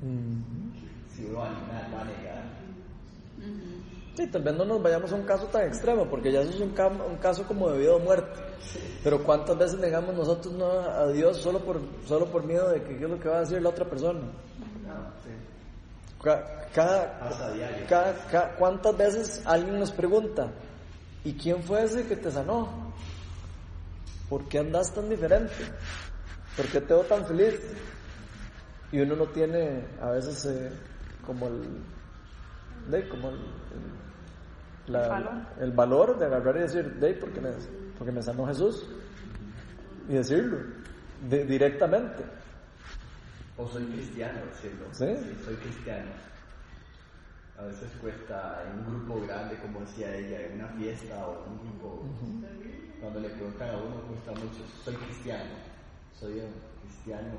si 0.00 1.24
uno 1.24 1.38
va 1.38 1.48
a 1.48 2.04
negar 2.04 2.60
Sí, 4.16 4.26
tal 4.26 4.42
vez 4.42 4.54
no 4.54 4.64
nos 4.64 4.82
vayamos 4.82 5.12
a 5.12 5.14
un 5.14 5.22
caso 5.22 5.46
tan 5.46 5.66
extremo, 5.66 6.04
porque 6.06 6.32
ya 6.32 6.40
eso 6.40 6.50
es 6.50 6.60
un, 6.60 6.74
un 7.08 7.16
caso 7.16 7.44
como 7.46 7.70
de 7.70 7.78
vida 7.78 7.94
o 7.94 7.98
muerte. 7.98 8.40
Pero 9.02 9.22
¿cuántas 9.22 9.56
veces 9.56 9.78
negamos 9.78 10.14
nosotros 10.14 10.52
no 10.54 10.66
a 10.68 11.10
Dios 11.10 11.38
solo 11.38 11.60
por, 11.60 11.80
solo 12.06 12.26
por 12.26 12.44
miedo 12.44 12.68
de 12.70 12.82
que 12.82 12.98
qué 12.98 13.04
es 13.04 13.10
lo 13.10 13.18
que 13.18 13.28
va 13.28 13.38
a 13.38 13.40
decir 13.40 13.62
la 13.62 13.70
otra 13.70 13.88
persona? 13.88 14.20
Cada, 16.22 17.18
¿Cuántas 18.58 18.96
veces 18.96 19.42
alguien 19.46 19.78
nos 19.78 19.90
pregunta, 19.90 20.50
¿y 21.24 21.32
quién 21.32 21.62
fue 21.62 21.84
ese 21.84 22.06
que 22.06 22.16
te 22.16 22.30
sanó? 22.30 22.92
¿Por 24.28 24.46
qué 24.48 24.58
andas 24.58 24.92
tan 24.94 25.08
diferente? 25.08 25.54
¿Por 26.56 26.66
qué 26.66 26.80
te 26.80 26.94
veo 26.94 27.04
tan 27.04 27.24
feliz? 27.26 27.58
Y 28.92 29.00
uno 29.00 29.16
no 29.16 29.26
tiene 29.26 29.84
a 30.00 30.10
veces 30.10 30.44
eh, 30.46 30.70
como 31.26 31.48
el, 31.48 31.62
de 32.90 33.08
como 33.08 33.30
el, 33.30 33.38
valor. 35.72 36.18
de 36.18 36.26
agarrar 36.26 36.56
y 36.56 36.60
decir, 36.60 36.94
de 36.96 37.14
porque 37.14 37.40
me, 37.40 37.50
porque 37.96 38.12
me 38.12 38.22
sanó 38.22 38.46
Jesús 38.46 38.86
y 40.08 40.14
decirlo 40.14 40.58
directamente. 41.28 42.24
O 43.56 43.68
soy 43.68 43.84
cristiano, 43.86 44.40
decirlo. 44.46 44.86
¿Sí? 44.92 45.06
soy 45.44 45.56
cristiano. 45.56 46.10
A 47.58 47.64
veces 47.64 47.90
cuesta 48.00 48.64
en 48.66 48.78
un 48.78 48.86
grupo 48.86 49.26
grande, 49.26 49.56
como 49.60 49.80
decía 49.80 50.16
ella, 50.16 50.46
en 50.46 50.54
una 50.54 50.68
fiesta 50.68 51.26
o 51.26 51.44
en 51.44 51.52
un 51.52 51.58
grupo, 51.58 52.04
cuando 53.00 53.20
le 53.20 53.28
preguntan 53.28 53.68
a 53.68 53.76
uno, 53.76 54.00
cuesta 54.08 54.32
mucho, 54.32 54.64
soy 54.82 54.94
cristiano, 54.94 55.50
soy 56.18 56.40
un 56.40 56.54
cristiano 56.80 57.36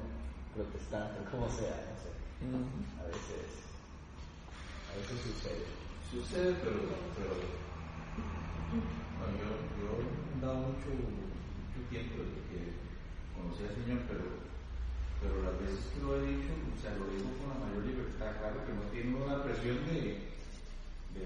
protestante, 0.53 1.25
como 1.31 1.49
sea, 1.49 1.89
no 1.89 1.97
sé. 1.97 2.11
A 3.01 3.07
veces 3.07 3.61
a 4.91 4.97
veces 4.99 5.17
sucede. 5.23 5.65
Sucede, 6.11 6.55
pero, 6.59 6.83
pero 7.15 7.31
yo, 9.39 9.47
yo, 9.79 9.87
he 10.03 10.41
dado 10.41 10.75
mucho, 10.75 10.91
mucho 10.91 11.79
tiempo 11.89 12.19
desde 12.19 12.43
que 12.51 12.75
conocí 13.31 13.63
al 13.63 13.75
Señor, 13.79 14.03
pero, 14.11 14.50
pero 15.21 15.37
las 15.45 15.55
veces 15.61 15.85
que 15.93 16.01
lo 16.01 16.17
he 16.17 16.25
dicho, 16.25 16.49
o 16.49 16.81
sea, 16.81 16.97
lo 16.97 17.05
digo 17.13 17.29
con 17.37 17.53
la 17.53 17.61
mayor 17.61 17.85
libertad, 17.85 18.41
claro 18.41 18.65
que 18.65 18.73
no 18.73 18.81
tiene 18.89 19.13
una 19.15 19.43
presión 19.43 19.77
de, 19.85 20.33
de 21.13 21.23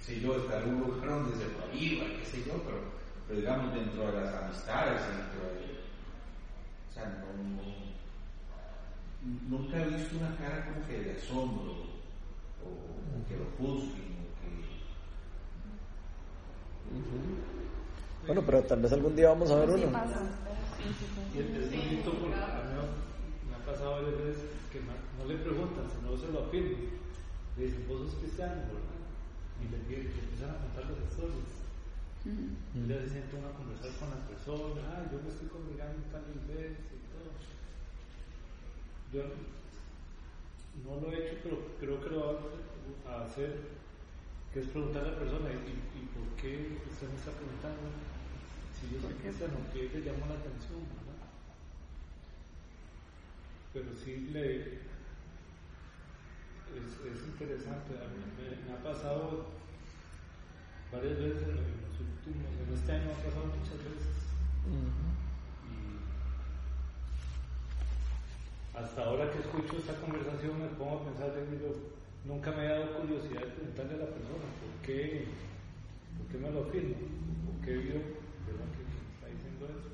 sé 0.00 0.20
yo, 0.20 0.36
estar 0.40 0.62
en 0.62 0.74
un 0.74 0.80
lugar 0.80 1.04
donde 1.04 1.36
se 1.36 1.52
prohíba, 1.52 2.06
qué 2.08 2.24
sé 2.24 2.44
yo, 2.48 2.56
pero, 2.64 2.80
pero 3.28 3.40
digamos 3.40 3.74
dentro 3.74 4.10
de 4.10 4.20
las 4.24 4.34
amistades, 4.34 5.04
dentro 5.04 5.44
de, 5.52 5.84
o 6.88 6.92
sea, 6.94 7.04
no, 7.20 7.28
nunca 9.48 9.76
he 9.76 9.88
visto 9.90 10.16
una 10.16 10.34
cara 10.36 10.64
como 10.64 10.86
que 10.86 10.98
de 10.98 11.12
asombro 11.12 11.72
o, 12.64 13.28
que 13.28 13.36
lo 13.36 13.44
juzguen, 13.58 14.16
o 14.16 14.32
que... 14.40 14.48
Bueno, 18.26 18.42
pero 18.46 18.62
tal 18.62 18.80
vez 18.80 18.92
algún 18.92 19.14
día 19.14 19.28
vamos 19.28 19.50
a 19.50 19.56
ver 19.56 19.70
uno. 19.70 19.86
Y 21.34 21.38
es 21.38 21.70
bonito 21.70 22.12
porque 22.20 22.34
a 22.34 22.64
mí 22.64 22.72
me 23.48 23.54
ha 23.56 23.58
pasado 23.78 24.02
varias 24.02 24.18
veces 24.18 24.50
que 24.74 24.82
no 24.82 25.22
le 25.22 25.38
preguntan, 25.38 25.86
sino 25.86 26.18
se 26.18 26.34
lo 26.34 26.50
afirman. 26.50 26.98
Le 27.54 27.62
dicen, 27.62 27.86
vos 27.86 28.10
sos 28.10 28.18
cristiano, 28.18 28.66
¿verdad? 28.66 29.06
Y 29.62 29.70
le, 29.70 29.78
le 29.86 30.10
empiezan 30.18 30.50
a 30.50 30.58
contar 30.66 30.90
las 30.90 31.06
historias. 31.06 31.54
Y 32.26 32.90
ya 32.90 32.98
se 32.98 33.22
sienten 33.22 33.46
a 33.46 33.54
conversar 33.54 33.94
con 34.02 34.10
la 34.10 34.26
persona, 34.26 34.82
ah, 34.90 35.06
yo 35.06 35.22
me 35.22 35.30
estoy 35.30 35.46
congregando 35.46 36.02
tal 36.10 36.26
vez 36.50 36.74
y 36.74 36.98
todo. 37.06 37.30
Yo 39.14 39.22
no 40.82 40.98
lo 40.98 41.14
he 41.14 41.30
hecho, 41.30 41.38
pero 41.46 41.62
creo 41.78 42.02
que 42.02 42.10
lo 42.10 42.18
voy 42.18 42.98
a 43.06 43.22
hacer, 43.22 43.78
que 44.52 44.60
es 44.60 44.66
preguntar 44.74 45.06
a 45.06 45.10
la 45.14 45.18
persona, 45.22 45.54
¿y, 45.54 46.02
por 46.10 46.26
qué 46.34 46.82
usted 46.82 47.06
me 47.06 47.14
está 47.14 47.30
preguntando? 47.30 47.94
Si 48.74 48.90
yo 48.90 49.00
soy 49.00 49.14
cristiano, 49.22 49.62
¿qué 49.72 49.86
le 49.94 50.02
llama 50.02 50.26
la 50.26 50.42
atención? 50.42 50.82
Pero 53.78 53.94
sí 53.94 54.28
le... 54.32 54.78
Es, 56.74 56.90
es 56.98 57.22
interesante, 57.28 57.94
a 57.94 58.10
mí 58.10 58.18
me, 58.34 58.74
ha 58.74 58.82
pasado 58.82 59.46
varias 60.90 61.16
veces 61.16 61.42
en 61.42 61.54
los 61.54 61.94
últimos, 61.94 62.50
en 62.58 62.74
este 62.74 62.92
año 62.92 63.10
ha 63.14 63.22
pasado 63.22 63.46
muchas 63.46 63.78
veces. 63.78 64.18
hasta 68.74 69.04
ahora 69.04 69.30
que 69.30 69.38
escucho 69.38 69.78
esta 69.78 69.94
conversación 70.00 70.60
me 70.60 70.68
pongo 70.74 70.98
a 70.98 71.04
pensar, 71.04 71.34
digo, 71.50 71.74
nunca 72.24 72.50
me 72.50 72.66
he 72.66 72.68
dado 72.68 72.98
curiosidad 72.98 73.42
de 73.42 73.54
preguntarle 73.54 73.94
a 73.94 74.06
la 74.06 74.10
persona 74.10 74.46
por 74.58 74.86
qué, 74.86 75.26
por 76.18 76.26
qué 76.26 76.38
me 76.38 76.50
lo 76.50 76.66
afirma, 76.66 76.98
por 77.46 77.64
qué 77.64 77.72
vio 77.78 77.98
¿verdad? 78.46 78.70
que 78.74 78.82
está 79.14 79.26
diciendo 79.30 79.66
eso. 79.70 79.90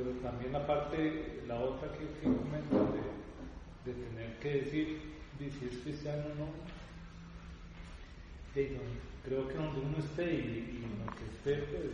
Pero 0.00 0.12
también 0.22 0.52
la 0.54 0.66
parte, 0.66 1.42
la 1.46 1.60
otra 1.60 1.92
que, 1.92 1.98
que 1.98 2.24
comentan 2.24 2.88
de, 3.84 3.92
tener 3.92 4.38
que 4.38 4.62
decir 4.62 4.98
si 5.38 5.66
es 5.66 5.76
cristiano 5.82 6.24
o 6.24 6.34
no, 6.40 6.46
creo 9.24 9.46
que 9.46 9.54
donde 9.54 9.80
uno 9.80 9.98
esté 9.98 10.32
y, 10.32 10.84
en 10.84 11.04
lo 11.04 11.12
que 11.12 11.24
esté, 11.28 11.66
pues, 11.66 11.84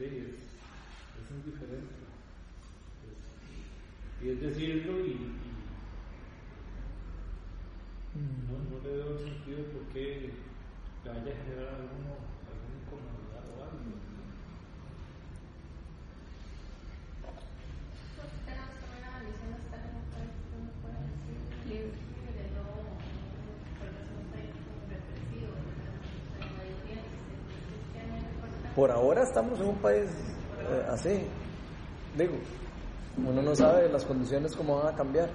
es, 0.00 0.12
es 0.12 1.30
indiferente. 1.30 1.94
Y 4.22 4.28
es 4.28 4.40
decirlo 4.42 5.00
y, 5.06 5.16
no, 8.14 8.58
no, 8.68 8.84
le 8.84 8.96
veo 8.98 9.18
sentido 9.18 9.56
de 9.56 9.64
por 9.64 9.82
qué 9.94 10.30
le 11.04 11.10
vaya 11.10 11.32
a 11.32 11.44
generar 11.44 11.68
alguno, 11.74 12.31
Por 28.82 28.90
ahora 28.90 29.22
estamos 29.22 29.60
en 29.60 29.66
un 29.66 29.76
país 29.76 30.10
eh, 30.58 30.86
así, 30.90 31.24
digo, 32.18 32.32
uno 33.16 33.40
no 33.40 33.54
sabe 33.54 33.88
las 33.88 34.04
condiciones 34.04 34.56
cómo 34.56 34.80
van 34.82 34.92
a 34.92 34.96
cambiar. 34.96 35.30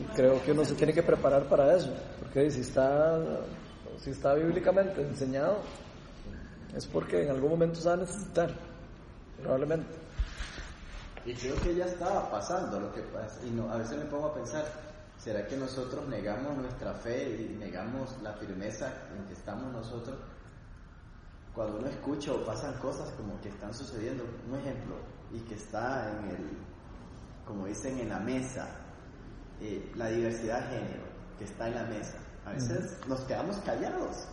Y 0.00 0.04
creo 0.14 0.42
que 0.42 0.52
uno 0.52 0.64
se 0.64 0.76
tiene 0.76 0.94
que 0.94 1.02
preparar 1.02 1.44
para 1.44 1.76
eso, 1.76 1.92
porque 2.18 2.50
si 2.50 2.62
está, 2.62 3.20
si 3.98 4.12
está 4.12 4.32
bíblicamente 4.32 5.02
enseñado, 5.02 5.58
es 6.74 6.86
porque 6.86 7.24
en 7.24 7.32
algún 7.32 7.50
momento 7.50 7.78
se 7.78 7.88
va 7.88 7.94
a 7.96 7.98
necesitar, 7.98 8.50
probablemente. 9.42 9.92
Y 11.26 11.34
creo 11.34 11.56
que 11.56 11.74
ya 11.74 11.84
estaba 11.84 12.30
pasando 12.30 12.80
lo 12.80 12.94
que 12.94 13.02
pasa, 13.02 13.40
y 13.46 13.50
no, 13.50 13.70
a 13.70 13.76
veces 13.76 13.98
me 13.98 14.06
pongo 14.06 14.28
a 14.28 14.32
pensar, 14.32 14.64
¿será 15.18 15.46
que 15.46 15.54
nosotros 15.54 16.08
negamos 16.08 16.56
nuestra 16.56 16.94
fe 16.94 17.28
y 17.28 17.56
negamos 17.58 18.16
la 18.22 18.32
firmeza 18.32 18.90
en 19.14 19.26
que 19.26 19.34
estamos 19.34 19.70
nosotros? 19.70 20.16
Cuando 21.54 21.78
uno 21.78 21.88
escucha 21.88 22.32
o 22.32 22.44
pasan 22.44 22.74
cosas 22.74 23.10
como 23.12 23.40
que 23.40 23.48
están 23.48 23.74
sucediendo, 23.74 24.24
un 24.48 24.58
ejemplo, 24.58 24.96
y 25.32 25.40
que 25.40 25.54
está 25.54 26.10
en 26.10 26.30
el, 26.30 26.50
como 27.44 27.66
dicen, 27.66 27.98
en 27.98 28.08
la 28.08 28.20
mesa, 28.20 28.68
eh, 29.60 29.90
la 29.94 30.08
diversidad 30.08 30.68
de 30.68 30.78
género. 30.78 31.10
que 31.38 31.44
está 31.44 31.68
en 31.68 31.74
la 31.74 31.84
mesa. 31.84 32.18
A 32.44 32.52
veces 32.52 32.98
nos 33.08 33.20
quedamos 33.22 33.56
callados 33.64 34.28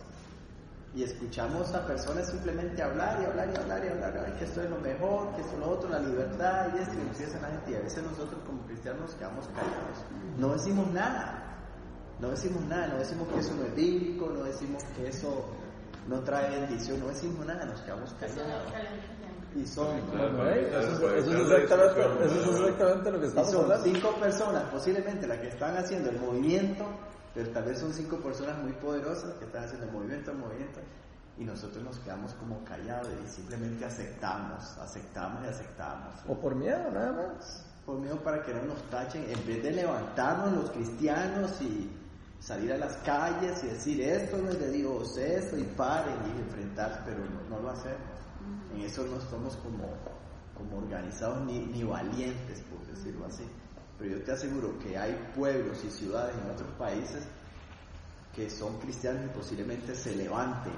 y 0.94 1.02
escuchamos 1.02 1.72
a 1.74 1.86
personas 1.86 2.30
simplemente 2.30 2.82
hablar 2.82 3.20
y 3.22 3.24
hablar 3.26 3.50
y 3.54 3.56
hablar 3.56 3.84
y 3.84 3.88
hablar, 3.88 4.36
que 4.38 4.44
esto 4.44 4.62
es 4.62 4.70
lo 4.70 4.78
mejor, 4.78 5.34
que 5.34 5.40
esto 5.42 5.54
es 5.54 5.58
lo 5.58 5.70
otro, 5.70 5.88
la 5.88 6.00
libertad 6.00 6.68
y 6.74 6.82
esto, 6.82 6.94
y 6.94 7.40
la 7.40 7.48
gente. 7.48 7.70
Y 7.70 7.74
a 7.76 7.80
veces 7.80 8.02
nosotros 8.02 8.40
como 8.46 8.60
cristianos 8.66 9.02
nos 9.02 9.14
quedamos 9.14 9.46
callados. 9.48 10.04
No 10.38 10.52
decimos 10.52 10.90
nada. 10.92 11.44
No 12.20 12.30
decimos 12.30 12.64
nada, 12.64 12.88
no 12.88 12.98
decimos 12.98 13.28
que 13.28 13.38
eso 13.38 13.54
no 13.54 13.62
es 13.62 13.74
bíblico, 13.76 14.28
no 14.28 14.42
decimos 14.42 14.82
que 14.96 15.06
eso 15.06 15.46
no 16.08 16.20
trae 16.20 16.60
bendición, 16.60 17.00
no 17.00 17.08
decimos 17.08 17.46
nada, 17.46 17.64
nos 17.66 17.80
quedamos 17.82 18.12
callados. 18.14 18.72
Y 19.54 19.66
son, 19.66 19.96
eso, 19.96 21.14
es 21.16 21.26
exactamente, 21.26 22.24
eso 22.26 22.50
es 22.50 22.60
exactamente 22.60 23.10
lo 23.10 23.20
que 23.20 23.26
estamos 23.26 23.50
son 23.50 23.62
hablando. 23.62 23.84
cinco 23.84 24.14
personas, 24.20 24.62
posiblemente 24.70 25.26
las 25.26 25.38
que 25.38 25.48
están 25.48 25.76
haciendo 25.76 26.10
el 26.10 26.20
movimiento, 26.20 26.84
pero 27.34 27.50
tal 27.50 27.64
vez 27.64 27.78
son 27.78 27.92
cinco 27.92 28.18
personas 28.18 28.58
muy 28.62 28.72
poderosas 28.72 29.34
que 29.34 29.46
están 29.46 29.64
haciendo 29.64 29.86
el 29.86 29.92
movimiento, 29.92 30.30
el 30.30 30.38
movimiento, 30.38 30.80
y 31.38 31.44
nosotros 31.44 31.82
nos 31.82 31.98
quedamos 32.00 32.34
como 32.34 32.62
callados 32.64 33.08
y 33.24 33.28
simplemente 33.28 33.84
aceptamos, 33.84 34.76
aceptamos 34.78 35.44
y 35.44 35.48
aceptamos. 35.48 36.14
O 36.26 36.38
por 36.38 36.54
miedo, 36.54 36.90
nada 36.90 37.12
más. 37.12 37.64
Por 37.86 37.98
miedo 38.00 38.22
para 38.22 38.42
que 38.42 38.52
no 38.52 38.62
nos 38.64 38.82
tachen, 38.90 39.24
en 39.30 39.46
vez 39.46 39.62
de 39.62 39.70
levantarnos 39.72 40.52
los 40.52 40.70
cristianos 40.70 41.60
y 41.62 41.90
salir 42.48 42.72
a 42.72 42.78
las 42.78 42.96
calles 43.04 43.62
y 43.62 43.66
decir 43.66 44.00
esto 44.00 44.38
no 44.38 44.48
es 44.48 44.58
de 44.58 44.70
Dios, 44.70 45.18
esto 45.18 45.58
y 45.58 45.64
paren 45.64 46.16
y 46.34 46.40
enfrentarse, 46.40 47.00
pero 47.04 47.18
no, 47.18 47.42
no 47.50 47.60
lo 47.62 47.70
hacemos. 47.70 47.98
En 48.74 48.80
eso 48.80 49.04
no 49.04 49.20
somos 49.20 49.54
como, 49.56 49.84
como 50.56 50.78
organizados 50.78 51.44
ni, 51.44 51.58
ni 51.58 51.84
valientes, 51.84 52.62
por 52.62 52.86
decirlo 52.86 53.26
así. 53.26 53.44
Pero 53.98 54.16
yo 54.16 54.24
te 54.24 54.32
aseguro 54.32 54.78
que 54.78 54.96
hay 54.96 55.12
pueblos 55.36 55.84
y 55.84 55.90
ciudades 55.90 56.34
en 56.42 56.50
otros 56.50 56.70
países 56.78 57.22
que 58.34 58.48
son 58.48 58.78
cristianos 58.78 59.26
y 59.26 59.36
posiblemente 59.36 59.94
se 59.94 60.16
levanten, 60.16 60.72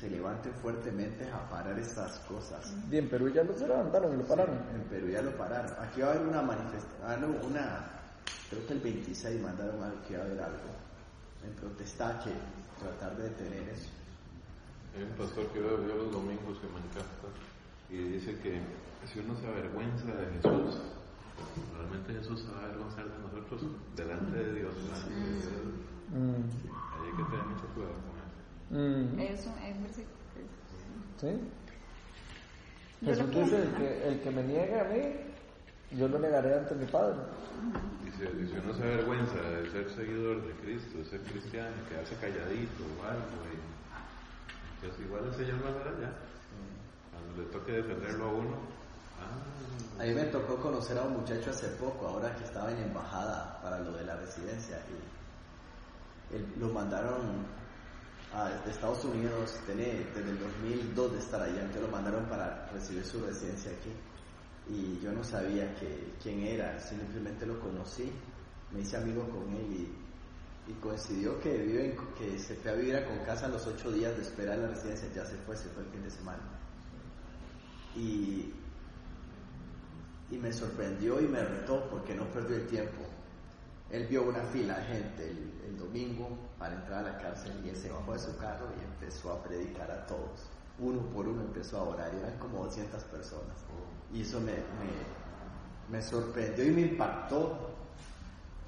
se 0.00 0.08
levanten 0.08 0.54
fuertemente 0.62 1.30
a 1.30 1.46
parar 1.50 1.78
estas 1.78 2.20
cosas. 2.20 2.72
Bien, 2.88 3.06
Perú 3.10 3.28
ya 3.28 3.44
lo 3.44 3.52
se 3.52 3.68
levantaron 3.68 4.14
y 4.14 4.16
lo 4.16 4.24
pararon. 4.26 4.56
En 4.74 4.82
Perú 4.84 5.08
ya 5.08 5.20
lo 5.20 5.36
pararon. 5.36 5.72
Aquí 5.78 6.00
va 6.00 6.06
a 6.06 6.10
haber 6.12 6.26
una 6.26 6.40
manifestación, 6.40 7.36
una, 7.44 8.00
creo 8.48 8.66
que 8.66 8.72
el 8.72 8.80
26 8.80 9.42
mandaron 9.42 9.82
algo 9.82 10.02
que 10.08 10.16
va 10.16 10.22
a 10.22 10.26
haber 10.26 10.40
algo 10.40 10.91
en 11.44 11.52
protesta 11.54 12.20
que 12.24 12.32
tratar 12.80 13.16
de 13.16 13.24
detener 13.30 13.68
eso. 13.68 13.90
Hay 14.96 15.02
un 15.04 15.16
pastor 15.16 15.46
que 15.48 15.60
veo 15.60 15.86
yo 15.86 15.96
los 15.96 16.12
domingos 16.12 16.58
que 16.58 16.66
me 16.68 16.78
encanta 16.78 17.28
y 17.88 17.96
dice 18.18 18.38
que 18.40 18.60
si 19.06 19.18
uno 19.20 19.34
se 19.40 19.46
avergüenza 19.46 20.06
de 20.06 20.26
Jesús, 20.36 20.80
realmente 21.76 22.14
Jesús 22.14 22.40
se 22.40 22.52
va 22.52 22.60
a 22.60 22.64
avergonzar 22.64 23.04
de 23.04 23.18
nosotros 23.18 23.62
delante 23.96 24.36
de 24.36 24.54
Dios. 24.60 24.74
delante 24.74 25.14
de 25.14 25.32
Dios. 25.32 25.44
Mm. 26.12 26.44
Hay 27.02 27.10
que 27.16 27.24
tener 27.30 27.46
mucho 27.46 27.66
cuidado 27.74 27.94
con 28.04 28.14
eso. 28.20 28.38
Mm. 28.70 29.20
Eso 29.20 29.50
es 29.64 29.82
versículo. 29.82 30.22
¿Sí? 31.20 31.28
Jesús 33.04 33.30
dice, 33.30 33.62
el 33.62 33.74
que, 33.74 34.08
el 34.08 34.20
que 34.20 34.30
me 34.30 34.42
niegue 34.44 34.80
a 34.80 34.84
mí, 34.84 35.31
yo 35.96 36.08
lo 36.08 36.18
negaré 36.18 36.54
ante 36.54 36.74
mi 36.74 36.86
Padre. 36.86 37.16
Dice, 38.04 38.24
y 38.24 38.46
si 38.46 38.56
uno 38.58 38.74
se 38.74 38.82
avergüenza 38.82 39.34
de 39.40 39.70
ser 39.70 39.90
seguidor 39.90 40.42
de 40.46 40.52
Cristo, 40.54 40.98
de 40.98 41.04
ser 41.04 41.20
cristiano, 41.22 41.74
quedarse 41.88 42.14
calladito 42.16 42.84
o 42.84 43.04
algo, 43.04 43.36
y, 43.52 44.86
pues 44.86 45.00
igual 45.00 45.24
el 45.26 45.34
Señor 45.34 45.64
va 45.64 45.68
a 45.68 45.72
ver 45.72 45.88
allá. 45.88 46.12
Cuando 47.12 47.42
le 47.42 47.48
toque 47.50 47.72
defenderlo 47.72 48.24
a 48.24 48.32
uno, 48.32 48.56
ah, 49.20 50.02
A 50.02 50.04
mí 50.04 50.14
me 50.14 50.24
tocó 50.24 50.56
conocer 50.56 50.98
a 50.98 51.02
un 51.02 51.20
muchacho 51.20 51.50
hace 51.50 51.68
poco, 51.76 52.08
ahora 52.08 52.34
que 52.34 52.44
estaba 52.44 52.72
en 52.72 52.78
embajada 52.78 53.60
para 53.62 53.78
lo 53.80 53.92
de 53.92 54.04
la 54.04 54.16
residencia. 54.16 54.78
Y 54.90 56.34
él- 56.34 56.46
lo 56.58 56.70
mandaron 56.70 57.46
a, 58.34 58.50
Estados 58.68 59.04
Unidos, 59.04 59.60
tiene 59.66 60.06
desde 60.14 60.30
el 60.30 60.38
2002 60.38 61.12
de 61.12 61.18
estar 61.18 61.42
allá, 61.42 61.60
entonces 61.60 61.82
lo 61.82 61.88
mandaron 61.88 62.24
para 62.24 62.68
recibir 62.72 63.04
su 63.04 63.24
residencia 63.24 63.70
aquí. 63.70 63.92
Y 64.68 65.00
yo 65.00 65.12
no 65.12 65.24
sabía 65.24 65.74
que, 65.74 66.14
quién 66.22 66.42
era, 66.42 66.78
simplemente 66.78 67.46
lo 67.46 67.58
conocí, 67.60 68.10
me 68.72 68.80
hice 68.80 68.96
amigo 68.96 69.28
con 69.28 69.52
él 69.54 69.88
y, 70.68 70.72
coincidió 70.80 71.38
que, 71.40 71.94
que 72.16 72.38
se 72.38 72.54
fue 72.54 72.70
a 72.70 72.74
vivir 72.74 72.96
a 72.96 73.04
con 73.04 73.18
casa 73.26 73.46
los 73.48 73.66
ocho 73.66 73.90
días 73.90 74.16
de 74.16 74.22
espera 74.22 74.54
en 74.54 74.62
la 74.62 74.68
residencia, 74.68 75.08
ya 75.14 75.26
se 75.26 75.36
fue, 75.38 75.56
se 75.56 75.68
fue 75.68 75.82
el 75.82 75.90
fin 75.90 76.02
de 76.02 76.10
semana. 76.10 76.42
Y 77.94 78.54
me 80.42 80.52
sorprendió 80.52 81.20
y 81.20 81.28
me 81.28 81.42
retó 81.44 81.88
porque 81.88 82.14
no 82.14 82.24
perdió 82.30 82.56
el 82.56 82.66
tiempo. 82.66 83.02
Él 83.90 84.06
vio 84.06 84.24
una 84.24 84.42
fila 84.44 84.78
de 84.78 84.84
gente 84.84 85.30
el, 85.30 85.78
domingo 85.78 86.28
para 86.58 86.76
entrar 86.76 87.00
a 87.04 87.12
la 87.12 87.18
cárcel 87.18 87.52
y 87.64 87.68
él 87.68 87.76
se 87.76 87.90
bajó 87.90 88.12
de 88.12 88.18
su 88.20 88.36
carro 88.38 88.66
y 88.78 88.84
empezó 88.84 89.32
a 89.32 89.42
predicar 89.42 89.90
a 89.90 90.06
todos. 90.06 90.48
Uno 90.78 91.02
por 91.10 91.28
uno 91.28 91.42
empezó 91.42 91.78
a 91.78 91.82
orar 91.82 92.14
y 92.14 92.18
eran 92.18 92.38
como 92.38 92.64
200 92.64 93.02
personas. 93.04 93.56
Y 94.12 94.22
eso 94.22 94.40
me, 94.40 94.52
me, 94.52 94.92
me 95.90 96.02
sorprendió 96.02 96.64
y 96.64 96.70
me 96.70 96.80
impactó. 96.82 97.70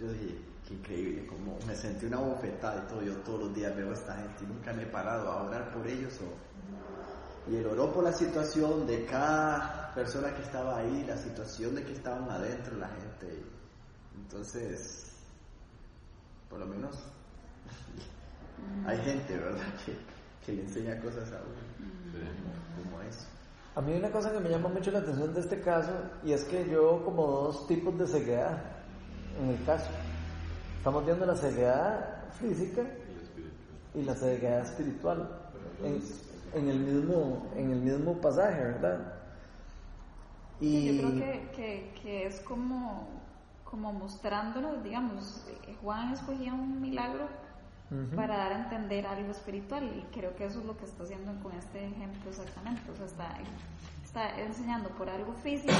Yo 0.00 0.10
dije, 0.12 0.38
qué 0.66 0.74
increíble, 0.74 1.26
como 1.26 1.58
me 1.66 1.74
sentí 1.76 2.06
una 2.06 2.18
bofetada 2.18 2.84
y 2.84 2.88
todo. 2.88 3.02
Yo 3.02 3.14
todos 3.18 3.40
los 3.40 3.54
días 3.54 3.76
veo 3.76 3.90
a 3.90 3.94
esta 3.94 4.16
gente 4.16 4.44
y 4.44 4.46
nunca 4.46 4.72
me 4.72 4.84
he 4.84 4.86
parado 4.86 5.30
a 5.30 5.42
orar 5.44 5.70
por 5.72 5.86
ellos. 5.86 6.18
Y 7.50 7.56
él 7.56 7.66
oró 7.66 7.92
por 7.92 8.04
la 8.04 8.12
situación 8.12 8.86
de 8.86 9.04
cada 9.04 9.92
persona 9.94 10.34
que 10.34 10.42
estaba 10.42 10.78
ahí, 10.78 11.04
la 11.06 11.16
situación 11.16 11.74
de 11.74 11.84
que 11.84 11.92
estaban 11.92 12.28
adentro 12.30 12.76
la 12.78 12.88
gente. 12.88 13.42
Entonces, 14.16 15.12
por 16.48 16.58
lo 16.58 16.66
menos 16.66 16.96
hay 18.86 18.98
gente, 18.98 19.36
¿verdad?, 19.36 19.60
que, 19.84 19.94
que 20.46 20.52
le 20.52 20.62
enseña 20.62 20.98
cosas 21.00 21.30
a 21.32 21.36
uno, 21.36 22.22
eso. 22.22 22.53
A 23.76 23.80
mí 23.80 23.92
hay 23.92 23.98
una 23.98 24.10
cosa 24.10 24.32
que 24.32 24.38
me 24.38 24.48
llama 24.50 24.68
mucho 24.68 24.90
la 24.92 25.00
atención 25.00 25.34
de 25.34 25.40
este 25.40 25.60
caso 25.60 25.90
y 26.22 26.32
es 26.32 26.44
que 26.44 26.68
yo 26.70 27.02
como 27.04 27.26
dos 27.26 27.66
tipos 27.66 27.98
de 27.98 28.06
ceguedad 28.06 28.58
en 29.42 29.50
el 29.50 29.64
caso. 29.64 29.90
Estamos 30.78 31.04
viendo 31.04 31.26
la 31.26 31.34
ceguedad 31.34 32.24
física 32.38 32.82
y 33.94 34.02
la 34.02 34.14
ceguedad 34.14 34.60
espiritual 34.60 35.28
en, 35.82 36.00
en 36.54 36.68
el 36.68 36.78
mismo 36.78 37.46
en 37.56 37.70
el 37.72 37.80
mismo 37.80 38.14
pasaje, 38.20 38.60
¿verdad? 38.60 39.14
Y 40.60 40.96
Yo 40.96 41.02
creo 41.02 41.20
que, 41.20 41.50
que, 41.56 41.94
que 42.00 42.26
es 42.26 42.40
como, 42.40 43.08
como 43.64 43.92
mostrándolo, 43.92 44.80
digamos, 44.82 45.44
eh, 45.48 45.76
Juan 45.82 46.12
escogía 46.12 46.54
un 46.54 46.80
milagro 46.80 47.26
Para 48.16 48.36
dar 48.36 48.52
a 48.52 48.64
entender 48.64 49.06
algo 49.06 49.30
espiritual 49.30 49.84
y 49.84 50.02
creo 50.12 50.34
que 50.36 50.46
eso 50.46 50.60
es 50.60 50.66
lo 50.66 50.76
que 50.76 50.84
está 50.84 51.04
haciendo 51.04 51.32
con 51.42 51.52
este 51.52 51.86
ejemplo 51.86 52.30
exactamente, 52.30 52.90
o 52.90 52.96
sea, 52.96 53.06
está, 53.06 53.36
está 54.04 54.40
enseñando 54.40 54.88
por 54.90 55.08
algo 55.08 55.32
físico, 55.34 55.72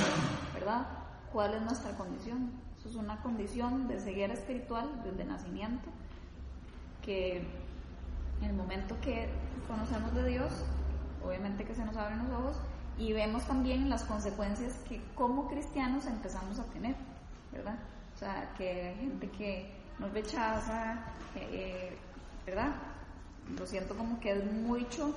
¿verdad? 0.53 0.87
¿Cuál 1.33 1.55
es 1.55 1.62
nuestra 1.62 1.91
condición? 1.97 2.53
Eso 2.79 2.89
es 2.89 2.95
una 2.97 3.21
condición 3.23 3.89
de 3.89 3.99
ceguera 3.99 4.35
espiritual 4.35 4.89
desde 5.05 5.25
nacimiento 5.25 5.91
que 7.05 7.39
en 8.41 8.51
el 8.51 8.55
momento 8.55 8.97
que 9.01 9.29
conocemos 9.69 10.15
de 10.15 10.29
Dios, 10.29 10.53
obviamente 11.25 11.65
que 11.65 11.75
se 11.75 11.85
nos 11.85 11.97
abren 11.97 12.19
los 12.19 12.31
ojos 12.39 12.61
y 12.99 13.12
vemos 13.12 13.45
también 13.45 13.91
las 13.91 14.05
consecuencias 14.05 14.75
que 14.89 15.01
como 15.15 15.49
cristianos 15.49 16.07
empezamos 16.07 16.59
a 16.59 16.65
tener, 16.65 16.95
¿verdad? 17.53 17.79
O 18.15 18.19
sea, 18.19 18.53
que 18.57 18.89
hay 18.89 18.97
gente 18.97 19.31
que 19.31 19.73
nos 19.99 20.12
rechaza, 20.12 21.05
que, 21.33 21.41
eh, 21.53 21.99
¿verdad? 22.47 22.75
Lo 23.59 23.67
siento 23.67 23.95
como 23.97 24.21
que 24.21 24.33
es 24.33 24.45
mucho, 24.53 25.15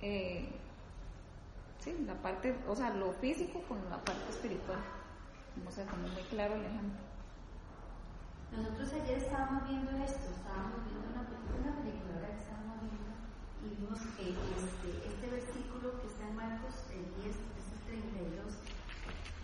eh, 0.00 0.48
sí, 1.80 1.94
la 2.06 2.14
parte, 2.14 2.54
o 2.68 2.74
sea, 2.74 2.90
lo 2.94 3.12
físico 3.12 3.60
con 3.68 3.78
la 3.90 3.98
parte 3.98 4.30
espiritual. 4.30 4.78
No 5.64 5.70
sé, 5.70 5.84
como 5.84 6.08
muy 6.08 6.22
claro 6.30 6.54
el 6.54 6.64
ejemplo. 6.64 7.00
Nosotros 8.56 8.88
ayer 9.04 9.18
estábamos 9.18 9.68
viendo 9.68 9.90
esto, 10.04 10.24
estábamos 10.32 10.80
viendo 10.88 11.04
una, 11.12 11.24
película- 11.28 11.60
una 11.68 11.74
película 11.84 12.16
que 12.24 12.40
estábamos 12.40 12.76
viendo 12.80 13.12
y 13.60 13.66
vimos 13.76 14.00
que 14.16 14.24
este, 14.32 14.88
este 15.04 15.26
versículo 15.28 16.00
que 16.00 16.06
está 16.08 16.24
en 16.28 16.36
Marcos, 16.36 16.74
el 16.88 17.04
10, 17.20 17.36
es 17.36 17.66
el 17.68 17.80
32, 17.84 18.56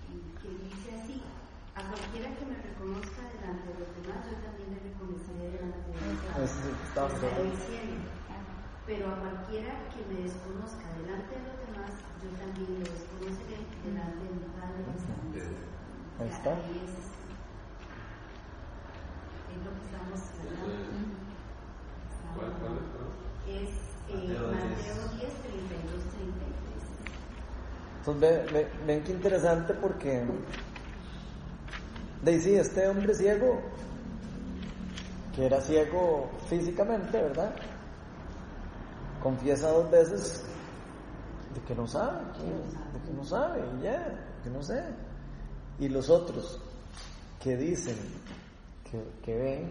y 0.09 0.17
que 0.41 0.49
dice 0.65 0.89
así, 0.97 1.21
a 1.77 1.81
cualquiera 1.85 2.33
que 2.33 2.47
me 2.49 2.57
reconozca 2.57 3.21
delante 3.29 3.69
de 3.69 3.77
los 3.85 3.91
demás, 4.01 4.25
yo 4.25 4.41
también 4.41 4.73
le 4.73 4.81
reconoceré 4.89 5.61
demás. 6.35 6.51
Ese 6.51 6.71
es 6.71 7.21
que 7.21 7.43
diciendo, 7.45 8.11
pero 8.87 9.09
a 9.09 9.17
cualquiera 9.21 9.73
que 9.95 10.01
me 10.13 10.21
desconozca 10.29 10.85
delante 10.99 11.33
de 11.35 11.43
los 11.47 11.57
demás, 11.65 11.93
yo 12.21 12.29
también 12.37 12.69
le 12.75 12.85
desconoceré 12.91 13.59
delante 13.85 14.23
de 14.25 14.31
mi 14.35 14.47
Padre 14.55 14.83
Ahí 16.21 16.29
está. 16.29 16.51
ahí 16.53 16.83
es, 16.85 16.95
es 19.51 19.59
lo 19.65 19.71
que 19.75 19.83
estamos 19.89 20.21
hablando. 20.41 20.95
¿cuál, 22.35 22.51
cuál 22.61 22.75
es? 22.79 22.83
Es 23.45 23.71
eh, 24.11 24.29
Mateo 24.29 24.51
Mateo 24.53 24.95
10, 25.17 25.33
32, 25.43 26.03
33. 26.15 26.85
Entonces 27.99 28.21
ve- 28.21 28.47
ve- 28.53 28.71
ven 28.87 29.03
qué 29.05 29.13
interesante 29.13 29.75
porque 29.75 30.23
de 32.23 32.31
ahí 32.33 32.41
sí, 32.41 32.55
este 32.55 32.87
hombre 32.89 33.15
ciego 33.15 33.61
que 35.35 35.47
era 35.47 35.61
ciego 35.61 36.31
físicamente, 36.49 37.21
¿verdad? 37.21 37.55
Confiesa 39.23 39.71
dos 39.71 39.91
veces 39.91 40.45
de 41.55 41.61
que 41.63 41.75
no 41.75 41.87
sabe, 41.87 42.21
de 42.93 43.01
que 43.07 43.13
no 43.17 43.25
sabe, 43.25 43.61
y 43.79 43.83
ya, 43.85 44.07
que 44.43 44.51
no 44.51 44.63
sé. 44.63 44.83
Y 45.79 45.89
los 45.89 46.09
otros 46.11 46.61
que 47.43 47.57
dicen 47.57 47.97
que, 48.91 49.03
que 49.25 49.37
ven 49.37 49.71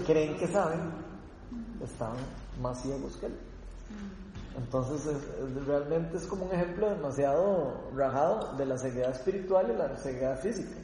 y 0.00 0.04
creen 0.06 0.36
que 0.38 0.46
saben, 0.48 0.80
estaban 1.84 2.16
más 2.60 2.80
ciegos 2.82 3.16
que 3.18 3.26
él. 3.26 3.38
Entonces 4.56 5.06
es- 5.06 5.22
es- 5.22 5.66
realmente 5.66 6.16
es 6.16 6.26
como 6.26 6.46
un 6.46 6.52
ejemplo 6.52 6.90
demasiado 6.90 7.74
rajado 7.94 8.56
de 8.56 8.66
la 8.66 8.76
ceguedad 8.78 9.10
espiritual 9.12 9.70
y 9.72 9.76
la 9.76 9.96
ceguedad 9.96 10.40
física. 10.40 10.76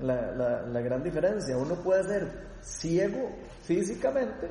La, 0.00 0.32
la, 0.32 0.62
la 0.62 0.80
gran 0.80 1.02
diferencia, 1.02 1.56
uno 1.56 1.74
puede 1.76 2.04
ser 2.04 2.48
ciego 2.62 3.30
físicamente 3.62 4.50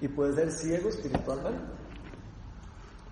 y 0.00 0.08
puede 0.08 0.34
ser 0.34 0.50
ciego 0.50 0.88
espiritualmente. 0.90 1.64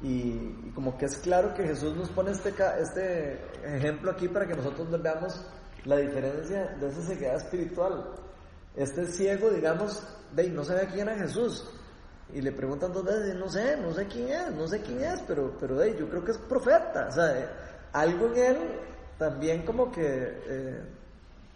Y, 0.02 0.66
y 0.66 0.72
como 0.74 0.98
que 0.98 1.06
es 1.06 1.16
claro 1.18 1.54
que 1.54 1.64
Jesús 1.66 1.96
nos 1.96 2.10
pone 2.10 2.32
este, 2.32 2.52
este 2.80 3.40
ejemplo 3.64 4.10
aquí 4.10 4.28
para 4.28 4.46
que 4.46 4.54
nosotros 4.54 4.90
veamos 5.02 5.40
la 5.84 5.96
diferencia 5.96 6.76
de 6.78 6.88
esa 6.88 7.02
ceguedad 7.02 7.36
espiritual. 7.36 8.10
Este 8.76 9.06
ciego, 9.06 9.50
digamos, 9.50 10.02
de 10.34 10.48
no 10.50 10.64
sabe 10.64 10.88
quién 10.88 11.08
era 11.08 11.16
Jesús. 11.18 11.64
Y 12.32 12.40
le 12.40 12.52
preguntan 12.52 12.92
dos 12.92 13.04
veces, 13.04 13.34
no 13.36 13.48
sé, 13.48 13.76
no 13.76 13.92
sé 13.92 14.06
quién 14.06 14.28
es, 14.28 14.50
no 14.52 14.66
sé 14.66 14.80
quién 14.80 15.00
es, 15.04 15.20
pero, 15.26 15.56
pero 15.60 15.80
ahí, 15.80 15.94
yo 15.98 16.08
creo 16.08 16.24
que 16.24 16.32
es 16.32 16.38
profeta. 16.38 17.06
O 17.08 17.12
sea, 17.12 17.38
eh, 17.38 17.48
algo 17.92 18.26
en 18.34 18.36
él 18.36 18.58
también 19.18 19.64
como 19.64 19.92
que 19.92 20.02
eh, 20.02 20.82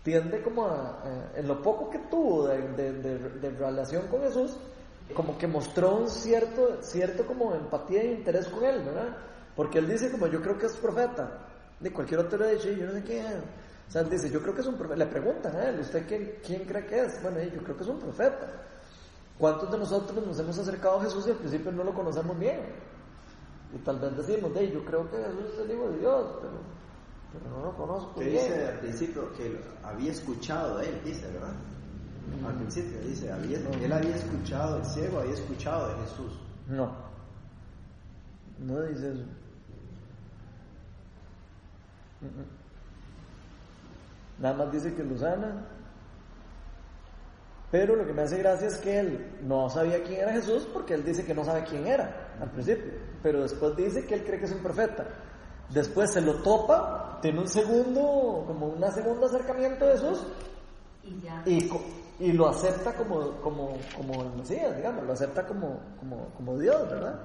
tiende 0.08 0.40
como 0.42 0.64
a, 0.66 1.02
eh, 1.04 1.40
en 1.40 1.48
lo 1.48 1.60
poco 1.60 1.90
que 1.90 1.98
tuvo 2.10 2.46
de, 2.48 2.66
de- 2.72 2.92
de- 2.94 3.18
de 3.40 3.50
relación 3.50 4.06
con 4.08 4.22
Jesús, 4.22 4.56
como 5.14 5.36
que 5.36 5.46
mostró 5.46 5.96
un 5.96 6.08
cierto, 6.08 6.78
cierto 6.82 7.26
como 7.26 7.54
empatía 7.54 8.00
e 8.02 8.12
interés 8.14 8.48
con 8.48 8.64
él, 8.64 8.82
¿verdad? 8.84 9.14
Porque 9.54 9.78
él 9.80 9.86
dice 9.88 10.10
como 10.10 10.26
yo 10.26 10.40
creo 10.40 10.56
que 10.56 10.64
es 10.66 10.76
profeta. 10.76 11.46
De 11.78 11.92
cualquier 11.92 12.20
otro 12.20 12.38
le 12.38 12.56
yo 12.58 12.86
no 12.86 12.92
sé 12.92 13.04
es. 13.18 13.26
O 13.88 13.90
sea, 13.90 14.00
él 14.02 14.08
dice, 14.08 14.30
yo 14.30 14.40
creo 14.40 14.54
que 14.54 14.62
es 14.62 14.66
un 14.66 14.76
profeta. 14.76 14.96
Le 15.04 15.06
preguntan 15.10 15.54
a 15.56 15.68
él, 15.68 15.80
¿usted 15.80 16.06
quién, 16.08 16.34
quién 16.44 16.64
cree 16.64 16.86
que 16.86 17.00
es? 17.02 17.22
Bueno, 17.22 17.40
yo 17.42 17.62
creo 17.62 17.76
que 17.76 17.82
es 17.82 17.88
un 17.88 17.98
profeta. 17.98 18.46
¿Cuántos 19.38 19.70
de 19.70 19.78
nosotros 19.78 20.26
nos 20.26 20.38
hemos 20.40 20.58
acercado 20.58 20.98
a 21.00 21.02
Jesús 21.04 21.26
y 21.26 21.30
al 21.32 21.36
principio 21.36 21.70
no 21.70 21.84
lo 21.84 21.92
conocemos 21.92 22.38
bien? 22.38 22.60
Y 23.74 23.78
tal 23.78 23.98
vez 23.98 24.16
decimos, 24.16 24.54
de 24.54 24.70
yo 24.72 24.82
creo 24.86 25.08
que 25.10 25.16
Jesús 25.18 25.52
es 25.54 25.58
el 25.60 25.70
Hijo 25.72 25.88
de 25.90 25.98
Dios, 25.98 26.26
pero, 26.40 26.77
pero 27.32 27.50
no 27.50 27.64
lo 27.64 27.76
conozco 27.76 28.20
bien. 28.20 28.32
dice 28.32 28.66
al 28.66 28.78
principio 28.80 29.32
que 29.34 29.60
había 29.82 30.12
escuchado 30.12 30.78
de 30.78 30.88
él, 30.88 31.00
dice, 31.04 31.26
¿verdad? 31.32 31.54
Al 32.46 32.54
principio 32.54 33.00
dice, 33.00 33.32
había, 33.32 33.58
él 33.58 33.92
había 33.92 34.16
escuchado, 34.16 34.78
el 34.78 34.84
ciego 34.84 35.20
había 35.20 35.34
escuchado 35.34 35.88
de 35.88 35.94
Jesús. 36.02 36.32
No. 36.68 36.92
No 38.58 38.82
dice 38.82 39.12
eso. 39.12 39.24
Mm, 42.20 42.26
mm. 42.26 42.46
Nada 44.40 44.56
más 44.56 44.72
dice 44.72 44.94
que 44.94 45.04
lo 45.04 45.16
sana. 45.16 45.66
Pero 47.70 47.96
lo 47.96 48.06
que 48.06 48.12
me 48.14 48.22
hace 48.22 48.38
gracia 48.38 48.68
es 48.68 48.76
que 48.78 48.98
él 48.98 49.36
no 49.42 49.68
sabía 49.68 50.02
quién 50.02 50.20
era 50.20 50.32
Jesús 50.32 50.66
porque 50.72 50.94
él 50.94 51.04
dice 51.04 51.24
que 51.24 51.34
no 51.34 51.44
sabe 51.44 51.64
quién 51.64 51.86
era 51.86 52.34
al 52.40 52.50
principio. 52.50 52.92
Pero 53.22 53.42
después 53.42 53.76
dice 53.76 54.06
que 54.06 54.14
él 54.14 54.24
cree 54.24 54.38
que 54.38 54.46
es 54.46 54.52
un 54.52 54.62
profeta. 54.62 55.06
Después 55.70 56.12
se 56.12 56.20
lo 56.20 56.34
topa, 56.42 57.18
tiene 57.20 57.40
un 57.40 57.48
segundo, 57.48 58.44
como 58.46 58.66
un 58.68 58.92
segundo 58.92 59.26
acercamiento 59.26 59.84
a 59.86 59.90
Jesús 59.92 60.26
Y 61.02 61.20
ya. 61.20 61.42
y, 61.46 61.70
y 62.20 62.32
lo 62.32 62.48
acepta 62.48 62.94
como, 62.94 63.32
como, 63.42 63.76
como 63.96 64.22
el 64.24 64.32
Mesías, 64.36 64.74
digamos, 64.76 65.04
lo 65.04 65.12
acepta 65.12 65.46
como, 65.46 65.78
como, 65.98 66.28
como 66.36 66.58
Dios, 66.58 66.88
¿verdad? 66.88 67.20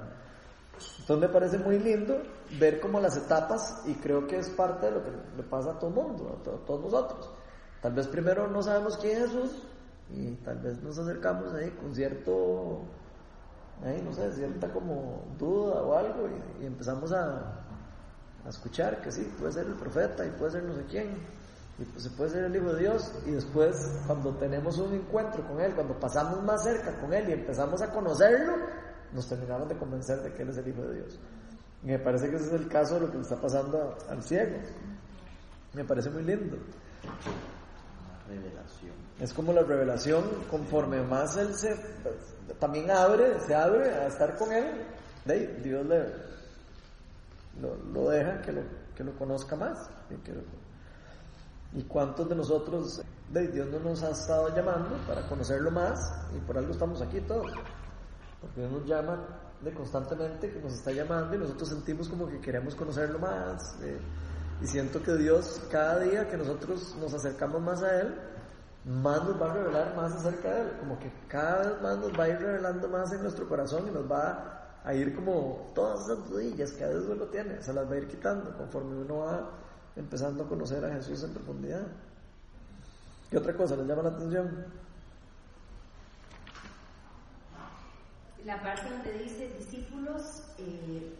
Entonces 0.99 1.27
me 1.27 1.33
parece 1.33 1.57
muy 1.59 1.79
lindo 1.79 2.21
ver 2.59 2.79
como 2.81 2.99
las 2.99 3.15
etapas 3.15 3.81
y 3.85 3.93
creo 3.95 4.27
que 4.27 4.37
es 4.39 4.49
parte 4.49 4.87
de 4.87 4.91
lo 4.91 5.03
que 5.03 5.11
le 5.37 5.43
pasa 5.43 5.71
a 5.71 5.79
todo 5.79 5.89
el 5.89 5.95
mundo, 5.95 6.37
a, 6.39 6.43
to- 6.43 6.55
a 6.61 6.65
todos 6.65 6.81
nosotros. 6.81 7.29
Tal 7.81 7.93
vez 7.93 8.07
primero 8.07 8.47
no 8.47 8.61
sabemos 8.61 8.97
quién 8.97 9.17
es 9.21 9.29
Jesús 9.31 9.63
y 10.09 10.31
tal 10.43 10.59
vez 10.59 10.81
nos 10.81 10.97
acercamos 10.97 11.53
ahí 11.53 11.69
con 11.71 11.93
cierto, 11.93 12.81
ahí, 13.85 14.01
no 14.03 14.13
sé, 14.13 14.31
cierta 14.33 14.71
como 14.71 15.23
duda 15.37 15.81
o 15.81 15.95
algo 15.95 16.27
y, 16.27 16.63
y 16.63 16.65
empezamos 16.65 17.11
a, 17.11 17.62
a 18.45 18.49
escuchar 18.49 19.01
que 19.01 19.11
sí, 19.11 19.21
puede 19.39 19.53
ser 19.53 19.67
el 19.67 19.75
profeta 19.75 20.25
y 20.25 20.29
puede 20.31 20.51
ser 20.51 20.63
no 20.63 20.75
sé 20.75 20.83
quién, 20.89 21.17
y 21.79 21.85
pues 21.85 22.03
se 22.03 22.09
puede 22.11 22.29
ser 22.29 22.43
el 22.45 22.55
Hijo 22.55 22.73
de 22.73 22.81
Dios, 22.81 23.11
y 23.25 23.31
después 23.31 23.75
cuando 24.05 24.35
tenemos 24.35 24.77
un 24.77 24.93
encuentro 24.93 25.45
con 25.47 25.59
Él, 25.59 25.73
cuando 25.73 25.99
pasamos 25.99 26.43
más 26.43 26.63
cerca 26.63 26.95
con 26.99 27.13
Él 27.13 27.29
y 27.29 27.33
empezamos 27.33 27.81
a 27.81 27.91
conocerlo, 27.91 28.53
nos 29.13 29.27
terminamos 29.27 29.69
de 29.69 29.77
convencer 29.77 30.21
de 30.21 30.33
que 30.33 30.43
Él 30.43 30.49
es 30.49 30.57
el 30.57 30.67
Hijo 30.67 30.81
de 30.83 30.95
Dios. 30.95 31.19
Y 31.83 31.87
me 31.87 31.99
parece 31.99 32.29
que 32.29 32.37
ese 32.37 32.45
es 32.45 32.53
el 32.53 32.67
caso 32.67 32.95
de 32.95 33.01
lo 33.01 33.11
que 33.11 33.17
le 33.17 33.23
está 33.23 33.39
pasando 33.41 33.97
al 34.09 34.23
ciego. 34.23 34.57
Me 35.73 35.83
parece 35.83 36.09
muy 36.09 36.23
lindo. 36.23 36.57
Revelación. 38.27 38.93
Es 39.19 39.33
como 39.33 39.51
la 39.51 39.63
revelación, 39.63 40.23
conforme 40.49 41.01
más 41.01 41.35
Él 41.37 41.53
se 41.53 41.75
también 42.59 42.89
abre, 42.91 43.39
se 43.41 43.55
abre 43.55 43.89
a 43.89 44.07
estar 44.07 44.37
con 44.37 44.51
Él, 44.51 44.85
de 45.25 45.33
ahí, 45.33 45.59
Dios 45.63 45.85
le, 45.85 46.05
lo, 47.61 47.75
lo 47.93 48.09
deja 48.09 48.41
que 48.41 48.51
lo, 48.51 48.61
que 48.95 49.03
lo 49.03 49.13
conozca 49.17 49.55
más. 49.55 49.89
Y, 50.09 50.15
que 50.17 50.33
lo- 50.33 50.41
¿Y 51.73 51.83
cuántos 51.83 52.29
de 52.29 52.35
nosotros, 52.35 53.01
de 53.31 53.47
Dios 53.47 53.67
no 53.69 53.79
nos 53.79 54.03
ha 54.03 54.11
estado 54.11 54.55
llamando 54.55 54.95
para 55.07 55.21
conocerlo 55.27 55.71
más? 55.71 55.99
Y 56.35 56.39
por 56.41 56.57
algo 56.57 56.71
estamos 56.71 57.01
aquí 57.01 57.19
todos. 57.21 57.51
Porque 58.41 58.59
Dios 58.61 58.71
nos 58.71 58.85
llama 58.85 59.19
de 59.61 59.73
constantemente, 59.73 60.51
que 60.51 60.59
nos 60.59 60.73
está 60.73 60.91
llamando 60.91 61.35
y 61.35 61.39
nosotros 61.39 61.69
sentimos 61.69 62.09
como 62.09 62.27
que 62.27 62.39
queremos 62.41 62.75
conocerlo 62.75 63.17
más. 63.19 63.77
eh, 63.81 63.99
y 64.61 64.67
siento 64.67 65.01
que 65.01 65.15
Dios, 65.15 65.61
cada 65.71 65.99
día 65.99 66.27
que 66.29 66.37
nosotros 66.37 66.95
nos 66.99 67.13
acercamos 67.13 67.61
más 67.61 67.81
a 67.81 68.01
Él, 68.01 68.13
más 68.85 69.23
nos 69.23 69.41
va 69.41 69.49
a 69.49 69.53
revelar 69.53 69.95
más 69.95 70.13
acerca 70.13 70.53
de 70.53 70.61
Él. 70.61 70.77
Como 70.79 70.99
que 70.99 71.11
cada 71.27 71.59
vez 71.69 71.81
más 71.81 71.97
nos 71.97 72.11
va 72.19 72.25
a 72.25 72.29
ir 72.29 72.37
revelando 72.39 72.87
más 72.89 73.11
en 73.13 73.23
nuestro 73.23 73.47
corazón 73.49 73.87
y 73.87 73.91
nos 73.91 74.09
va 74.09 74.62
a 74.84 74.93
ir 74.93 75.15
como 75.15 75.71
todas 75.73 76.01
esas 76.05 76.29
dudillas 76.29 76.71
que 76.71 76.84
a 76.84 76.89
veces 76.89 77.05
uno 77.09 77.25
tiene, 77.25 77.61
se 77.61 77.73
las 77.73 77.89
va 77.89 77.93
a 77.93 77.97
ir 77.97 78.07
quitando 78.07 78.55
conforme 78.57 78.97
uno 78.97 79.19
va 79.19 79.49
empezando 79.95 80.43
a 80.43 80.47
conocer 80.47 80.84
a 80.84 80.93
Jesús 80.95 81.23
en 81.23 81.34
profundidad. 81.34 81.88
¿Qué 83.29 83.38
otra 83.38 83.55
cosa 83.55 83.75
les 83.77 83.88
llama 83.88 84.03
la 84.03 84.09
atención? 84.09 84.65
La 88.45 88.61
parte 88.61 88.89
donde 88.89 89.23
dice 89.23 89.49
discípulos, 89.57 90.43
eh, 90.57 91.15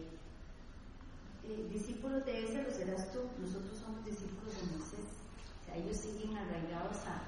eh, 1.44 1.68
discípulos 1.72 2.24
de 2.26 2.44
ese 2.44 2.62
lo 2.62 2.70
serás 2.70 3.10
tú, 3.12 3.20
nosotros 3.40 3.78
somos 3.82 4.04
discípulos 4.04 4.54
de 4.60 4.76
Moisés. 4.76 5.06
O 5.62 5.64
sea, 5.64 5.76
ellos 5.76 5.96
siguen 5.96 6.36
arraigados 6.36 6.98
a, 7.06 7.22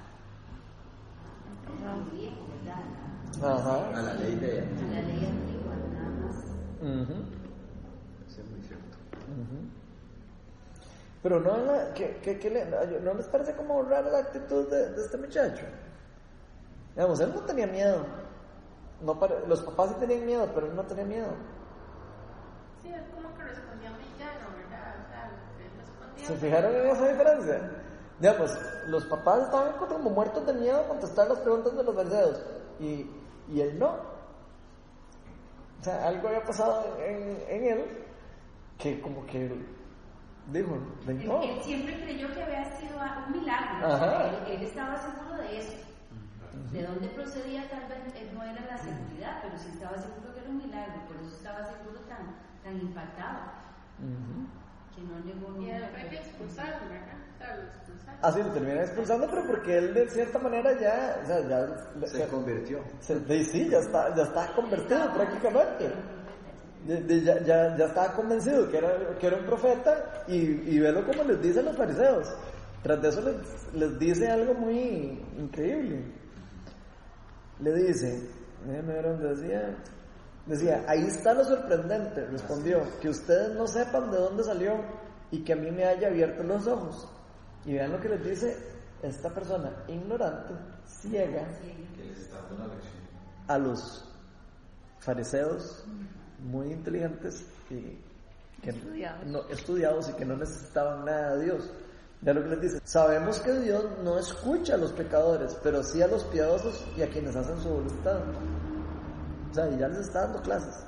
a, 1.87 1.93
a 1.93 1.97
lo 1.97 2.05
viejo, 2.11 2.47
¿verdad? 2.63 2.83
A, 3.41 4.01
la 4.01 4.13
ley 4.13 4.35
de 4.35 4.61
a 4.61 4.63
la 4.63 5.01
ley 5.01 5.25
antigua, 5.25 5.47
nada 5.47 5.56
más. 6.81 7.09
Ujú. 7.09 7.13
Eso 8.27 8.41
es 8.41 8.49
muy 8.51 8.61
cierto. 8.61 8.97
Pero 11.23 11.39
no, 11.39 11.57
la- 11.57 11.93
que, 11.93 12.17
que- 12.17 12.39
que 12.39 12.49
le- 12.49 12.65
¿no 13.01 13.13
les 13.13 13.27
parece 13.27 13.53
como 13.55 13.81
rara 13.83 14.09
la 14.09 14.19
actitud 14.19 14.69
de, 14.69 14.91
de 14.91 15.01
este 15.03 15.17
muchacho? 15.17 15.65
Digamos, 16.95 17.19
él 17.19 17.31
no 17.33 17.41
tenía 17.41 17.67
miedo. 17.67 18.05
No 19.01 19.17
los 19.47 19.61
papás 19.61 19.89
sí 19.89 19.95
tenían 19.99 20.25
miedo, 20.25 20.49
pero 20.55 20.67
él 20.67 20.75
no 20.75 20.83
tenía 20.83 21.05
miedo. 21.05 21.27
Sí, 22.81 22.89
es 22.89 23.01
como 23.13 23.35
que 23.37 23.43
respondía 23.43 23.89
llano, 23.89 24.47
¿verdad? 24.57 24.95
O 25.05 25.09
sea, 25.09 25.31
él 25.59 25.71
respondía. 25.79 26.25
¿Se 26.27 26.35
fijaron 26.35 26.75
en 26.75 26.87
esa 26.87 27.07
diferencia? 27.07 27.71
Digamos, 28.19 28.57
los 28.87 29.05
papás 29.05 29.43
estaban 29.43 29.73
como 29.73 30.09
muertos 30.09 30.45
de 30.47 30.53
miedo 30.53 30.79
a 30.79 30.87
contestar 30.87 31.27
las 31.27 31.39
preguntas 31.39 31.75
de 31.77 31.83
los 31.83 31.95
fariseos 31.95 32.41
y, 32.79 33.09
y 33.49 33.61
él 33.61 33.77
no. 33.77 34.16
O 35.79 35.83
sea, 35.83 36.07
algo 36.07 36.27
había 36.27 36.43
pasado 36.43 36.97
en, 36.99 37.37
en 37.47 37.63
él 37.65 37.85
que 38.77 38.99
como 39.01 39.25
que 39.25 39.49
dijo, 40.51 40.77
de 41.05 41.11
Él, 41.11 41.27
no. 41.27 41.41
él 41.41 41.59
siempre 41.61 41.99
creyó 42.01 42.33
que 42.33 42.43
había 42.43 42.65
sido 42.77 42.97
un 43.27 43.31
milagro. 43.39 43.87
Ajá. 43.87 44.29
Él, 44.29 44.53
él 44.53 44.61
estaba 44.63 44.97
seguro 44.97 45.35
de 45.37 45.59
eso. 45.59 45.77
De 46.71 46.83
dónde 46.83 47.07
procedía 47.09 47.69
tal 47.69 47.87
vez 47.87 48.13
él 48.15 48.29
no 48.33 48.43
era 48.43 48.65
la 48.65 48.77
seguridad, 48.77 49.39
pero 49.41 49.57
sí 49.57 49.69
estaba 49.71 49.97
seguro 49.97 50.33
que 50.33 50.39
era 50.41 50.49
un 50.49 50.57
milagro, 50.57 51.01
por 51.07 51.15
eso 51.17 51.35
estaba 51.35 51.63
seguro 51.63 51.99
tan, 52.09 52.35
tan 52.63 52.81
impactado, 52.81 53.39
que 54.95 55.01
no 55.03 55.19
negó 55.19 55.61
Y 55.61 55.69
él 55.69 55.81
nunca. 55.81 55.97
fue 55.99 56.09
que 56.09 56.15
expulsaron, 56.17 56.89
¿verdad? 56.89 57.17
Lo 57.39 57.63
expulsaron. 57.63 58.19
Ah, 58.21 58.31
lo 58.35 58.51
terminan 58.53 58.79
expulsando, 58.79 59.27
pero 59.29 59.45
porque 59.47 59.77
él 59.77 59.93
de 59.93 60.07
cierta 60.09 60.39
manera 60.39 60.71
ya, 60.79 61.19
o 61.23 61.27
sea, 61.27 61.41
ya 61.47 62.07
Se 62.07 62.27
convirtió. 62.27 62.79
se- 62.99 63.19
de- 63.19 63.43
sí, 63.45 63.69
ya 63.69 63.79
está, 63.79 64.15
ya 64.15 64.23
está 64.23 64.53
convertido 64.55 65.13
prácticamente. 65.13 65.91
De- 66.85 67.01
de- 67.01 67.21
ya, 67.21 67.39
ya, 67.43 67.75
ya 67.77 67.85
estaba 67.85 68.13
convencido 68.13 68.69
que 68.69 68.77
era, 68.77 69.17
que 69.19 69.27
era 69.27 69.37
un 69.37 69.45
profeta 69.45 70.23
y, 70.27 70.35
y 70.35 70.79
velo 70.79 71.05
como 71.05 71.23
les 71.23 71.41
dice 71.41 71.59
a 71.59 71.63
los 71.63 71.75
fariseos. 71.77 72.27
tras 72.83 73.01
de 73.01 73.09
eso 73.09 73.21
les, 73.21 73.73
les 73.73 73.99
dice 73.99 74.29
algo 74.29 74.53
muy 74.53 75.19
increíble. 75.37 76.03
Le 77.59 77.73
dice, 77.73 78.29
déjeme 78.65 78.93
ver 78.93 79.03
dónde 79.03 79.29
decía, 79.35 79.75
decía, 80.45 80.85
ahí 80.87 81.07
está 81.07 81.33
lo 81.33 81.43
sorprendente, 81.43 82.25
respondió, 82.27 82.81
que 83.01 83.09
ustedes 83.09 83.55
no 83.55 83.67
sepan 83.67 84.09
de 84.11 84.17
dónde 84.17 84.43
salió 84.43 84.75
y 85.31 85.43
que 85.43 85.53
a 85.53 85.55
mí 85.55 85.71
me 85.71 85.83
haya 85.85 86.07
abierto 86.07 86.43
los 86.43 86.65
ojos. 86.67 87.11
Y 87.65 87.73
vean 87.73 87.91
lo 87.91 87.99
que 87.99 88.09
les 88.09 88.23
dice 88.23 88.57
esta 89.03 89.29
persona 89.29 89.71
ignorante, 89.87 90.53
ciega, 90.87 91.45
Que 91.95 92.03
les 92.05 92.17
está 92.19 92.37
dando 92.41 92.55
una 92.55 92.67
lección. 92.73 92.93
a 93.47 93.57
los 93.57 94.03
fariseos 94.99 95.83
muy 96.39 96.71
inteligentes 96.71 97.45
y 97.69 97.99
que 98.61 98.69
Estudiados. 98.71 99.25
no, 99.27 99.47
estudiados 99.49 100.09
y 100.09 100.13
que 100.13 100.25
no 100.25 100.35
necesitaban 100.37 101.05
nada 101.05 101.35
de 101.35 101.45
Dios. 101.45 101.69
Ya 102.21 102.33
lo 102.33 102.41
que 102.41 102.49
les 102.49 102.61
dice, 102.61 102.79
sabemos 102.83 103.39
que 103.41 103.53
Dios 103.59 103.85
no 104.03 104.17
escucha 104.17 104.73
a 104.73 104.77
los 104.77 104.91
pecadores, 104.93 105.55
pero 105.61 105.83
sí 105.83 106.01
a 106.01 106.07
los 106.07 106.23
piadosos 106.25 106.83
y 106.97 107.03
a 107.03 107.09
quienes 107.09 107.35
hacen 107.35 107.59
su 107.61 107.69
voluntad. 107.69 108.19
O 109.51 109.53
sea, 109.53 109.69
y 109.69 109.77
ya 109.77 109.87
les 109.87 109.99
está 109.99 110.21
dando 110.23 110.41
clases. 110.41 110.83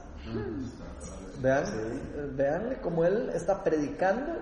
Vean, 1.41 1.63
eh, 1.65 2.29
vean 2.33 2.77
cómo 2.81 3.05
él 3.05 3.29
está 3.33 3.63
predicando 3.63 4.33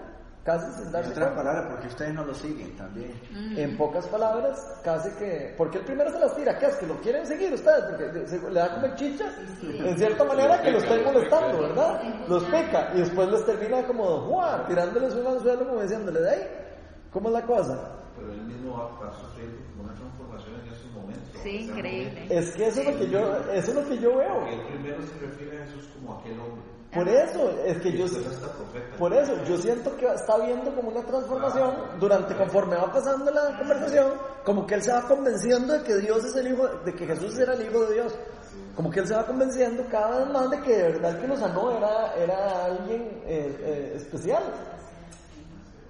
casi 0.48 0.72
sin 0.82 0.92
darse 0.94 1.12
otras 1.12 1.26
cuenta. 1.28 1.44
palabras, 1.44 1.66
porque 1.74 1.88
ustedes 1.88 2.14
no 2.14 2.24
lo 2.24 2.34
siguen 2.34 2.74
también. 2.78 3.12
En 3.58 3.76
pocas 3.76 4.08
palabras, 4.08 4.80
casi 4.82 5.10
que. 5.20 5.54
Porque 5.58 5.80
el 5.80 5.84
primero 5.84 6.10
se 6.10 6.20
las 6.20 6.34
tira, 6.38 6.58
¿qué 6.58 6.68
es? 6.68 6.76
Que 6.78 6.88
lo 6.88 6.96
quieren 7.02 7.26
seguir 7.28 7.52
ustedes, 7.54 7.84
porque 7.90 8.28
se- 8.28 8.50
le 8.50 8.60
da 8.60 8.74
como 8.80 8.96
chicha, 8.96 9.26
en 9.62 9.98
cierta 9.98 10.24
manera 10.24 10.62
que 10.62 10.72
lo 10.72 10.78
están 10.78 11.04
molestando, 11.04 11.62
¿verdad? 11.64 12.02
Los 12.30 12.44
peca 12.46 12.92
y 12.96 13.00
después 13.00 13.30
les 13.30 13.46
termina 13.46 13.86
como 13.86 14.06
¡juá! 14.22 14.66
tirándoles 14.68 15.14
un 15.16 15.28
anzuelo 15.28 15.68
como 15.68 15.82
diciéndole 15.82 16.22
de 16.22 16.30
ahí. 16.30 16.48
¿Cómo 17.12 17.28
es 17.28 17.34
la 17.34 17.42
cosa? 17.42 17.92
Pero 18.16 18.32
él 18.32 18.42
mismo 18.44 18.72
va, 19.02 19.10
a 19.10 19.14
sufrir 19.20 19.50
una 19.84 19.94
transformación 19.96 20.56
en 20.62 20.74
estos 20.74 20.92
momentos. 20.94 21.42
Sí, 21.44 21.70
increíble. 21.70 22.26
Es 22.30 22.52
que 22.56 22.68
eso 22.68 22.82
es 22.82 22.88
lo 22.94 22.98
que 23.00 23.10
yo, 23.10 23.38
eso 23.52 23.70
es 23.72 23.76
lo 23.76 23.86
que 23.90 23.98
yo 24.00 24.18
veo. 24.18 24.34
Porque 24.40 24.54
él 24.56 24.62
primero 24.72 24.98
se 25.04 25.20
refiere 25.20 25.62
a 25.62 25.66
Jesús 25.66 25.90
como 25.94 26.20
aquel 26.20 26.40
hombre. 26.40 26.77
Por 26.94 27.08
eso, 27.08 27.50
es 27.66 27.78
que 27.80 27.92
yo, 27.92 28.06
por 28.98 29.14
eso, 29.14 29.34
yo 29.44 29.58
siento 29.58 29.96
que 29.98 30.06
está 30.06 30.38
viendo 30.38 30.74
como 30.74 30.90
una 30.90 31.06
transformación 31.06 31.76
durante 32.00 32.34
conforme 32.36 32.78
va 32.78 32.92
pasando 32.92 33.30
la 33.30 33.58
conversación, 33.58 34.14
como 34.46 34.66
que 34.66 34.76
él 34.76 34.82
se 34.82 34.94
va 34.94 35.06
convenciendo 35.06 35.74
de 35.74 35.84
que 35.84 35.98
Dios 35.98 36.24
es 36.24 36.36
el 36.38 36.54
hijo, 36.54 36.66
de 36.86 36.94
que 36.94 37.06
Jesús 37.06 37.38
era 37.40 37.54
el 37.54 37.68
hijo 37.68 37.86
de 37.86 37.96
Dios. 37.96 38.16
Como 38.74 38.90
que 38.90 39.02
él 39.02 39.08
se 39.08 39.16
va 39.16 39.26
convenciendo 39.26 39.84
cada 39.90 40.20
vez 40.20 40.30
más 40.30 40.50
de 40.50 40.62
que 40.62 40.78
de 40.78 40.84
verdad 40.94 41.16
el 41.16 41.22
que 41.22 41.28
lo 41.28 41.36
sanó 41.38 41.72
era, 41.78 42.16
era 42.16 42.66
alguien 42.66 43.22
eh, 43.26 43.58
eh, 43.60 43.94
especial. 43.98 44.44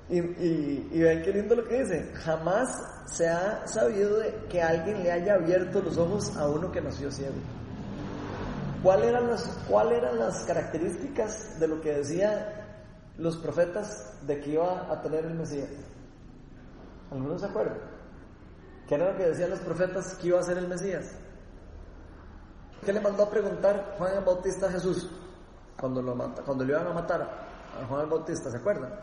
Y, 0.09 0.19
y, 0.19 0.89
y 0.93 0.99
ven 0.99 1.21
qué 1.21 1.31
lindo 1.31 1.55
lo 1.55 1.65
que 1.65 1.83
dice. 1.83 2.11
Jamás 2.15 2.69
se 3.07 3.27
ha 3.27 3.67
sabido 3.67 4.17
de 4.19 4.33
que 4.49 4.61
alguien 4.61 5.03
le 5.03 5.11
haya 5.11 5.35
abierto 5.35 5.81
los 5.81 5.97
ojos 5.97 6.35
a 6.37 6.47
uno 6.47 6.71
que 6.71 6.81
nació 6.81 7.11
ciego. 7.11 7.35
¿Cuáles 8.87 9.07
eran, 9.07 9.27
las, 9.27 9.43
¿Cuál 9.67 9.91
eran 9.91 10.17
las 10.17 10.45
características 10.45 11.59
de 11.59 11.67
lo 11.67 11.81
que 11.81 11.91
decían 11.95 12.39
los 13.17 13.35
profetas 13.35 14.13
de 14.25 14.39
que 14.39 14.51
iba 14.51 14.89
a 14.89 15.01
tener 15.01 15.25
el 15.25 15.33
Mesías? 15.33 15.67
¿Algunos 17.11 17.41
se 17.41 17.47
acuerdan? 17.47 17.79
¿Qué 18.87 18.95
era 18.95 19.11
lo 19.11 19.17
que 19.17 19.25
decían 19.25 19.49
los 19.49 19.59
profetas 19.59 20.13
que 20.15 20.27
iba 20.27 20.39
a 20.39 20.43
ser 20.43 20.57
el 20.57 20.69
Mesías? 20.69 21.11
¿Qué 22.85 22.93
le 22.93 23.01
mandó 23.01 23.23
a 23.23 23.29
preguntar 23.29 23.95
Juan 23.97 24.19
el 24.19 24.23
Bautista 24.23 24.67
a 24.67 24.71
Jesús 24.71 25.09
cuando 25.77 26.01
lo, 26.01 26.15
mata- 26.15 26.41
cuando 26.43 26.63
lo 26.63 26.71
iban 26.71 26.87
a 26.87 26.93
matar 26.93 27.21
a 27.23 27.85
Juan 27.87 28.03
el 28.05 28.07
Bautista? 28.09 28.49
¿Se 28.49 28.55
acuerdan? 28.55 28.93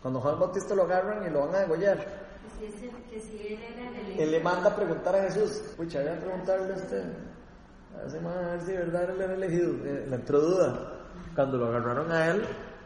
Cuando 0.00 0.20
Juan 0.20 0.34
el 0.34 0.40
Bautista 0.42 0.76
lo 0.76 0.84
agarran 0.84 1.26
y 1.26 1.30
lo 1.30 1.40
van 1.46 1.56
a 1.56 1.58
degollar. 1.58 1.98
Que 1.98 2.70
si, 2.70 2.86
ese- 2.86 3.02
que 3.10 3.20
si 3.20 3.52
él 3.52 3.58
era 3.64 3.98
el 3.98 4.20
Él 4.20 4.30
le 4.30 4.38
manda 4.38 4.70
a 4.70 4.76
preguntar 4.76 5.16
a 5.16 5.22
Jesús. 5.24 5.60
Pucha, 5.76 5.98
voy 6.02 6.08
a 6.10 6.20
preguntarle 6.20 6.72
a 6.72 6.76
usted. 6.76 7.04
A 7.96 8.02
ver 8.02 8.60
si 8.60 8.72
de 8.72 8.78
verdad 8.78 9.10
él 9.10 9.20
era 9.20 9.34
elegido. 9.34 9.72
Eh, 9.84 10.06
le 10.08 10.16
entró 10.16 10.40
duda. 10.40 10.92
Cuando 11.34 11.58
lo 11.58 11.66
agarraron 11.66 12.10
a 12.10 12.28
él 12.28 12.42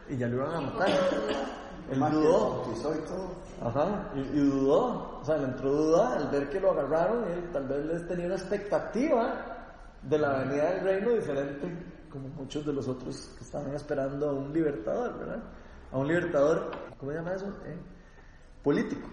y 0.09 0.17
ya 0.17 0.27
lo 0.27 0.37
iban 0.37 0.53
a 0.55 0.61
matar. 0.61 0.89
Él 1.91 1.99
dudó. 1.99 2.63
y. 2.73 3.63
Ajá, 3.63 4.11
y, 4.15 4.19
y 4.19 4.49
dudó. 4.49 5.19
O 5.19 5.23
sea, 5.23 5.37
le 5.37 5.43
entró 5.45 5.71
duda 5.71 6.15
al 6.15 6.29
ver 6.29 6.49
que 6.49 6.59
lo 6.59 6.71
agarraron. 6.71 7.25
Él 7.25 7.51
tal 7.53 7.67
vez 7.67 7.85
les 7.85 8.07
tenía 8.07 8.25
una 8.25 8.35
expectativa 8.35 9.55
de 10.01 10.17
la 10.19 10.39
venida 10.39 10.71
del 10.71 10.83
reino 10.83 11.11
diferente, 11.11 11.67
como 12.11 12.27
muchos 12.29 12.65
de 12.65 12.73
los 12.73 12.87
otros 12.87 13.33
que 13.37 13.43
estaban 13.43 13.73
esperando 13.73 14.29
a 14.29 14.33
un 14.33 14.53
libertador, 14.53 15.17
¿verdad? 15.17 15.43
A 15.91 15.97
un 15.97 16.07
libertador, 16.07 16.71
¿cómo 16.99 17.11
se 17.11 17.17
llama 17.17 17.33
eso? 17.33 17.47
Eh, 17.65 17.77
político. 18.63 19.07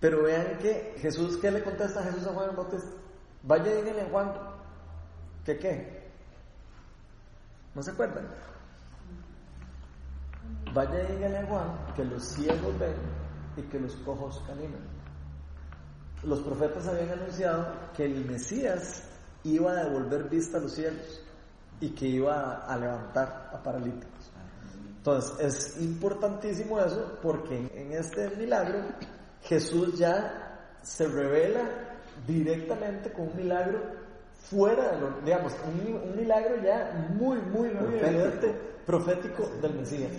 Pero 0.00 0.22
vean 0.22 0.58
que 0.58 0.94
Jesús, 0.98 1.36
¿qué 1.38 1.50
le 1.50 1.62
contesta 1.62 2.00
a 2.00 2.04
Jesús 2.04 2.26
a 2.26 2.32
Juan 2.32 2.50
el 2.50 2.56
Bautista? 2.56 2.90
Vaya 3.46 3.72
y 3.72 3.82
díganle 3.82 4.02
a 4.02 4.10
Juan, 4.10 4.32
¿que 5.44 5.56
qué? 5.56 6.02
¿No 7.74 7.82
se 7.82 7.92
acuerdan? 7.92 8.26
Vaya 10.74 11.08
y 11.08 11.12
díganle 11.12 11.38
a 11.38 11.46
Juan 11.46 11.78
que 11.94 12.04
los 12.04 12.24
ciegos 12.24 12.78
ven 12.78 12.96
y 13.56 13.62
que 13.62 13.78
los 13.78 13.94
cojos 13.96 14.42
caminan. 14.48 14.80
Los 16.24 16.40
profetas 16.40 16.88
habían 16.88 17.10
anunciado 17.10 17.68
que 17.96 18.06
el 18.06 18.24
Mesías 18.24 19.04
iba 19.44 19.70
a 19.70 19.84
devolver 19.84 20.28
vista 20.28 20.58
a 20.58 20.60
los 20.60 20.72
cielos 20.72 21.22
y 21.80 21.90
que 21.90 22.06
iba 22.06 22.64
a 22.66 22.76
levantar 22.76 23.50
a 23.52 23.62
paralíticos. 23.62 24.32
Entonces, 24.96 25.38
es 25.38 25.82
importantísimo 25.82 26.80
eso 26.80 27.18
porque 27.22 27.70
en 27.74 27.92
este 27.92 28.28
milagro 28.30 28.80
Jesús 29.42 29.96
ya 29.96 30.78
se 30.82 31.06
revela 31.06 31.95
directamente 32.26 33.12
con 33.12 33.28
un 33.28 33.36
milagro 33.36 33.80
fuera 34.50 34.92
de 34.92 35.00
lo, 35.00 35.20
digamos, 35.24 35.52
un, 35.66 35.94
un 36.10 36.16
milagro 36.16 36.62
ya 36.62 37.08
muy, 37.10 37.38
muy, 37.38 37.68
muy 37.70 37.98
Profético. 37.98 38.06
evidente, 38.06 38.60
profético 38.86 39.50
del 39.60 39.74
Mesías. 39.74 40.10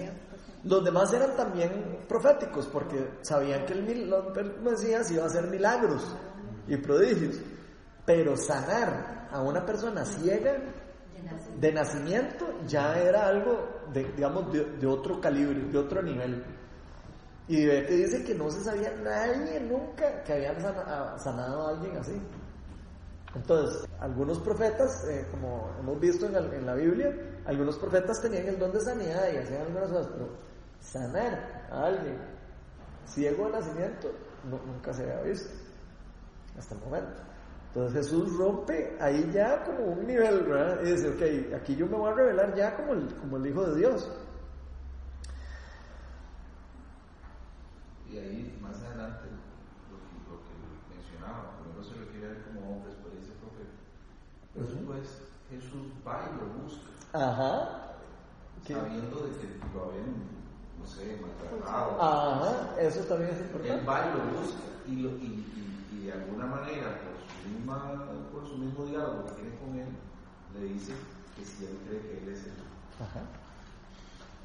Los 0.64 0.84
demás 0.84 1.14
eran 1.14 1.36
también 1.38 2.00
proféticos 2.10 2.68
porque 2.68 3.12
sabían 3.22 3.66
que 3.66 3.74
el, 3.74 3.88
el 3.89 4.62
Mesías 4.62 5.10
iba 5.12 5.24
a 5.24 5.28
hacer 5.28 5.48
milagros 5.48 6.04
y 6.68 6.76
prodigios, 6.78 7.39
pero 8.06 8.36
sanar 8.36 9.28
a 9.32 9.41
una 9.41 9.66
persona 9.66 10.04
ciega 10.04 10.58
de 11.60 11.72
nacimiento 11.72 12.45
ya 12.68 13.00
era 13.00 13.28
algo, 13.28 13.82
de, 13.93 14.04
digamos, 14.14 14.52
de, 14.52 14.64
de 14.78 14.88
otro 14.88 15.22
calibre, 15.22 15.62
de 15.72 15.78
otro 15.78 16.02
nivel. 16.02 16.43
Y 17.48 17.66
ve 17.66 17.86
que 17.86 17.93
dice 17.93 18.24
que 18.24 18.36
no 18.36 18.50
se 18.52 18.62
sabía 18.62 18.91
nadie 19.04 19.60
nunca 19.62 20.22
que 20.24 20.34
habían 20.34 20.60
sana- 20.62 21.14
a- 21.14 21.20
sanado 21.20 21.68
a 21.68 21.70
alguien 21.70 21.95
así. 21.98 22.22
Entonces, 23.36 23.88
algunos 24.00 24.39
profetas, 24.39 25.06
eh, 25.08 25.26
como 25.32 25.70
hemos 25.80 26.00
visto 26.00 26.26
en, 26.26 26.66
la 26.66 26.74
Biblia, 26.74 27.14
algunos 27.45 27.78
profetas 27.78 28.22
tenían 28.22 28.48
el 28.48 28.60
don 28.60 28.72
de 28.72 28.80
sanidad 28.82 29.32
y 29.34 29.38
hacían 29.38 29.62
algunas 29.62 29.89
cosas, 29.89 30.08
pero 30.14 30.30
sanar 30.82 31.68
a 31.72 31.86
alguien 31.86 32.18
ciego 33.06 33.45
de 33.45 33.52
nacimiento 33.54 34.12
nunca 34.50 34.93
se 34.93 35.04
había 35.04 35.22
visto 35.24 35.50
hasta 36.58 36.76
el 36.76 36.82
momento. 36.82 37.22
Entonces 37.74 38.06
Jesús 38.06 38.36
rompe 38.38 38.98
ahí 39.00 39.30
ya 39.32 39.64
como 39.64 39.91
un 39.93 40.08
nivel. 40.08 40.48
Y 40.84 40.91
dice, 40.91 41.10
ok, 41.10 41.54
aquí 41.62 41.76
yo 41.76 41.86
me 41.86 41.95
voy 41.98 42.12
a 42.12 42.16
revelar 42.16 42.56
ya 42.56 42.76
como 42.76 43.38
el 43.38 43.48
Hijo 43.48 43.68
de 43.70 43.78
Dios. 43.78 44.10
Ahí 48.20 48.57
más 48.61 48.78
adelante 48.84 49.28
lo 49.91 49.97
que, 50.01 50.15
lo 50.30 50.38
que 50.43 50.53
mencionaba, 50.95 51.57
primero 51.61 51.84
se 51.84 51.95
refiere 51.95 52.28
a 52.28 52.32
él 52.32 52.43
como 52.43 52.59
hombre, 52.78 52.91
después 52.91 53.13
dice 53.20 53.34
profeta. 53.41 53.76
Después 54.55 55.05
Jesús 55.49 55.86
va 56.05 56.28
y 56.28 56.36
lo 56.36 56.45
busca, 56.63 56.89
Ajá. 57.13 57.93
¿Qué? 58.65 58.74
sabiendo 58.74 59.18
de 59.24 59.32
que 59.38 59.47
lo 59.74 59.84
habían, 59.86 60.13
no 60.80 60.86
sé, 60.86 61.20
maltratado. 61.22 62.01
Ajá, 62.01 62.80
eso 62.82 62.99
también 63.05 63.32
es 63.32 63.39
Él 63.39 63.45
importante. 63.47 63.86
va 63.86 63.97
y 64.07 64.09
lo 64.18 64.39
busca 64.39 64.63
y, 64.88 64.95
lo, 64.97 65.09
y, 65.18 65.24
y, 65.55 65.88
y 65.93 66.05
de 66.05 66.13
alguna 66.13 66.45
manera, 66.47 66.99
por 67.03 67.15
su, 67.22 67.49
misma, 67.49 68.05
por 68.32 68.47
su 68.47 68.57
mismo 68.57 68.86
diálogo 68.86 69.26
que 69.28 69.32
tiene 69.41 69.55
con 69.59 69.76
él, 69.78 69.88
le 70.55 70.63
dice 70.74 70.93
que 71.36 71.45
si 71.45 71.65
él 71.65 71.78
cree 71.88 72.01
que 72.01 72.18
él 72.24 72.30
es 72.34 72.43
el, 72.45 72.53
Ajá. 72.99 73.22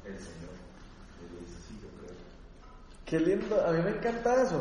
el 0.05 0.17
Señor. 0.19 0.53
Él 1.23 1.27
le 1.35 1.39
dice, 1.41 1.57
sí, 1.67 1.79
yo. 1.81 1.89
Qué 3.13 3.19
lindo, 3.19 3.63
a 3.63 3.71
mí 3.71 3.79
me 3.83 3.91
encanta 3.91 4.41
eso. 4.41 4.59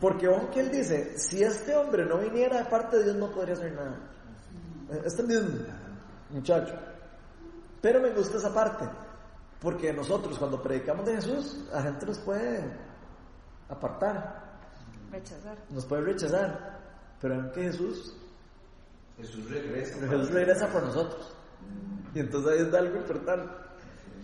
Porque 0.00 0.28
ojo 0.28 0.50
que 0.50 0.60
él 0.60 0.70
dice, 0.70 1.18
si 1.18 1.42
este 1.42 1.76
hombre 1.76 2.06
no 2.06 2.16
viniera 2.16 2.62
de 2.62 2.70
parte 2.70 2.96
de 2.96 3.04
Dios 3.04 3.16
no 3.16 3.30
podría 3.30 3.52
hacer 3.52 3.74
nada. 3.74 3.98
Este 5.04 5.22
mismo 5.24 5.58
muchacho. 6.30 6.72
Pero 7.82 8.00
me 8.00 8.12
gusta 8.12 8.38
esa 8.38 8.54
parte. 8.54 8.88
Porque 9.60 9.92
nosotros 9.92 10.38
cuando 10.38 10.62
predicamos 10.62 11.04
de 11.04 11.16
Jesús, 11.16 11.68
la 11.70 11.82
gente 11.82 12.06
nos 12.06 12.18
puede 12.20 12.64
apartar, 13.68 14.56
Rechazar. 15.12 15.58
nos 15.68 15.84
puede 15.84 16.00
rechazar. 16.00 16.80
Pero 17.20 17.36
ven 17.36 17.52
que 17.52 17.62
Jesús, 17.64 18.16
Jesús 19.18 19.50
regresa. 19.50 19.98
Jesús 19.98 20.30
regresa 20.30 20.66
por 20.68 20.82
nosotros. 20.82 21.36
Y 22.14 22.20
entonces 22.20 22.52
ahí 22.52 22.66
es 22.66 22.72
algo 22.72 22.96
importante. 22.96 23.69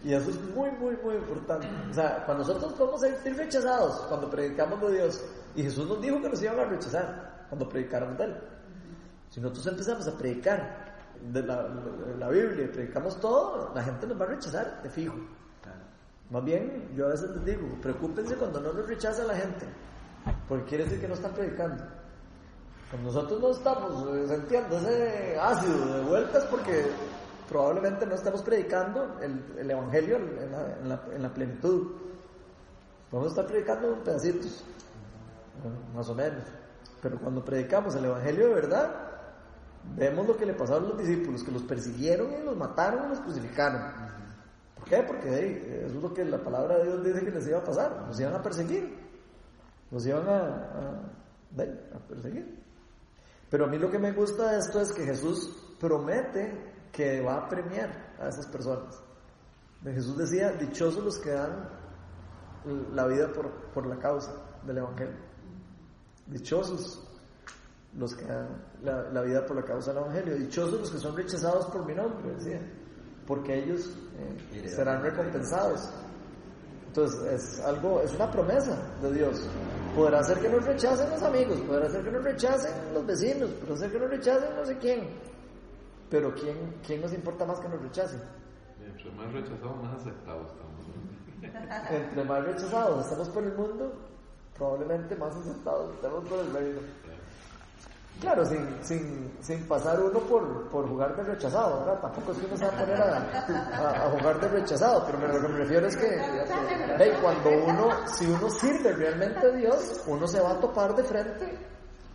Y 0.05 0.13
eso 0.13 0.31
es 0.31 0.41
muy, 0.55 0.71
muy, 0.73 0.97
muy 1.03 1.17
importante. 1.17 1.69
O 1.91 1.95
sea, 1.95 2.25
cuando 2.25 2.45
nosotros 2.45 2.73
podemos 2.75 3.01
ser 3.01 3.37
rechazados 3.37 4.01
cuando 4.09 4.31
predicamos 4.31 4.81
de 4.83 4.93
Dios, 4.95 5.25
y 5.55 5.63
Jesús 5.63 5.89
nos 5.89 6.01
dijo 6.01 6.21
que 6.21 6.29
nos 6.29 6.43
iban 6.43 6.61
a 6.61 6.65
rechazar 6.65 7.47
cuando 7.49 7.69
predicáramos 7.69 8.19
de 8.19 8.25
Él. 8.25 8.37
Si 9.31 9.41
nosotros 9.41 9.67
empezamos 9.67 10.07
a 10.07 10.17
predicar 10.17 10.97
de 11.33 11.43
la, 11.43 11.69
de 11.69 12.17
la 12.19 12.29
Biblia, 12.29 12.71
predicamos 12.73 13.19
todo, 13.21 13.73
la 13.75 13.83
gente 13.83 14.07
nos 14.07 14.21
va 14.21 14.25
a 14.25 14.29
rechazar, 14.29 14.81
te 14.83 14.91
fijo. 14.91 15.17
Más 16.31 16.45
bien, 16.45 16.91
yo 16.97 17.07
a 17.07 17.11
veces 17.11 17.31
les 17.31 17.45
digo, 17.45 17.69
preocúpense 17.81 18.35
cuando 18.35 18.61
no 18.61 18.73
nos 18.73 18.87
rechaza 18.87 19.23
la 19.25 19.35
gente, 19.35 19.65
porque 20.49 20.65
quiere 20.65 20.85
decir 20.85 21.01
que 21.01 21.09
no 21.09 21.15
están 21.15 21.33
predicando. 21.33 21.85
Cuando 22.91 23.13
nosotros 23.13 23.41
no 23.41 23.51
estamos 23.51 24.17
eh, 24.17 24.27
sintiendo 24.29 24.77
ese 24.77 25.39
ácido 25.41 25.97
de 25.97 26.03
vueltas 26.03 26.45
porque 26.47 26.87
probablemente 27.49 28.07
no 28.07 28.15
estamos 28.15 28.43
predicando 28.43 29.19
el, 29.21 29.59
el 29.59 29.71
Evangelio 29.71 30.17
en 30.17 30.53
la, 30.53 30.77
en, 30.81 30.89
la, 30.89 31.03
en 31.13 31.23
la, 31.23 31.33
plenitud. 31.33 31.93
Vamos 33.11 33.29
a 33.29 33.31
estar 33.31 33.47
predicando 33.47 33.95
en 33.95 34.01
pedacitos, 34.01 34.65
más 35.95 36.09
o 36.09 36.15
menos. 36.15 36.45
Pero 37.01 37.19
cuando 37.19 37.45
predicamos 37.45 37.95
el 37.95 38.07
Evangelio 38.07 38.49
de 38.49 38.55
verdad, 38.55 39.07
vemos 39.97 40.27
lo 40.27 40.37
que 40.37 40.47
le 40.47 40.55
pasó 40.55 40.77
a 40.77 40.81
los 40.81 40.99
discípulos, 40.99 41.43
que 41.45 41.53
los 41.53 41.63
persiguieron 41.63 42.33
y 42.33 42.45
los 42.45 42.57
mataron 42.57 43.07
y 43.07 43.09
los 43.11 43.21
crucificaron. 43.21 43.81
¿Por 44.75 44.85
qué? 44.85 45.03
Porque 45.07 45.85
eso 45.87 45.97
es 45.97 46.03
lo 46.03 46.13
que 46.13 46.25
la 46.25 46.43
palabra 46.43 46.79
de 46.79 46.85
Dios 46.85 47.05
dice 47.05 47.25
que 47.25 47.31
les 47.31 47.47
iba 47.47 47.59
a 47.59 47.65
pasar. 47.65 48.05
Los 48.07 48.19
iban 48.21 48.35
a 48.35 48.43
perseguir. 48.43 48.99
Los 49.91 50.07
iban 50.07 50.29
a, 50.29 50.39
a, 50.39 51.97
a 51.97 51.99
perseguir. 52.09 52.63
Pero 53.49 53.67
a 53.67 53.69
mí 53.69 53.79
lo 53.79 53.91
que 53.91 53.99
me 53.99 54.13
gusta 54.13 54.53
de 54.53 54.59
esto 54.59 54.81
es 54.81 54.93
que 54.93 55.05
Jesús 55.05 55.77
promete 55.79 56.76
que 56.93 57.21
va 57.21 57.37
a 57.37 57.49
premiar 57.49 58.15
a 58.19 58.29
esas 58.29 58.47
personas. 58.47 59.03
Jesús 59.85 60.17
decía, 60.17 60.53
dichosos 60.53 61.05
los 61.05 61.19
que 61.19 61.31
dan 61.31 61.69
la 62.93 63.07
vida 63.07 63.33
por, 63.33 63.51
por 63.73 63.87
la 63.87 63.97
causa 63.99 64.33
del 64.65 64.79
Evangelio. 64.79 65.17
Dichosos 66.27 67.03
los 67.97 68.15
que 68.15 68.25
dan 68.25 68.65
la, 68.83 69.11
la, 69.11 69.23
vida 69.23 69.47
por 69.47 69.57
la 69.57 69.63
causa 69.63 69.93
del 69.93 70.03
Evangelio. 70.03 70.37
Dichosos 70.37 70.81
los 70.81 70.91
que 70.91 70.99
son 70.99 71.17
rechazados 71.17 71.67
por 71.67 71.87
mi 71.87 71.95
nombre, 71.95 72.35
decía, 72.35 72.61
porque 73.27 73.63
ellos 73.63 73.91
eh, 74.53 74.69
serán 74.69 75.03
recompensados. 75.03 75.89
Entonces 76.87 77.33
es 77.33 77.61
algo, 77.61 78.01
es 78.01 78.15
una 78.15 78.31
promesa 78.31 78.77
de 79.03 79.13
Dios. 79.13 79.47
Podrá 79.95 80.23
ser 80.23 80.39
que 80.39 80.49
nos 80.49 80.65
rechacen 80.65 81.11
los 81.11 81.23
amigos, 81.23 81.61
podrá 81.61 81.91
ser 81.91 82.03
que 82.03 82.11
nos 82.11 82.25
rechacen 82.25 82.73
los 82.95 83.07
vecinos, 83.07 83.51
podrá 83.51 83.77
ser 83.77 83.93
que 83.93 83.99
nos 83.99 84.11
rechacen 84.11 84.57
no 84.57 84.65
sé 84.65 84.79
quién. 84.79 85.09
Pero 86.11 86.35
¿quién, 86.35 86.81
quién 86.87 87.01
nos 87.01 87.13
importa 87.13 87.45
más 87.45 87.61
que 87.61 87.69
nos 87.69 87.83
rechacen? 87.83 88.23
Entre 88.85 89.11
más 89.13 89.33
rechazados, 89.33 89.83
más 89.83 90.01
aceptados 90.01 90.47
estamos. 90.53 90.77
Entre 91.91 92.25
más 92.25 92.45
rechazados 92.45 93.05
estamos 93.05 93.29
por 93.31 93.43
el 93.45 93.55
mundo, 93.55 93.93
probablemente 94.57 95.17
más 95.17 95.35
aceptados 95.37 95.95
estamos 95.95 96.29
por 96.29 96.39
el 96.39 96.53
reino. 96.53 96.81
Claro, 98.21 98.47
sin, 98.47 98.83
sin, 98.83 99.37
sin 99.43 99.69
pasar 99.69 100.01
uno 100.01 100.21
por, 100.21 100.71
por 100.71 100.89
jugar 100.89 101.15
de 101.17 101.23
rechazado, 101.23 101.81
¿verdad? 101.81 102.01
Tampoco 102.01 102.33
es 102.33 102.39
que 102.39 102.47
uno 102.47 102.57
se 102.57 102.65
va 102.65 102.73
a 102.73 102.79
poner 102.79 103.03
a, 103.03 103.17
a, 103.77 104.07
a 104.07 104.11
jugar 104.11 104.41
de 104.41 104.49
rechazado, 104.49 105.05
pero 105.05 105.19
lo 105.29 105.41
que 105.43 105.49
me 105.49 105.59
refiero 105.59 105.87
es 105.87 105.97
que, 105.99 106.19
hey, 106.99 107.13
cuando 107.21 107.51
uno, 107.51 108.07
si 108.07 108.25
uno 108.25 108.49
sirve 108.49 108.93
realmente 108.95 109.47
a 109.47 109.51
Dios, 109.51 110.03
uno 110.07 110.27
se 110.27 110.41
va 110.41 110.53
a 110.53 110.61
topar 110.61 110.97
de 110.97 111.05
frente 111.05 111.59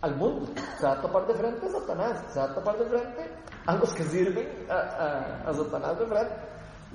al 0.00 0.16
mundo, 0.16 0.48
se 0.76 0.84
va 0.84 0.92
a 0.94 1.00
topar 1.00 1.24
de 1.24 1.34
frente 1.34 1.66
a 1.66 1.70
Satanás, 1.70 2.24
se 2.32 2.38
va 2.40 2.46
a 2.46 2.54
topar 2.54 2.78
de 2.78 2.84
frente 2.86 3.30
a 3.66 3.76
los 3.76 3.94
que 3.94 4.04
sirven 4.04 4.66
a, 4.68 4.74
a, 4.74 5.48
a 5.48 5.54
Satanás 5.54 5.98
de 5.98 6.06
frente, 6.06 6.34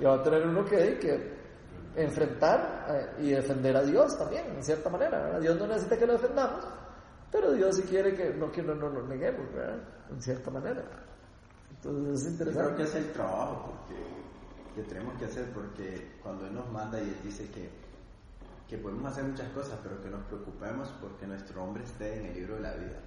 y 0.00 0.04
va 0.04 0.14
a 0.14 0.22
tener 0.22 0.46
uno 0.46 0.64
que, 0.64 0.98
que 0.98 1.38
enfrentar 1.96 2.86
eh, 2.88 3.22
y 3.22 3.30
defender 3.30 3.76
a 3.76 3.82
Dios 3.82 4.16
también, 4.16 4.46
en 4.54 4.62
cierta 4.62 4.88
manera, 4.88 5.18
¿verdad? 5.18 5.40
Dios 5.40 5.58
no 5.58 5.66
necesita 5.66 5.98
que 5.98 6.06
lo 6.06 6.12
defendamos, 6.14 6.64
pero 7.30 7.52
Dios 7.52 7.76
sí 7.76 7.82
quiere 7.82 8.14
que 8.14 8.32
no 8.34 8.50
que 8.50 8.62
no 8.62 8.74
nos 8.74 8.92
no, 8.92 9.02
neguemos, 9.06 9.52
¿verdad? 9.52 9.78
En 10.10 10.22
cierta 10.22 10.50
manera. 10.50 10.82
Entonces 11.70 12.26
es 12.26 12.32
interesante. 12.32 12.70
Yo 12.70 12.74
creo 12.74 12.76
que 12.76 12.82
es 12.84 12.94
el 12.94 13.12
trabajo 13.12 13.72
porque, 13.72 14.02
que 14.74 14.82
tenemos 14.88 15.18
que 15.18 15.24
hacer 15.24 15.52
porque 15.52 16.18
cuando 16.22 16.46
Él 16.46 16.54
nos 16.54 16.70
manda 16.70 17.00
y 17.00 17.04
Él 17.04 17.16
dice 17.22 17.50
que, 17.50 17.68
que 18.68 18.78
podemos 18.78 19.10
hacer 19.12 19.24
muchas 19.24 19.48
cosas, 19.50 19.78
pero 19.82 20.00
que 20.00 20.08
nos 20.08 20.24
preocupemos 20.24 20.88
porque 21.00 21.26
nuestro 21.26 21.56
nombre 21.64 21.84
esté 21.84 22.20
en 22.20 22.26
el 22.26 22.34
libro 22.34 22.54
de 22.56 22.60
la 22.60 22.74
vida. 22.74 23.00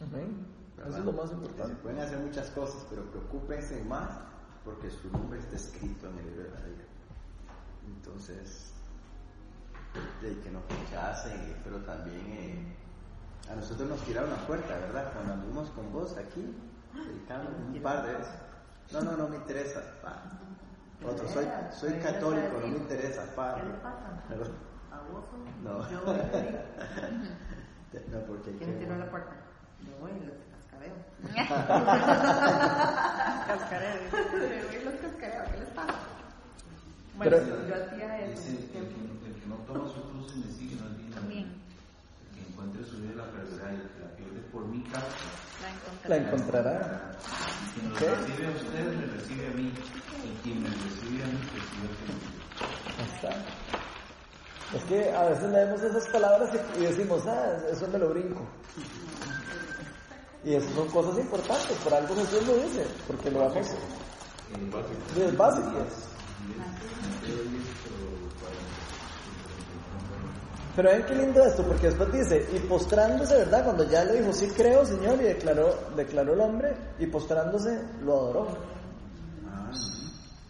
Amén. 0.00 0.65
Eso 0.78 0.98
es 0.98 1.04
lo 1.04 1.12
más 1.12 1.30
importante. 1.32 1.74
Se 1.74 1.80
pueden 1.80 2.00
hacer 2.00 2.18
muchas 2.18 2.50
cosas, 2.50 2.86
pero 2.90 3.02
preocúpense 3.10 3.82
más 3.84 4.10
porque 4.64 4.90
su 4.90 5.08
nombre 5.10 5.38
está 5.38 5.56
escrito 5.56 6.08
en 6.08 6.18
el 6.18 6.26
libro 6.26 6.42
de 6.42 6.50
la 6.50 6.60
vida. 6.66 6.84
Entonces, 7.86 8.72
de 10.20 10.38
que 10.40 10.50
nos 10.50 10.62
rechacen, 10.68 11.56
pero 11.64 11.78
también 11.78 12.26
eh, 12.26 12.76
a 13.50 13.54
nosotros 13.54 13.88
nos 13.88 14.00
tiraron 14.00 14.28
la 14.30 14.46
puerta, 14.46 14.74
¿verdad? 14.74 15.12
Cuando 15.12 15.32
anduvimos 15.34 15.70
con 15.70 15.92
vos 15.92 16.16
aquí, 16.16 16.52
predicando 16.92 17.50
un 17.50 17.80
par 17.80 18.04
de 18.06 18.14
veces. 18.14 18.34
No, 18.92 19.02
no, 19.02 19.16
no 19.16 19.28
me 19.28 19.36
interesa. 19.36 19.80
Pa. 20.02 20.22
Otro, 21.06 21.28
soy, 21.28 21.46
soy 21.72 21.92
católico, 22.00 22.58
no 22.60 22.66
me 22.68 22.78
interesa. 22.78 23.24
Pa. 23.34 23.56
¿Qué 23.56 23.64
le 23.66 23.74
pasa? 23.74 24.22
¿A 24.92 25.00
vos 25.12 25.26
o 25.32 25.36
No. 25.62 25.90
Yo, 25.90 26.00
no, 28.10 28.18
porque 28.26 28.56
¿Quién 28.56 28.78
tiró 28.78 28.96
la 28.96 29.10
puerta? 29.10 29.32
Yo 29.80 29.96
voy 30.00 30.10
y 30.10 30.24
los 30.26 30.36
cascareo. 30.76 30.96
cascareo. 33.46 34.00
Y 34.72 34.74
los 34.84 34.94
cascareo. 34.94 35.44
¿Qué 35.50 35.56
les 35.58 35.68
pasa? 35.70 35.94
Bueno, 37.16 37.36
Pero- 37.36 37.66
yo 37.68 37.74
hacía 37.74 38.18
eso. 38.26 38.48
El, 38.48 38.56
que, 38.70 38.78
el 38.78 38.88
que 39.40 39.46
no 39.48 39.56
toma 39.66 39.88
su 39.92 40.00
cruz 40.10 40.32
y 40.34 40.36
me 40.40 40.50
sigue, 40.52 40.76
no 40.76 40.84
es. 41.08 41.14
También 41.14 41.46
El 41.46 42.34
que 42.34 42.40
encuentre 42.50 42.84
su 42.84 42.96
vida 42.98 43.14
la 43.16 43.24
perderá 43.30 43.72
y 43.72 43.76
el 43.76 43.88
que 43.88 44.00
la 44.00 44.08
pierde 44.16 44.40
por 44.52 44.64
mi 44.66 44.82
causa. 44.84 45.06
la 45.62 45.68
encontré. 45.70 46.08
La 46.10 46.16
encontrará. 46.16 47.10
Quien 47.74 47.88
los 47.90 47.98
¿Qué? 47.98 48.06
recibe 48.10 48.46
a 48.46 48.50
ustedes, 48.50 48.96
me 48.98 49.06
recibe 49.06 49.46
a 49.46 49.50
mí. 49.52 49.72
Y 50.24 50.28
quien 50.42 50.62
me 50.62 50.68
recibe 50.68 51.22
a 51.22 51.26
mí, 51.26 51.38
recibe 51.54 51.88
a 51.88 51.90
mí. 52.12 52.18
Ahí 52.98 53.08
está. 53.14 53.30
Es 54.76 54.82
que 54.84 54.98
a 55.14 55.22
veces 55.26 55.48
leemos 55.50 55.80
esas 55.82 56.08
palabras 56.08 56.50
y, 56.52 56.56
y 56.80 56.82
decimos, 56.86 57.22
ah, 57.26 57.56
eso 57.70 57.86
me 57.88 57.98
lo 57.98 58.08
brinco. 58.10 58.44
Y 60.46 60.54
eso 60.54 60.68
son 60.76 60.88
cosas 60.88 61.18
importantes, 61.18 61.76
por 61.82 61.92
algo 61.92 62.14
Jesús 62.14 62.46
lo 62.46 62.54
dice, 62.54 62.86
porque 63.06 63.30
lo 63.32 63.40
vamos. 63.40 63.66
Es 65.18 65.36
básico. 65.36 65.72
Pero 70.76 70.90
ven 70.90 71.04
qué 71.06 71.14
lindo 71.14 71.42
esto, 71.42 71.64
porque 71.66 71.86
después 71.88 72.12
dice, 72.12 72.46
y 72.54 72.58
postrándose, 72.60 73.34
¿verdad? 73.38 73.64
Cuando 73.64 73.84
ya 73.90 74.04
le 74.04 74.20
dijo, 74.20 74.32
sí 74.32 74.46
creo, 74.54 74.84
Señor, 74.84 75.14
y 75.20 75.24
declaró, 75.24 75.74
declaró 75.96 76.34
el 76.34 76.40
hombre, 76.40 76.76
y 76.98 77.06
postrándose, 77.06 77.80
lo 78.02 78.14
adoró. 78.14 78.46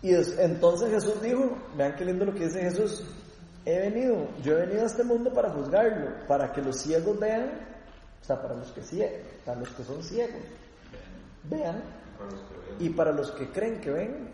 Y 0.03 0.13
es- 0.13 0.37
entonces 0.39 0.91
Jesús 0.91 1.23
dijo, 1.23 1.57
vean 1.77 1.95
qué 1.97 2.05
lindo 2.05 2.25
lo 2.25 2.35
que 2.35 2.47
dice 2.47 2.61
Jesús, 2.61 3.05
he 3.65 3.79
venido, 3.79 4.29
yo 4.43 4.53
he 4.59 4.67
venido 4.67 4.83
a 4.83 4.87
este 4.87 5.05
mundo 5.05 5.33
para 5.33 5.51
juzgarlo, 5.53 6.27
para 6.27 6.53
que 6.53 6.61
los 6.61 6.77
ciegos 6.77 7.19
vean, 7.21 7.76
sea, 8.27 8.43
para 8.43 8.55
los 8.55 8.73
que, 8.73 9.23
para 9.45 9.61
los 9.61 9.69
que 9.71 9.85
son 9.85 10.03
ciegos, 10.03 10.43
vean, 11.49 11.81
que 12.79 12.85
y 12.85 12.89
para 12.91 13.13
los 13.13 13.31
que 13.31 13.49
creen 13.51 13.81
que 13.81 13.91
ven, 13.91 14.29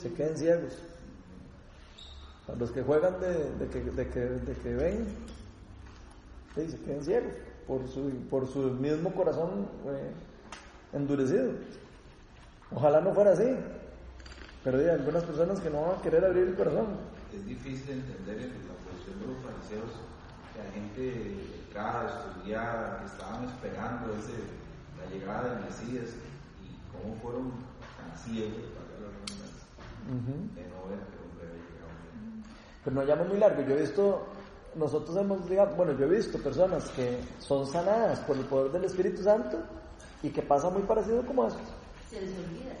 se 0.00 0.12
queden 0.12 0.36
ciegos. 0.36 0.72
Para 2.46 2.58
los 2.58 2.70
que 2.72 2.82
juegan 2.82 3.20
de, 3.20 3.50
de 3.52 3.68
que, 3.68 3.80
de, 3.80 4.08
que, 4.08 4.20
de 4.20 4.52
que 4.54 4.74
ven, 4.74 5.06
sí, 6.56 6.68
se 6.68 6.78
queden 6.80 7.04
ciegos 7.04 7.32
por 7.68 7.86
su, 7.88 8.10
por 8.28 8.48
su 8.48 8.58
mismo 8.58 9.12
corazón 9.14 9.68
eh, 9.86 10.10
endurecido. 10.92 11.52
Ojalá 12.74 13.00
no 13.00 13.14
fuera 13.14 13.32
así, 13.32 13.54
pero 14.64 14.78
hay 14.78 14.88
algunas 14.88 15.22
personas 15.22 15.60
que 15.60 15.70
no 15.70 15.82
van 15.82 15.98
a 15.98 16.02
querer 16.02 16.24
abrir 16.24 16.48
el 16.48 16.54
corazón. 16.56 16.86
Es 17.32 17.46
difícil 17.46 17.90
entender 17.90 18.38
en 18.38 18.50
la 18.66 18.74
posición 18.90 19.20
de 19.20 19.26
los 19.28 19.36
fariseos 19.44 19.90
que 19.92 20.09
la 20.56 20.72
gente 20.72 21.60
educada, 21.70 22.08
estudiada, 22.08 22.98
que 23.00 23.06
estaban 23.06 23.44
esperando 23.44 24.12
ese, 24.14 24.34
la 24.98 25.10
llegada 25.10 25.54
del 25.54 25.64
Mesías 25.64 26.10
y 26.62 26.68
cómo 26.92 27.16
fueron 27.16 27.52
tan 27.96 28.16
ciegos, 28.18 28.62
para 28.74 28.90
la 29.00 29.10
de 30.10 30.68
no 30.68 30.88
ver 30.88 30.98
que 31.06 31.16
el 31.16 31.24
hombre 31.24 31.46
había 31.46 31.62
llegado. 31.70 31.92
Pero 32.84 32.96
no 32.96 33.04
llamo 33.04 33.24
muy 33.24 33.38
largo. 33.38 33.62
Yo 33.62 33.74
he 33.74 33.80
visto, 33.80 34.26
nosotros 34.74 35.16
hemos, 35.16 35.48
digamos, 35.48 35.76
bueno, 35.76 35.92
yo 35.92 36.06
he 36.06 36.08
visto 36.08 36.38
personas 36.38 36.88
que 36.90 37.20
son 37.38 37.66
sanadas 37.66 38.18
por 38.20 38.36
el 38.36 38.44
poder 38.44 38.72
del 38.72 38.84
Espíritu 38.84 39.22
Santo 39.22 39.58
y 40.22 40.30
que 40.30 40.42
pasa 40.42 40.70
muy 40.70 40.82
parecido 40.82 41.24
como 41.24 41.46
eso. 41.46 41.58
Se 42.08 42.20
les 42.20 42.30
olvida. 42.30 42.72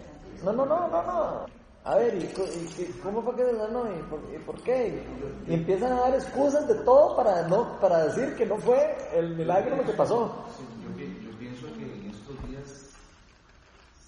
No, 0.44 0.52
no, 0.52 0.66
no, 0.66 0.88
no, 0.88 1.02
no. 1.02 1.59
A 1.82 1.96
ver, 1.96 2.14
¿y, 2.14 3.00
cómo 3.02 3.22
fue 3.22 3.36
que 3.36 3.44
se 3.44 3.56
sanó? 3.56 3.90
¿Y 3.90 4.02
por, 4.02 4.20
y 4.34 4.38
por 4.44 4.60
qué? 4.62 5.02
Y 5.48 5.54
empiezan 5.54 5.92
a 5.92 6.00
dar 6.02 6.14
excusas 6.14 6.68
de 6.68 6.74
todo 6.84 7.16
para 7.16 7.48
no 7.48 7.80
para 7.80 8.04
decir 8.06 8.34
que 8.36 8.44
no 8.44 8.58
fue 8.58 9.08
el 9.14 9.34
milagro 9.34 9.76
lo 9.76 9.84
que 9.84 9.92
pasó. 9.94 10.44
Sí, 10.58 10.64
yo, 10.84 10.94
pi- 10.94 11.24
yo 11.24 11.30
pienso 11.38 11.66
que 11.78 11.84
en 11.84 12.10
estos 12.10 12.48
días, 12.48 12.90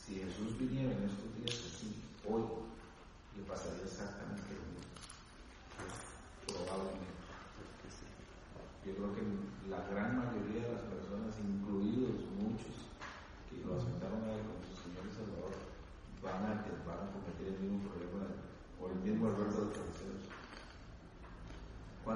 si 0.05 0.17
Jesús 0.17 0.59
viniera 0.59 0.93
en 0.93 1.05
estos 1.05 1.35
días 1.41 1.55
así, 1.75 1.95
hoy, 2.29 2.43
le 3.37 3.43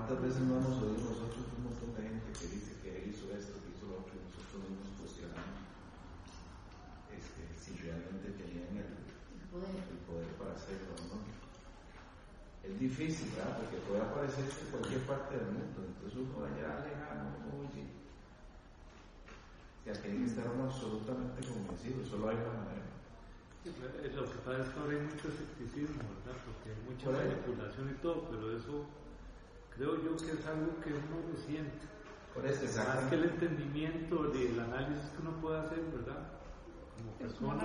¿Cuántas 0.06 0.22
veces 0.22 0.42
no 0.46 0.62
hemos 0.62 0.78
oído 0.86 1.02
nosotros 1.02 1.50
un 1.58 1.66
montón 1.66 1.90
de 1.98 2.06
gente 2.06 2.30
que 2.30 2.46
dice 2.46 2.78
que 2.78 2.94
él 2.94 3.10
hizo 3.10 3.26
esto, 3.34 3.58
que 3.58 3.74
hizo 3.74 3.90
lo 3.90 4.06
otro, 4.06 4.14
y 4.14 4.22
nosotros 4.22 4.62
no 4.62 4.78
nos 4.78 4.94
cuestionamos 5.02 5.58
este, 7.10 7.42
si 7.58 7.74
realmente 7.82 8.38
tenían 8.38 8.86
el, 8.86 8.86
el 8.86 9.98
poder 10.06 10.30
para 10.38 10.54
hacerlo 10.54 10.94
o 10.94 11.10
no? 11.10 11.18
Es 11.26 12.78
difícil, 12.78 13.34
¿verdad? 13.34 13.58
Porque 13.58 13.82
puede 13.82 13.98
aparecerse 13.98 14.62
en 14.62 14.70
cualquier 14.78 15.02
parte 15.10 15.42
del 15.42 15.50
mundo, 15.58 15.78
entonces 15.82 16.14
uno 16.22 16.38
allá 16.54 16.86
lejano, 16.86 17.26
oye. 17.66 17.90
O 17.90 19.82
sea, 19.90 19.94
tiene 20.06 20.22
que 20.22 20.30
estar 20.30 20.46
uno 20.54 20.70
absolutamente 20.70 21.42
convencido, 21.50 22.06
solo 22.06 22.30
hay 22.30 22.38
una 22.38 22.54
manera. 22.62 22.94
Eh, 23.66 24.14
Lo 24.14 24.22
que 24.22 24.38
pasa 24.46 24.62
es 24.62 24.70
que 24.70 24.78
ahora 24.78 24.94
hay 24.94 25.02
mucho 25.02 25.26
escepticismo, 25.34 25.98
¿verdad? 26.22 26.38
Porque 26.46 26.70
hay 26.70 26.78
mucha 26.86 27.10
manipulación 27.10 27.90
y 27.90 27.98
todo, 27.98 28.30
pero 28.30 28.54
eso 28.54 28.86
creo 29.76 29.96
yo 30.02 30.16
que 30.16 30.32
es 30.32 30.46
algo 30.46 30.80
que 30.82 30.90
uno 30.90 31.16
lo 31.30 31.36
siente. 31.46 31.86
Por 32.34 32.46
eso, 32.46 32.62
Más 32.76 33.08
que 33.08 33.14
el 33.14 33.24
entendimiento, 33.24 34.32
el 34.32 34.60
análisis 34.60 35.08
que 35.10 35.22
uno 35.22 35.40
puede 35.40 35.58
hacer, 35.60 35.80
¿verdad? 35.92 36.28
Como 36.96 37.12
persona, 37.12 37.64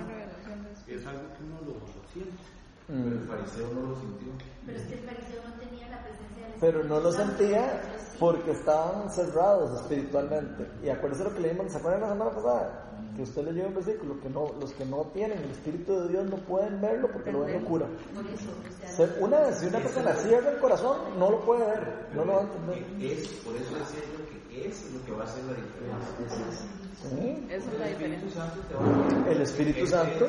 es 0.86 1.06
algo 1.06 1.22
que 1.36 1.44
uno 1.44 1.60
lo, 1.60 1.74
lo 1.74 2.08
siente. 2.12 2.42
Pero 2.86 3.08
el 3.08 3.20
fariseo 3.20 3.72
no 3.74 3.88
lo 3.88 4.00
sintió. 4.00 4.32
Pero 4.66 4.78
es 4.78 4.86
que 4.86 4.94
el 4.94 5.00
fariseo 5.00 5.42
no 5.48 5.54
tenía 5.54 5.88
la 5.88 6.02
presencia 6.02 6.46
del 6.46 6.60
Pero 6.60 6.84
no 6.84 7.00
lo 7.00 7.12
sentía 7.12 7.82
porque 8.18 8.50
estaban 8.50 9.10
cerrados 9.10 9.80
espiritualmente. 9.82 10.68
Y 10.82 10.88
acuérdense 10.88 11.24
lo 11.24 11.34
que 11.34 11.40
leímos, 11.40 11.72
¿se 11.72 11.78
acuerdan 11.78 12.00
la 12.02 12.08
semana 12.08 12.30
pasada? 12.30 12.91
Que 13.16 13.22
usted 13.22 13.42
leyó 13.44 13.66
un 13.68 13.74
versículo, 13.74 14.18
que 14.20 14.30
no, 14.30 14.46
los 14.58 14.72
que 14.72 14.84
no 14.86 15.02
tienen 15.12 15.38
el 15.38 15.50
Espíritu 15.50 16.00
de 16.00 16.08
Dios 16.08 16.24
no 16.30 16.36
pueden 16.38 16.80
verlo 16.80 17.08
porque 17.12 17.30
lo 17.30 17.40
ven 17.40 17.62
locura. 17.62 17.86
Por 18.14 18.26
eso, 18.26 18.48
o 18.50 18.80
sea, 18.80 18.88
Se- 19.06 19.20
Una 19.22 19.40
vez, 19.40 19.58
si 19.58 19.66
una 19.66 19.78
persona 19.80 20.14
cierra 20.14 20.50
el 20.50 20.58
corazón, 20.58 20.96
no 21.18 21.30
lo 21.30 21.40
puede 21.44 21.66
ver, 21.66 22.06
no 22.14 22.24
lo 22.24 22.32
va 22.32 22.38
a 22.40 22.42
entender. 22.44 22.78
Es, 23.00 23.28
por 23.44 23.54
eso 23.56 23.74
decía 23.76 24.00
yo 24.00 24.48
que 24.48 24.68
es 24.68 24.92
lo 24.94 25.04
que 25.04 25.12
va 25.12 25.24
a 25.24 25.26
hacer 25.26 25.44
la 25.44 25.52
diferencia. 25.54 26.68
Sí. 27.02 27.46
Esa 27.50 27.70
es 27.70 27.78
la 27.78 27.86
El 27.88 27.92
Espíritu 27.92 28.20
diferencia. 28.20 28.30
Santo 28.42 28.60
te 28.68 28.74
va 28.74 28.80
a 28.80 29.18
dar. 29.24 29.28
El 29.28 29.42
Espíritu 29.42 29.86
Santo, 29.86 30.28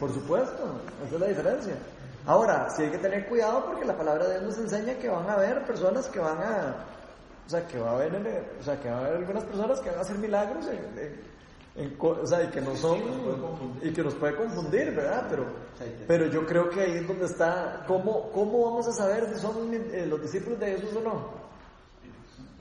por 0.00 0.12
supuesto, 0.12 0.80
esa 1.06 1.14
es 1.14 1.20
la 1.20 1.26
diferencia. 1.28 1.74
Ahora, 2.26 2.68
sí 2.70 2.82
hay 2.82 2.90
que 2.90 2.98
tener 2.98 3.28
cuidado 3.28 3.66
porque 3.66 3.84
la 3.84 3.96
palabra 3.96 4.24
de 4.26 4.40
Dios 4.40 4.44
nos 4.44 4.58
enseña 4.58 4.94
que 4.98 5.08
van 5.08 5.28
a 5.28 5.34
haber 5.34 5.64
personas 5.66 6.08
que 6.08 6.18
van 6.18 6.38
a, 6.38 6.74
o 7.46 7.48
sea, 7.50 7.66
que 7.66 7.78
va 7.78 7.90
a 7.90 7.94
haber, 7.96 8.14
o 8.58 8.62
sea, 8.62 8.80
que 8.80 8.88
va 8.90 8.96
a 8.96 9.00
haber 9.00 9.16
algunas 9.16 9.44
personas 9.44 9.80
que 9.80 9.90
van 9.90 9.98
a 9.98 10.02
hacer 10.02 10.18
milagros, 10.18 10.66
en- 10.68 10.98
en- 10.98 11.33
en 11.76 11.96
o 11.98 12.26
sea, 12.26 12.44
y 12.44 12.48
que 12.48 12.60
no 12.60 12.76
son, 12.76 13.00
y 13.82 13.92
que 13.92 14.02
nos 14.02 14.14
puede 14.14 14.36
confundir, 14.36 14.94
¿verdad? 14.94 15.26
Pero, 15.28 15.46
pero 16.06 16.26
yo 16.26 16.46
creo 16.46 16.70
que 16.70 16.80
ahí 16.80 16.92
es 16.98 17.08
donde 17.08 17.26
está, 17.26 17.84
¿cómo, 17.86 18.30
cómo 18.30 18.64
vamos 18.64 18.86
a 18.88 18.92
saber 18.92 19.28
si 19.34 19.40
son 19.40 19.72
eh, 19.74 20.06
los 20.06 20.22
discípulos 20.22 20.60
de 20.60 20.72
Jesús 20.72 20.96
o 20.96 21.00
no? 21.00 21.44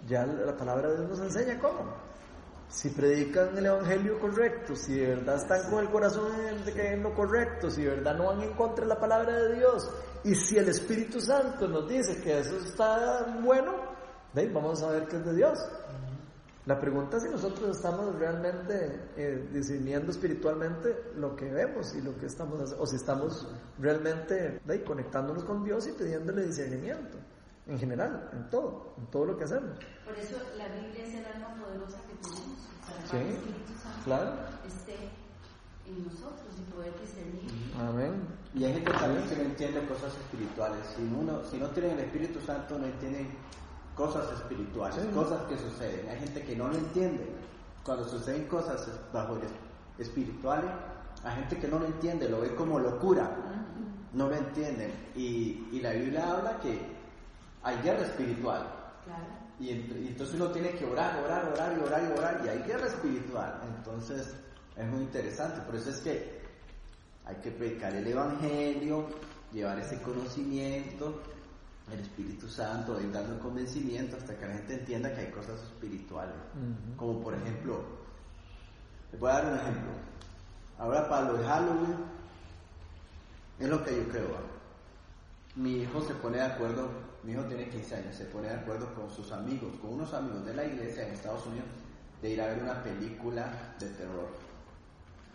Ya 0.07 0.25
la 0.25 0.45
la 0.45 0.57
palabra 0.57 0.89
de 0.89 0.97
Dios 0.97 1.09
nos 1.09 1.19
enseña 1.19 1.59
cómo 1.59 2.13
si 2.73 2.89
predican 2.89 3.55
el 3.55 3.67
evangelio 3.67 4.19
correcto, 4.19 4.75
si 4.75 4.95
de 4.95 5.09
verdad 5.09 5.35
están 5.35 5.69
con 5.69 5.83
el 5.83 5.91
corazón 5.91 6.31
en, 6.75 7.03
lo 7.03 7.13
correcto, 7.13 7.69
si 7.69 7.83
de 7.83 7.89
verdad 7.91 8.15
no 8.15 8.25
van 8.25 8.41
en 8.41 8.53
contra 8.53 8.83
de 8.83 8.89
la 8.89 8.99
palabra 8.99 9.31
de 9.31 9.55
Dios, 9.57 9.89
y 10.23 10.33
si 10.33 10.57
el 10.57 10.67
Espíritu 10.69 11.21
Santo 11.21 11.67
nos 11.67 11.87
dice 11.87 12.19
que 12.23 12.39
eso 12.39 12.57
está 12.57 13.39
bueno, 13.43 13.73
ahí 14.33 14.49
vamos 14.49 14.81
a 14.81 14.87
saber 14.87 15.07
que 15.07 15.17
es 15.17 15.25
de 15.25 15.35
Dios. 15.35 15.59
La 16.65 16.79
pregunta 16.79 17.17
es 17.17 17.23
si 17.23 17.29
nosotros 17.29 17.75
estamos 17.75 18.15
realmente 18.15 19.09
eh, 19.17 19.49
discerniendo 19.51 20.11
espiritualmente 20.11 21.11
lo 21.17 21.35
que 21.35 21.51
vemos 21.51 21.93
y 21.93 22.01
lo 22.01 22.17
que 22.17 22.27
estamos 22.27 22.57
haciendo, 22.61 22.83
o 22.83 22.87
si 22.87 22.95
estamos 22.95 23.47
realmente 23.79 24.61
conectándonos 24.85 25.43
con 25.43 25.63
Dios 25.65 25.87
y 25.87 25.91
pidiéndole 25.91 26.45
discernimiento, 26.45 27.17
en 27.67 27.77
general, 27.77 28.29
en 28.31 28.49
todo, 28.49 28.93
en 28.97 29.05
todo 29.07 29.25
lo 29.25 29.37
que 29.37 29.43
hacemos. 29.43 29.77
por 30.05 30.17
eso 30.17 30.37
la 30.57 30.67
Biblia 30.69 31.05
es 31.05 31.15
el 31.15 31.25
alma 31.25 31.53
poderosa 31.61 31.97
que 32.07 32.15
tenemos 32.15 32.59
para 32.87 33.01
Sí, 33.07 33.11
que 33.11 33.17
el 33.17 33.27
Espíritu 33.35 33.73
Santo 33.81 34.03
claro. 34.05 34.31
esté 34.65 34.95
en 35.85 36.03
nosotros 36.05 36.47
y 36.57 36.71
poder 36.71 36.93
discernir. 37.01 37.51
Amén. 37.77 38.25
Y 38.55 38.63
hay 38.63 38.73
gente 38.73 38.91
también 38.91 39.27
que 39.27 39.35
no 39.35 39.41
entiende 39.43 39.85
cosas 39.85 40.13
espirituales. 40.15 40.79
Si, 40.95 41.01
uno, 41.03 41.43
si 41.43 41.57
no 41.57 41.67
tienen 41.71 41.99
el 41.99 42.05
Espíritu 42.05 42.39
Santo, 42.39 42.79
no 42.79 42.85
entienden 42.85 43.27
cosas 43.95 44.31
espirituales, 44.33 45.01
Sí. 45.01 45.07
cosas 45.13 45.41
que 45.43 45.57
suceden. 45.57 46.09
Hay 46.09 46.19
gente 46.19 46.43
que 46.43 46.55
no 46.55 46.67
lo 46.67 46.75
entiende. 46.75 47.27
Cuando 47.83 48.07
suceden 48.07 48.47
cosas 48.47 48.87
bajo 49.11 49.37
espirituales, 49.97 50.71
hay 51.23 51.35
gente 51.35 51.57
que 51.57 51.67
no 51.67 51.79
lo 51.79 51.85
entiende, 51.85 52.29
lo 52.29 52.41
ve 52.41 52.55
como 52.55 52.79
locura. 52.79 53.29
No 54.13 54.27
lo 54.29 54.35
entienden. 54.35 54.91
Y, 55.15 55.67
y 55.71 55.79
la 55.81 55.91
Biblia 55.91 56.31
habla 56.31 56.59
que 56.59 56.79
hay 57.63 57.77
guerra 57.81 58.01
espiritual. 58.05 58.67
Claro. 59.05 59.23
Y, 59.59 59.69
ent- 59.69 60.01
y 60.03 60.07
entonces 60.09 60.35
uno 60.35 60.51
tiene 60.51 60.69
que 60.71 60.85
orar, 60.85 61.23
orar, 61.23 61.51
orar 61.53 61.77
y 61.77 61.81
orar 61.83 62.03
y 62.03 62.17
orar. 62.19 62.41
Y 62.45 62.49
hay 62.49 62.59
guerra 62.63 62.87
espiritual. 62.87 63.59
Entonces 63.77 64.35
es 64.75 64.85
muy 64.87 65.01
interesante. 65.01 65.61
Por 65.61 65.75
eso 65.75 65.89
es 65.89 65.99
que 66.01 66.41
hay 67.25 67.35
que 67.37 67.51
predicar 67.51 67.93
el 67.95 68.05
Evangelio, 68.07 69.07
llevar 69.51 69.79
ese 69.79 70.01
conocimiento, 70.01 71.21
el 71.91 71.99
Espíritu 71.99 72.47
Santo, 72.47 72.99
ir 73.01 73.11
dando 73.11 73.39
convencimiento 73.39 74.17
hasta 74.17 74.37
que 74.37 74.47
la 74.47 74.53
gente 74.53 74.75
entienda 74.75 75.13
que 75.13 75.21
hay 75.21 75.31
cosas 75.31 75.61
espirituales. 75.63 76.35
Como 76.95 77.21
por 77.21 77.33
ejemplo, 77.33 77.83
les 79.11 79.19
voy 79.19 79.29
a 79.29 79.33
dar 79.33 79.45
un 79.47 79.59
ejemplo. 79.59 79.91
Ahora 80.77 81.07
para 81.09 81.31
lo 81.31 81.37
de 81.37 81.45
Halloween, 81.45 81.95
es 83.59 83.69
lo 83.69 83.83
que 83.83 83.95
yo 83.95 84.07
creo. 84.09 84.53
Mi 85.55 85.81
hijo 85.81 86.01
se 86.01 86.15
pone 86.15 86.37
de 86.37 86.43
acuerdo, 86.43 86.89
mi 87.23 87.33
hijo 87.33 87.43
tiene 87.43 87.69
15 87.69 87.95
años, 87.95 88.15
se 88.15 88.25
pone 88.25 88.47
de 88.47 88.55
acuerdo 88.55 88.93
con 88.95 89.11
sus 89.11 89.31
amigos, 89.31 89.71
con 89.79 89.93
unos 89.93 90.13
amigos 90.13 90.45
de 90.45 90.55
la 90.55 90.65
iglesia 90.65 91.05
en 91.05 91.13
Estados 91.13 91.45
Unidos, 91.45 91.67
de 92.21 92.31
ir 92.31 92.41
a 92.41 92.47
ver 92.47 92.63
una 92.63 92.81
película 92.81 93.75
de 93.79 93.87
terror. 93.89 94.29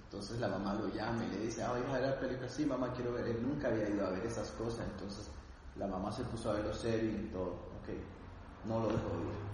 Entonces 0.05 0.41
la 0.41 0.49
mamá 0.49 0.75
lo 0.75 0.89
llama 0.89 1.23
y 1.25 1.37
le 1.37 1.45
dice, 1.45 1.63
ah, 1.63 1.79
hija, 1.79 1.93
ver 1.93 2.11
la 2.11 2.19
película, 2.19 2.49
sí, 2.49 2.65
mamá, 2.65 2.93
quiero 2.95 3.13
ver. 3.13 3.27
Él 3.29 3.43
nunca 3.43 3.69
había 3.69 3.89
ido 3.89 4.07
a 4.07 4.11
ver 4.11 4.25
esas 4.25 4.51
cosas, 4.53 4.87
entonces 4.93 5.29
la 5.79 5.87
mamá 5.87 6.11
se 6.13 6.25
puso 6.25 6.51
a 6.51 6.55
ver 6.55 6.65
los 6.65 6.85
Evil 6.85 7.27
y 7.29 7.33
todo. 7.33 7.69
Ok, 7.81 7.89
no 8.67 8.81
lo 8.81 8.89
dejó 8.89 8.99
ir. 8.99 9.49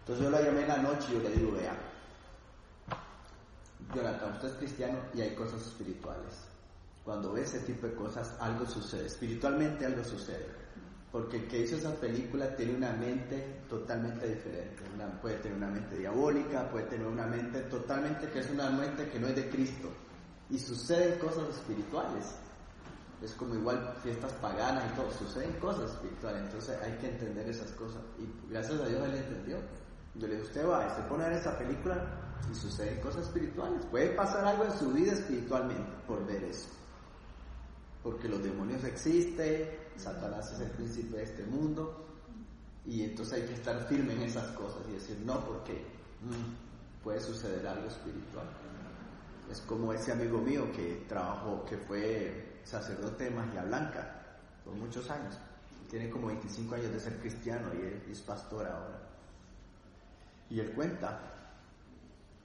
Entonces 0.00 0.24
yo 0.24 0.30
la 0.30 0.40
llamé 0.40 0.62
en 0.62 0.68
la 0.68 0.78
noche 0.78 1.06
y 1.10 1.14
yo 1.14 1.20
le 1.20 1.30
digo, 1.30 1.52
vea, 1.52 1.76
Jonathan, 3.94 4.32
usted 4.32 4.48
es 4.48 4.54
cristiano 4.54 4.98
y 5.14 5.20
hay 5.20 5.34
cosas 5.34 5.62
espirituales. 5.62 6.46
Cuando 7.04 7.32
ve 7.32 7.42
ese 7.42 7.60
tipo 7.60 7.86
de 7.86 7.94
cosas, 7.94 8.34
algo 8.40 8.66
sucede. 8.66 9.06
Espiritualmente 9.06 9.86
algo 9.86 10.02
sucede. 10.02 10.46
Porque 11.12 11.36
el 11.36 11.48
que 11.48 11.60
hizo 11.60 11.76
esa 11.76 11.94
película 11.94 12.54
tiene 12.56 12.74
una 12.74 12.92
mente 12.92 13.62
totalmente 13.68 14.26
diferente. 14.28 14.82
Puede 15.22 15.36
tener 15.36 15.56
una 15.56 15.68
mente 15.68 15.96
diabólica, 15.98 16.68
puede 16.68 16.86
tener 16.86 17.06
una 17.06 17.26
mente 17.26 17.60
totalmente 17.62 18.28
que 18.28 18.40
es 18.40 18.50
una 18.50 18.70
mente 18.70 19.08
que 19.08 19.20
no 19.20 19.28
es 19.28 19.36
de 19.36 19.48
Cristo. 19.48 19.88
Y 20.50 20.58
suceden 20.58 21.18
cosas 21.18 21.48
espirituales. 21.50 22.34
Es 23.22 23.32
como 23.32 23.54
igual 23.54 23.94
fiestas 24.02 24.32
paganas 24.34 24.84
y 24.92 24.96
todo, 24.96 25.10
suceden 25.12 25.52
cosas 25.54 25.90
espirituales. 25.92 26.42
Entonces 26.42 26.78
hay 26.82 26.92
que 26.98 27.08
entender 27.08 27.48
esas 27.48 27.70
cosas. 27.72 28.02
Y 28.18 28.50
gracias 28.50 28.80
a 28.80 28.86
Dios 28.86 29.04
él 29.04 29.14
entendió. 29.14 29.56
Yo 30.14 30.26
le 30.26 30.34
digo, 30.34 30.46
usted 30.46 30.68
va, 30.68 30.94
se 30.94 31.02
pone 31.02 31.24
a 31.24 31.28
ver 31.28 31.38
esa 31.38 31.58
película 31.58 32.04
y 32.50 32.54
suceden 32.54 33.00
cosas 33.00 33.26
espirituales. 33.26 33.84
Puede 33.86 34.10
pasar 34.10 34.44
algo 34.44 34.64
en 34.64 34.72
su 34.72 34.90
vida 34.92 35.12
espiritualmente 35.12 35.90
por 36.06 36.26
ver 36.26 36.44
eso. 36.44 36.68
Porque 38.02 38.28
los 38.28 38.42
demonios 38.42 38.84
existen, 38.84 39.68
Satanás 39.96 40.52
es 40.52 40.60
el 40.60 40.70
príncipe 40.70 41.16
de 41.16 41.24
este 41.24 41.44
mundo, 41.44 42.06
y 42.86 43.02
entonces 43.02 43.34
hay 43.34 43.48
que 43.48 43.54
estar 43.54 43.80
firme 43.88 44.14
en 44.14 44.22
esas 44.22 44.46
cosas 44.52 44.82
y 44.88 44.92
decir, 44.92 45.18
no, 45.24 45.44
porque 45.44 45.72
mm, 46.22 47.02
puede 47.02 47.20
suceder 47.20 47.66
algo 47.66 47.88
espiritual. 47.88 48.46
Es 49.50 49.60
como 49.62 49.92
ese 49.92 50.12
amigo 50.12 50.38
mío 50.38 50.70
que 50.72 51.04
trabajó, 51.08 51.64
que 51.64 51.76
fue 51.78 52.55
sacerdote 52.66 53.24
de 53.24 53.30
Magia 53.30 53.62
Blanca 53.64 54.22
por 54.64 54.74
muchos 54.74 55.08
años. 55.10 55.34
Tiene 55.90 56.10
como 56.10 56.26
25 56.26 56.74
años 56.74 56.92
de 56.92 57.00
ser 57.00 57.16
cristiano 57.20 57.70
y 57.74 58.10
es 58.10 58.20
pastor 58.20 58.66
ahora. 58.66 58.98
Y 60.50 60.60
él 60.60 60.72
cuenta 60.72 61.18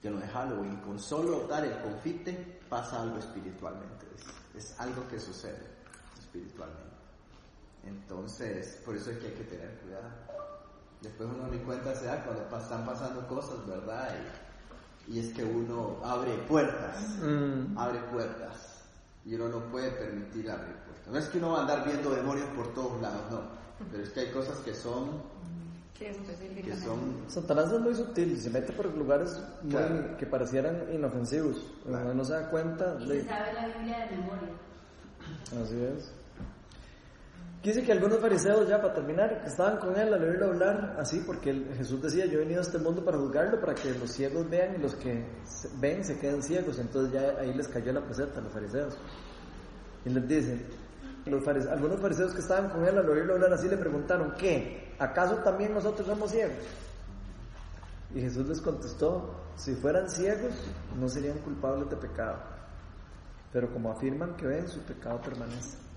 que 0.00 0.10
lo 0.10 0.18
de 0.18 0.28
Halloween, 0.28 0.76
con 0.78 0.98
solo 0.98 1.46
dar 1.46 1.64
el 1.64 1.80
confite, 1.80 2.60
pasa 2.68 3.02
algo 3.02 3.18
espiritualmente. 3.18 4.06
Es, 4.54 4.64
es 4.72 4.80
algo 4.80 5.06
que 5.08 5.18
sucede 5.18 5.60
espiritualmente. 6.18 6.82
Entonces, 7.84 8.80
por 8.84 8.96
eso 8.96 9.10
es 9.10 9.18
que 9.18 9.26
hay 9.26 9.32
que 9.34 9.44
tener 9.44 9.70
cuidado. 9.80 10.08
Después 11.00 11.28
uno 11.32 11.48
ni 11.48 11.58
cuenta 11.58 11.94
se 11.96 12.06
da 12.06 12.24
cuando 12.24 12.42
están 12.44 12.84
pasando 12.86 13.26
cosas, 13.26 13.66
¿verdad? 13.66 14.08
Y, 15.08 15.14
y 15.14 15.18
es 15.18 15.34
que 15.34 15.44
uno 15.44 15.98
abre 16.04 16.32
puertas, 16.48 16.96
Mm. 17.20 17.76
abre 17.76 17.98
puertas. 18.12 18.71
Y 19.24 19.34
uno 19.34 19.48
no 19.48 19.60
puede 19.70 19.90
permitir 19.92 20.50
abrir 20.50 20.74
puertas. 20.76 21.12
No 21.12 21.18
es 21.18 21.26
que 21.28 21.38
uno 21.38 21.50
va 21.52 21.58
a 21.58 21.60
andar 21.62 21.84
viendo 21.84 22.10
demonios 22.10 22.46
por 22.56 22.74
todos 22.74 23.00
lados, 23.00 23.20
no. 23.30 23.40
Pero 23.90 24.02
es 24.02 24.10
que 24.10 24.20
hay 24.20 24.30
cosas 24.32 24.58
que 24.58 24.74
son, 24.74 25.22
que 25.98 26.12
son 26.76 27.16
Satanás 27.28 27.72
es 27.72 27.80
muy 27.80 27.94
sutil, 27.94 28.40
se 28.40 28.50
mete 28.50 28.72
por 28.72 28.86
lugares 28.96 29.40
muy- 29.62 29.70
Claro. 29.72 30.16
que 30.16 30.26
parecieran 30.26 30.86
inofensivos. 30.92 31.56
Claro. 31.84 32.04
Uno 32.06 32.14
no 32.14 32.24
se 32.24 32.32
da 32.32 32.50
cuenta 32.50 32.96
Y 33.00 33.06
de... 33.08 33.22
se 33.22 33.28
sabe 33.28 33.52
la 33.52 33.66
Biblia 33.68 33.98
de 34.06 34.16
memoria. 34.16 34.48
Así 35.62 35.76
es. 35.80 36.12
Dice 37.62 37.84
que 37.84 37.92
algunos 37.92 38.18
fariseos, 38.18 38.68
ya 38.68 38.82
para 38.82 38.92
terminar, 38.92 39.40
que 39.40 39.46
estaban 39.46 39.78
con 39.78 39.96
él 39.96 40.12
al 40.12 40.20
oírlo 40.20 40.46
hablar 40.46 40.96
así, 40.98 41.22
porque 41.24 41.52
Jesús 41.76 42.02
decía, 42.02 42.26
yo 42.26 42.38
he 42.38 42.38
venido 42.38 42.58
a 42.58 42.62
este 42.62 42.78
mundo 42.78 43.04
para 43.04 43.18
juzgarlo, 43.18 43.60
para 43.60 43.74
que 43.74 43.94
los 43.94 44.10
ciegos 44.10 44.50
vean 44.50 44.74
y 44.74 44.78
los 44.78 44.96
que 44.96 45.24
ven 45.78 46.04
se 46.04 46.18
queden 46.18 46.42
ciegos. 46.42 46.80
Entonces 46.80 47.12
ya 47.12 47.40
ahí 47.40 47.54
les 47.54 47.68
cayó 47.68 47.92
la 47.92 48.00
peseta 48.00 48.40
a 48.40 48.42
los 48.42 48.52
fariseos. 48.52 48.98
Y 50.04 50.10
les 50.10 50.26
dice, 50.26 50.66
los 51.26 51.46
algunos 51.46 52.00
fariseos 52.00 52.32
que 52.32 52.40
estaban 52.40 52.68
con 52.70 52.84
él 52.84 52.98
al 52.98 53.08
oírlo 53.08 53.34
hablar 53.34 53.52
así 53.52 53.68
le 53.68 53.76
preguntaron, 53.76 54.34
¿qué? 54.36 54.94
¿Acaso 54.98 55.36
también 55.36 55.72
nosotros 55.72 56.08
somos 56.08 56.32
ciegos? 56.32 56.64
Y 58.12 58.20
Jesús 58.22 58.44
les 58.48 58.60
contestó, 58.60 59.36
si 59.54 59.74
fueran 59.76 60.10
ciegos 60.10 60.52
no 60.98 61.08
serían 61.08 61.38
culpables 61.38 61.88
de 61.88 61.96
pecado, 61.96 62.38
pero 63.52 63.72
como 63.72 63.92
afirman 63.92 64.34
que 64.34 64.46
ven, 64.46 64.66
su 64.66 64.80
pecado 64.80 65.20
permanece. 65.20 65.91